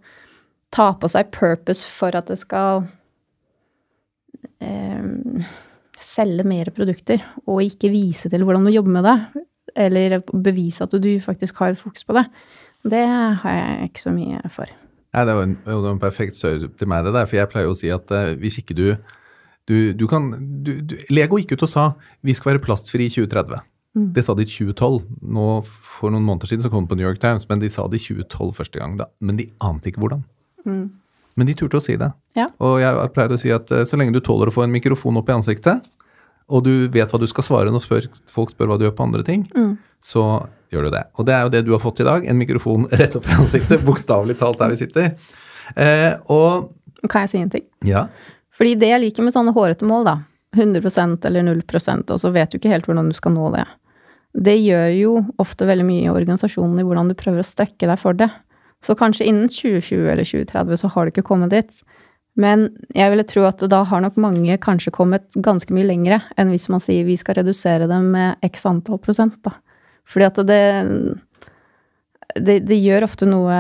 ta 0.71 0.93
på 0.95 1.11
seg 1.11 1.33
purpose 1.35 1.87
for 1.91 2.15
at 2.15 2.31
det 2.31 2.39
skal 2.39 2.85
eh, 4.63 5.49
selge 6.01 6.47
mer 6.47 6.71
produkter, 6.75 7.25
og 7.47 7.65
ikke 7.67 7.91
vise 7.91 8.31
til 8.31 8.47
hvordan 8.47 8.69
du 8.69 8.75
jobber 8.75 8.95
med 9.01 9.09
det, 9.09 9.45
eller 9.89 10.21
bevise 10.31 10.87
at 10.87 10.95
du 11.03 11.11
faktisk 11.23 11.59
har 11.63 11.75
et 11.75 11.83
fokus 11.83 12.07
på 12.07 12.17
det, 12.19 12.29
det 12.91 13.03
har 13.43 13.57
jeg 13.57 13.91
ikke 13.91 14.05
så 14.07 14.15
mye 14.15 14.41
for. 14.55 14.71
Nei, 15.11 15.25
det 15.27 15.35
var 15.35 15.47
en, 15.49 15.57
det 15.65 15.75
var 15.75 15.91
en 15.91 16.03
perfekt 16.03 16.39
sør 16.39 16.69
til 16.79 16.91
meg, 16.91 17.05
det 17.05 17.17
der. 17.17 17.27
For 17.27 17.41
jeg 17.41 17.51
pleier 17.51 17.67
jo 17.67 17.75
å 17.75 17.81
si 17.81 17.91
at 17.91 18.13
eh, 18.15 18.37
hvis 18.39 18.61
ikke 18.63 18.79
du 18.79 18.87
du, 19.69 19.93
du 19.95 20.07
kan, 20.11 20.25
du, 20.67 20.81
du, 20.83 20.97
Lego 21.13 21.39
gikk 21.39 21.53
ut 21.55 21.63
og 21.63 21.71
sa 21.71 21.83
vi 22.27 22.35
skal 22.35 22.55
være 22.55 22.63
plastfri 22.65 23.07
i 23.07 23.13
2030. 23.13 23.61
Det 23.95 24.23
sa 24.23 24.35
de 24.39 24.45
i 24.45 24.47
2012. 24.47 25.01
Nå, 25.35 25.45
For 25.67 26.13
noen 26.15 26.23
måneder 26.27 26.47
siden 26.47 26.63
så 26.63 26.71
kom 26.71 26.85
det 26.85 26.93
på 26.93 26.99
New 27.01 27.07
York 27.09 27.19
Times, 27.23 27.49
men 27.51 27.59
de 27.59 27.69
sa 27.73 27.89
det 27.91 27.99
i 27.99 28.05
2012 28.15 28.53
første 28.55 28.79
gang. 28.79 28.97
da. 29.01 29.09
Men 29.21 29.37
de 29.41 29.49
ante 29.61 29.91
ikke 29.91 30.01
hvordan. 30.05 30.23
Men 31.37 31.47
de 31.49 31.55
turte 31.59 31.79
å 31.79 31.83
si 31.83 31.97
det. 31.99 32.11
Ja. 32.37 32.49
Og 32.63 32.79
jeg 32.83 33.11
pleier 33.15 33.33
å 33.35 33.39
si 33.41 33.51
at 33.55 33.71
eh, 33.75 33.83
så 33.89 33.97
lenge 33.99 34.13
du 34.15 34.21
tåler 34.21 34.51
å 34.51 34.55
få 34.55 34.63
en 34.67 34.73
mikrofon 34.75 35.17
opp 35.19 35.29
i 35.31 35.35
ansiktet, 35.35 35.87
og 36.51 36.65
du 36.67 36.89
vet 36.91 37.11
hva 37.11 37.19
du 37.23 37.27
skal 37.31 37.47
svare 37.47 37.71
når 37.71 37.85
spør, 37.85 38.09
folk 38.31 38.51
spør 38.51 38.73
hva 38.73 38.79
du 38.79 38.85
gjør 38.87 38.97
på 38.99 39.07
andre 39.07 39.23
ting, 39.27 39.45
så 40.03 40.25
gjør 40.71 40.89
du 40.89 40.95
det. 40.97 41.05
Og 41.19 41.27
det 41.27 41.35
er 41.35 41.43
jo 41.47 41.53
det 41.55 41.65
du 41.67 41.71
har 41.75 41.83
fått 41.83 42.01
i 42.03 42.07
dag. 42.07 42.27
En 42.27 42.39
mikrofon 42.39 42.87
rett 43.01 43.15
opp 43.19 43.27
i 43.31 43.37
ansiktet, 43.39 43.85
bokstavelig 43.87 44.39
talt 44.41 44.59
der 44.63 44.71
vi 44.75 44.81
sitter. 44.83 45.13
Eh, 45.79 46.15
og 46.31 46.73
Kan 47.09 47.27
jeg 47.27 47.31
si 47.35 47.39
en 47.43 47.51
ting? 47.51 47.67
ja, 47.87 48.07
Fordi 48.55 48.75
det 48.77 48.91
jeg 48.91 49.01
liker 49.07 49.25
med 49.25 49.33
sånne 49.35 49.55
hårete 49.57 49.87
mål, 49.89 50.05
da, 50.05 50.17
100% 50.59 51.25
eller 51.31 51.47
0% 51.47 52.11
og 52.11 52.19
så 52.21 52.31
vet 52.35 52.51
du 52.51 52.59
ikke 52.59 52.73
helt 52.75 52.89
hvordan 52.91 53.09
du 53.09 53.15
skal 53.17 53.33
nå 53.33 53.53
det. 53.55 53.65
Det 54.33 54.55
gjør 54.61 54.91
jo 54.95 55.15
ofte 55.43 55.67
veldig 55.67 55.87
mye 55.87 56.05
i 56.07 56.13
organisasjonen 56.13 56.79
i 56.79 56.87
hvordan 56.87 57.11
du 57.11 57.17
prøver 57.19 57.43
å 57.43 57.47
strekke 57.47 57.89
deg 57.91 57.99
for 58.01 58.17
det. 58.17 58.31
Så 58.85 58.95
kanskje 58.97 59.27
innen 59.29 59.51
2020 59.51 60.07
eller 60.09 60.25
2030 60.25 60.81
så 60.81 60.91
har 60.95 61.05
du 61.05 61.13
ikke 61.13 61.27
kommet 61.27 61.53
dit. 61.53 61.83
Men 62.41 62.69
jeg 62.95 63.11
ville 63.13 63.27
tro 63.29 63.43
at 63.49 63.63
da 63.69 63.83
har 63.85 64.05
nok 64.05 64.17
mange 64.23 64.55
kanskje 64.63 64.93
kommet 64.95 65.27
ganske 65.43 65.75
mye 65.75 65.89
lengre 65.89 66.21
enn 66.39 66.53
hvis 66.53 66.69
man 66.73 66.83
sier 66.83 67.05
vi 67.09 67.19
skal 67.21 67.41
redusere 67.41 67.91
dem 67.91 68.13
med 68.15 68.47
x 68.47 68.65
antall 68.71 69.01
prosent, 69.03 69.37
da. 69.45 69.57
Fordi 70.11 70.27
at 70.27 70.39
det, 70.47 70.63
det, 72.39 72.57
det 72.67 72.79
gjør 72.79 73.07
ofte 73.07 73.29
noe 73.29 73.59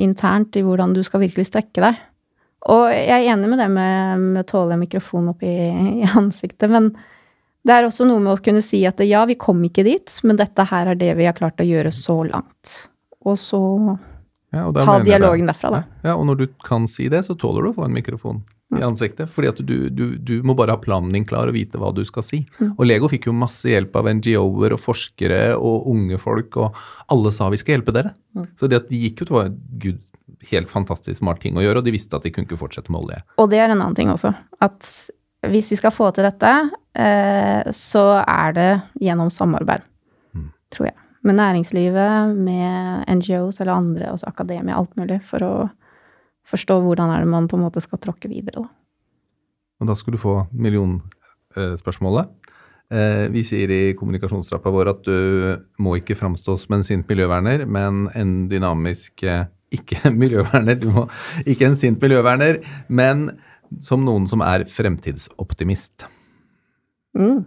internt 0.00 0.56
i 0.58 0.64
hvordan 0.66 0.94
du 0.96 1.02
skal 1.06 1.22
virkelig 1.26 1.50
strekke 1.50 1.84
deg. 1.84 2.00
Og 2.68 2.88
jeg 2.90 3.14
er 3.14 3.30
enig 3.34 3.50
med 3.50 3.60
det 3.62 3.68
med, 3.70 4.40
å 4.40 4.48
tåle 4.48 4.78
mikrofonen 4.80 5.34
opp 5.34 5.44
i 5.46 6.06
ansiktet, 6.22 6.70
men 6.70 6.92
det 7.66 7.74
er 7.74 7.88
også 7.88 8.06
noe 8.08 8.22
med 8.22 8.36
å 8.36 8.42
kunne 8.42 8.62
si 8.64 8.84
at 8.88 9.00
ja, 9.04 9.24
vi 9.28 9.36
kom 9.40 9.60
ikke 9.66 9.84
dit, 9.86 10.12
men 10.24 10.38
dette 10.38 10.66
her 10.70 10.92
er 10.92 10.98
det 10.98 11.10
vi 11.18 11.26
har 11.28 11.36
klart 11.36 11.60
å 11.60 11.66
gjøre 11.66 11.92
så 11.94 12.20
langt. 12.28 12.76
Og 13.26 13.36
så 13.40 13.60
ja, 14.54 14.64
og 14.64 14.76
det. 14.76 14.84
dialogen 15.04 15.50
derfra, 15.50 15.72
da. 15.74 15.82
Ja, 16.06 16.14
og 16.14 16.24
når 16.30 16.38
du 16.40 16.46
kan 16.64 16.86
si 16.88 17.10
det, 17.12 17.24
så 17.26 17.36
tåler 17.36 17.66
du 17.66 17.72
å 17.72 17.76
få 17.76 17.88
en 17.88 17.96
mikrofon 17.96 18.40
i 18.76 18.82
ansiktet. 18.84 19.28
Fordi 19.32 19.50
at 19.50 19.60
du, 19.64 19.76
du, 19.92 20.04
du 20.16 20.34
må 20.46 20.54
bare 20.56 20.76
ha 20.76 20.80
planen 20.80 21.12
din 21.12 21.26
klar 21.28 21.50
og 21.50 21.56
vite 21.56 21.80
hva 21.80 21.90
du 21.96 22.02
skal 22.08 22.24
si. 22.24 22.42
Og 22.70 22.84
Lego 22.88 23.10
fikk 23.12 23.28
jo 23.28 23.36
masse 23.36 23.68
hjelp 23.68 23.96
av 24.00 24.08
NGO-er 24.18 24.76
og 24.76 24.82
forskere 24.82 25.42
og 25.56 25.88
unge 25.92 26.20
folk, 26.22 26.56
og 26.60 26.78
alle 27.12 27.32
sa 27.36 27.50
vi 27.52 27.60
skal 27.60 27.78
hjelpe 27.78 27.96
dere. 27.96 28.14
Så 28.56 28.70
det 28.70 28.82
at 28.84 28.90
de 28.92 29.02
gikk 29.04 29.26
ut 29.26 29.34
var 29.34 29.52
gud, 29.82 30.00
helt 30.52 30.70
fantastisk 30.70 31.18
smart 31.20 31.42
ting 31.42 31.58
å 31.58 31.64
gjøre, 31.64 31.82
og 31.82 31.88
de 31.88 31.96
visste 31.96 32.16
at 32.16 32.24
de 32.24 32.32
kunne 32.32 32.48
ikke 32.48 32.60
fortsette 32.60 32.92
med 32.94 33.02
olje. 33.04 33.22
Og 33.42 33.48
det 33.52 33.60
er 33.60 33.72
en 33.72 33.80
annen 33.80 33.96
ting 33.98 34.12
også. 34.12 34.32
At 34.64 34.88
hvis 35.46 35.70
vi 35.72 35.78
skal 35.78 35.94
få 35.94 36.10
til 36.14 36.26
dette, 36.26 36.52
eh, 36.98 37.68
så 37.74 38.06
er 38.24 38.56
det 38.56 38.70
gjennom 39.04 39.30
samarbeid, 39.30 39.84
tror 40.74 40.90
jeg. 40.90 40.96
Med 41.26 41.38
næringslivet, 41.38 42.34
med 42.34 43.04
NGOs 43.20 43.60
eller 43.60 43.74
andre, 43.74 44.10
også 44.12 44.30
akademia, 44.30 44.78
alt 44.78 44.96
mulig, 44.98 45.20
for 45.26 45.44
å 45.44 45.52
forstå 46.48 46.80
hvordan 46.82 47.12
er 47.12 47.22
det 47.22 47.30
man 47.30 47.48
på 47.50 47.58
en 47.58 47.66
måte 47.66 47.82
skal 47.84 48.00
tråkke 48.02 48.30
videre, 48.30 48.64
da. 48.64 48.68
Og 49.78 49.86
da 49.86 49.94
skulle 49.94 50.18
du 50.18 50.22
få 50.22 50.40
million 50.50 50.96
eh. 51.54 51.76
Eh, 52.90 53.26
vi 53.30 53.44
sier 53.46 53.70
i 53.70 53.94
kommunikasjonstrappa 53.94 54.72
vår 54.74 54.90
at 54.90 55.04
du 55.06 55.58
må 55.78 55.94
ikke 56.00 56.16
framstå 56.18 56.56
som 56.58 56.74
en 56.74 56.82
sint 56.82 57.06
miljøverner, 57.06 57.62
men 57.66 58.08
en 58.14 58.48
dynamisk 58.50 59.22
Ikke 59.70 60.10
miljøverner, 60.22 60.78
du 60.80 60.88
må 60.90 61.04
ikke 61.44 61.68
en 61.68 61.76
sint 61.76 62.00
miljøverner, 62.00 62.62
men 62.88 63.28
som 63.80 64.04
noen 64.06 64.26
som 64.30 64.42
er 64.44 64.64
fremtidsoptimist. 64.70 66.06
Mm, 67.18 67.44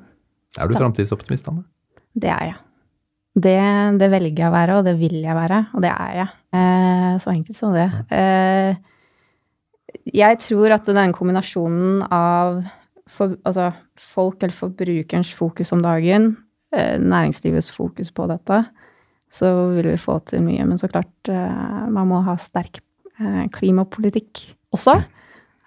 Er 0.59 0.67
du 0.67 0.75
fremtidsoptimist, 0.75 1.47
Anne? 1.51 1.63
det 2.17 2.27
er 2.29 2.45
jeg. 2.49 2.57
Det, 3.39 3.57
det 4.01 4.09
velger 4.11 4.41
jeg 4.43 4.49
å 4.49 4.53
være, 4.53 4.77
og 4.81 4.83
det 4.89 4.97
vil 4.99 5.21
jeg 5.23 5.35
være, 5.37 5.61
og 5.71 5.83
det 5.85 5.91
er 5.93 6.15
jeg. 6.17 6.31
Eh, 6.59 7.13
så 7.23 7.31
enkelt 7.31 7.55
som 7.57 7.71
det. 7.71 7.85
Eh, 8.11 8.75
jeg 10.11 10.39
tror 10.43 10.75
at 10.75 10.89
den 10.91 11.13
kombinasjonen 11.15 12.03
av 12.11 12.59
for, 13.11 13.37
altså, 13.47 13.69
folk 13.99 14.43
eller 14.43 14.55
forbrukerens 14.55 15.31
fokus 15.35 15.71
om 15.75 15.81
dagen, 15.83 16.33
eh, 16.75 16.97
næringslivets 16.99 17.71
fokus 17.71 18.11
på 18.11 18.27
dette, 18.31 18.65
så 19.31 19.47
vil 19.77 19.93
vi 19.93 19.97
få 19.99 20.19
til 20.27 20.43
mye. 20.43 20.65
Men 20.67 20.77
så 20.79 20.91
klart, 20.91 21.11
eh, 21.31 21.87
man 21.87 22.07
må 22.11 22.19
ha 22.27 22.35
sterk 22.35 22.81
eh, 23.19 23.47
klimapolitikk 23.55 24.49
også. 24.75 24.97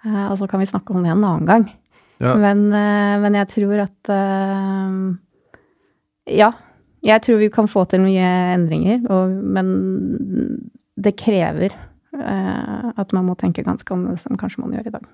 Eh, 0.05 0.27
og 0.29 0.37
så 0.39 0.47
kan 0.49 0.61
vi 0.61 0.69
snakke 0.69 0.93
om 0.93 1.03
det 1.03 1.11
en 1.11 1.23
annen 1.23 1.49
gang. 1.49 1.65
Ja. 2.21 2.35
Men, 2.39 2.67
eh, 2.71 3.15
men 3.23 3.35
jeg 3.41 3.51
tror 3.55 3.87
at 3.87 4.13
eh, 4.13 4.93
Ja. 6.39 6.53
Jeg 7.05 7.21
tror 7.21 7.37
vi 7.37 7.51
kan 7.53 7.67
få 7.69 7.83
til 7.85 8.01
mye 8.01 8.29
endringer, 8.55 9.03
og, 9.13 9.29
men 9.29 9.67
det 10.97 11.13
krever 11.13 11.69
at 12.17 13.11
man 13.13 13.27
må 13.27 13.35
tenke 13.37 13.61
ganske 13.61 13.85
annerledes 13.93 14.25
enn 14.25 14.39
kanskje 14.39 14.63
man 14.63 14.73
gjør 14.73 14.87
i 14.87 14.93
dag. 14.95 15.05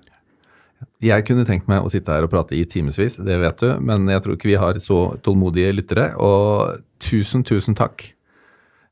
Jeg 1.04 1.26
kunne 1.28 1.44
tenkt 1.44 1.68
meg 1.68 1.84
å 1.84 1.90
sitte 1.92 2.14
her 2.14 2.24
og 2.24 2.30
prate 2.32 2.56
i 2.56 2.62
timevis, 2.64 3.18
det 3.20 3.36
vet 3.42 3.60
du, 3.60 3.74
men 3.84 4.08
jeg 4.08 4.22
tror 4.24 4.38
ikke 4.38 4.48
vi 4.48 4.56
har 4.62 4.80
så 4.80 5.02
tålmodige 5.20 5.74
lyttere. 5.74 6.06
Og 6.16 6.80
tusen, 7.02 7.44
tusen 7.44 7.76
takk. 7.76 8.06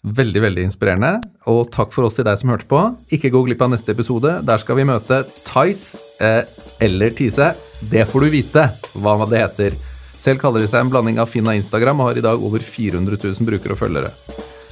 Veldig, 0.00 0.40
veldig 0.40 0.62
inspirerende. 0.64 1.18
Og 1.52 1.68
takk 1.74 1.92
for 1.92 2.08
oss 2.08 2.16
til 2.16 2.24
deg 2.24 2.38
som 2.40 2.52
hørte 2.52 2.68
på. 2.68 2.80
Ikke 3.12 3.30
gå 3.32 3.42
glipp 3.44 3.60
av 3.66 3.74
neste 3.74 3.92
episode. 3.92 4.38
Der 4.48 4.62
skal 4.62 4.78
vi 4.78 4.86
møte 4.88 5.22
Tice 5.44 6.00
eh, 6.24 6.40
eller 6.80 7.12
Tise. 7.16 7.52
Det 7.90 8.06
får 8.08 8.24
du 8.24 8.30
vite 8.32 8.64
hva 8.96 9.18
det 9.28 9.42
heter. 9.44 9.76
Selv 10.20 10.40
kaller 10.40 10.64
de 10.64 10.68
seg 10.68 10.84
en 10.84 10.92
blanding 10.92 11.20
av 11.20 11.28
Finn 11.28 11.48
og 11.48 11.56
Instagram 11.56 12.00
og 12.00 12.10
har 12.10 12.20
i 12.20 12.24
dag 12.24 12.40
over 12.44 12.64
400 12.64 13.20
000 13.20 13.48
brukere 13.48 13.76
og 13.76 13.80
følgere. 13.80 14.12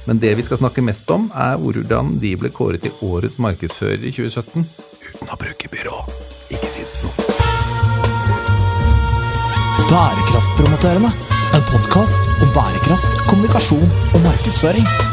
Men 0.09 0.21
det 0.21 0.33
vi 0.39 0.45
skal 0.45 0.61
snakke 0.61 0.81
mest 0.85 1.09
om, 1.13 1.27
er 1.37 1.57
hvordan 1.61 2.15
de 2.21 2.33
ble 2.39 2.49
kåret 2.53 2.81
til 2.85 2.93
årets 3.05 3.37
markedsfører 3.41 4.05
i 4.05 4.13
2017 4.13 4.65
uten 5.09 5.29
å 5.29 5.37
bruke 5.37 5.69
byrå. 5.69 5.99
Ikke 6.53 6.71
si 6.73 6.85
noe. 7.03 7.27
Bærekraftpromotørene. 9.89 11.13
En 11.57 11.63
podkast 11.69 12.41
om 12.45 12.51
bærekraft, 12.53 13.21
kommunikasjon 13.29 13.87
og 13.89 14.19
markedsføring. 14.25 15.08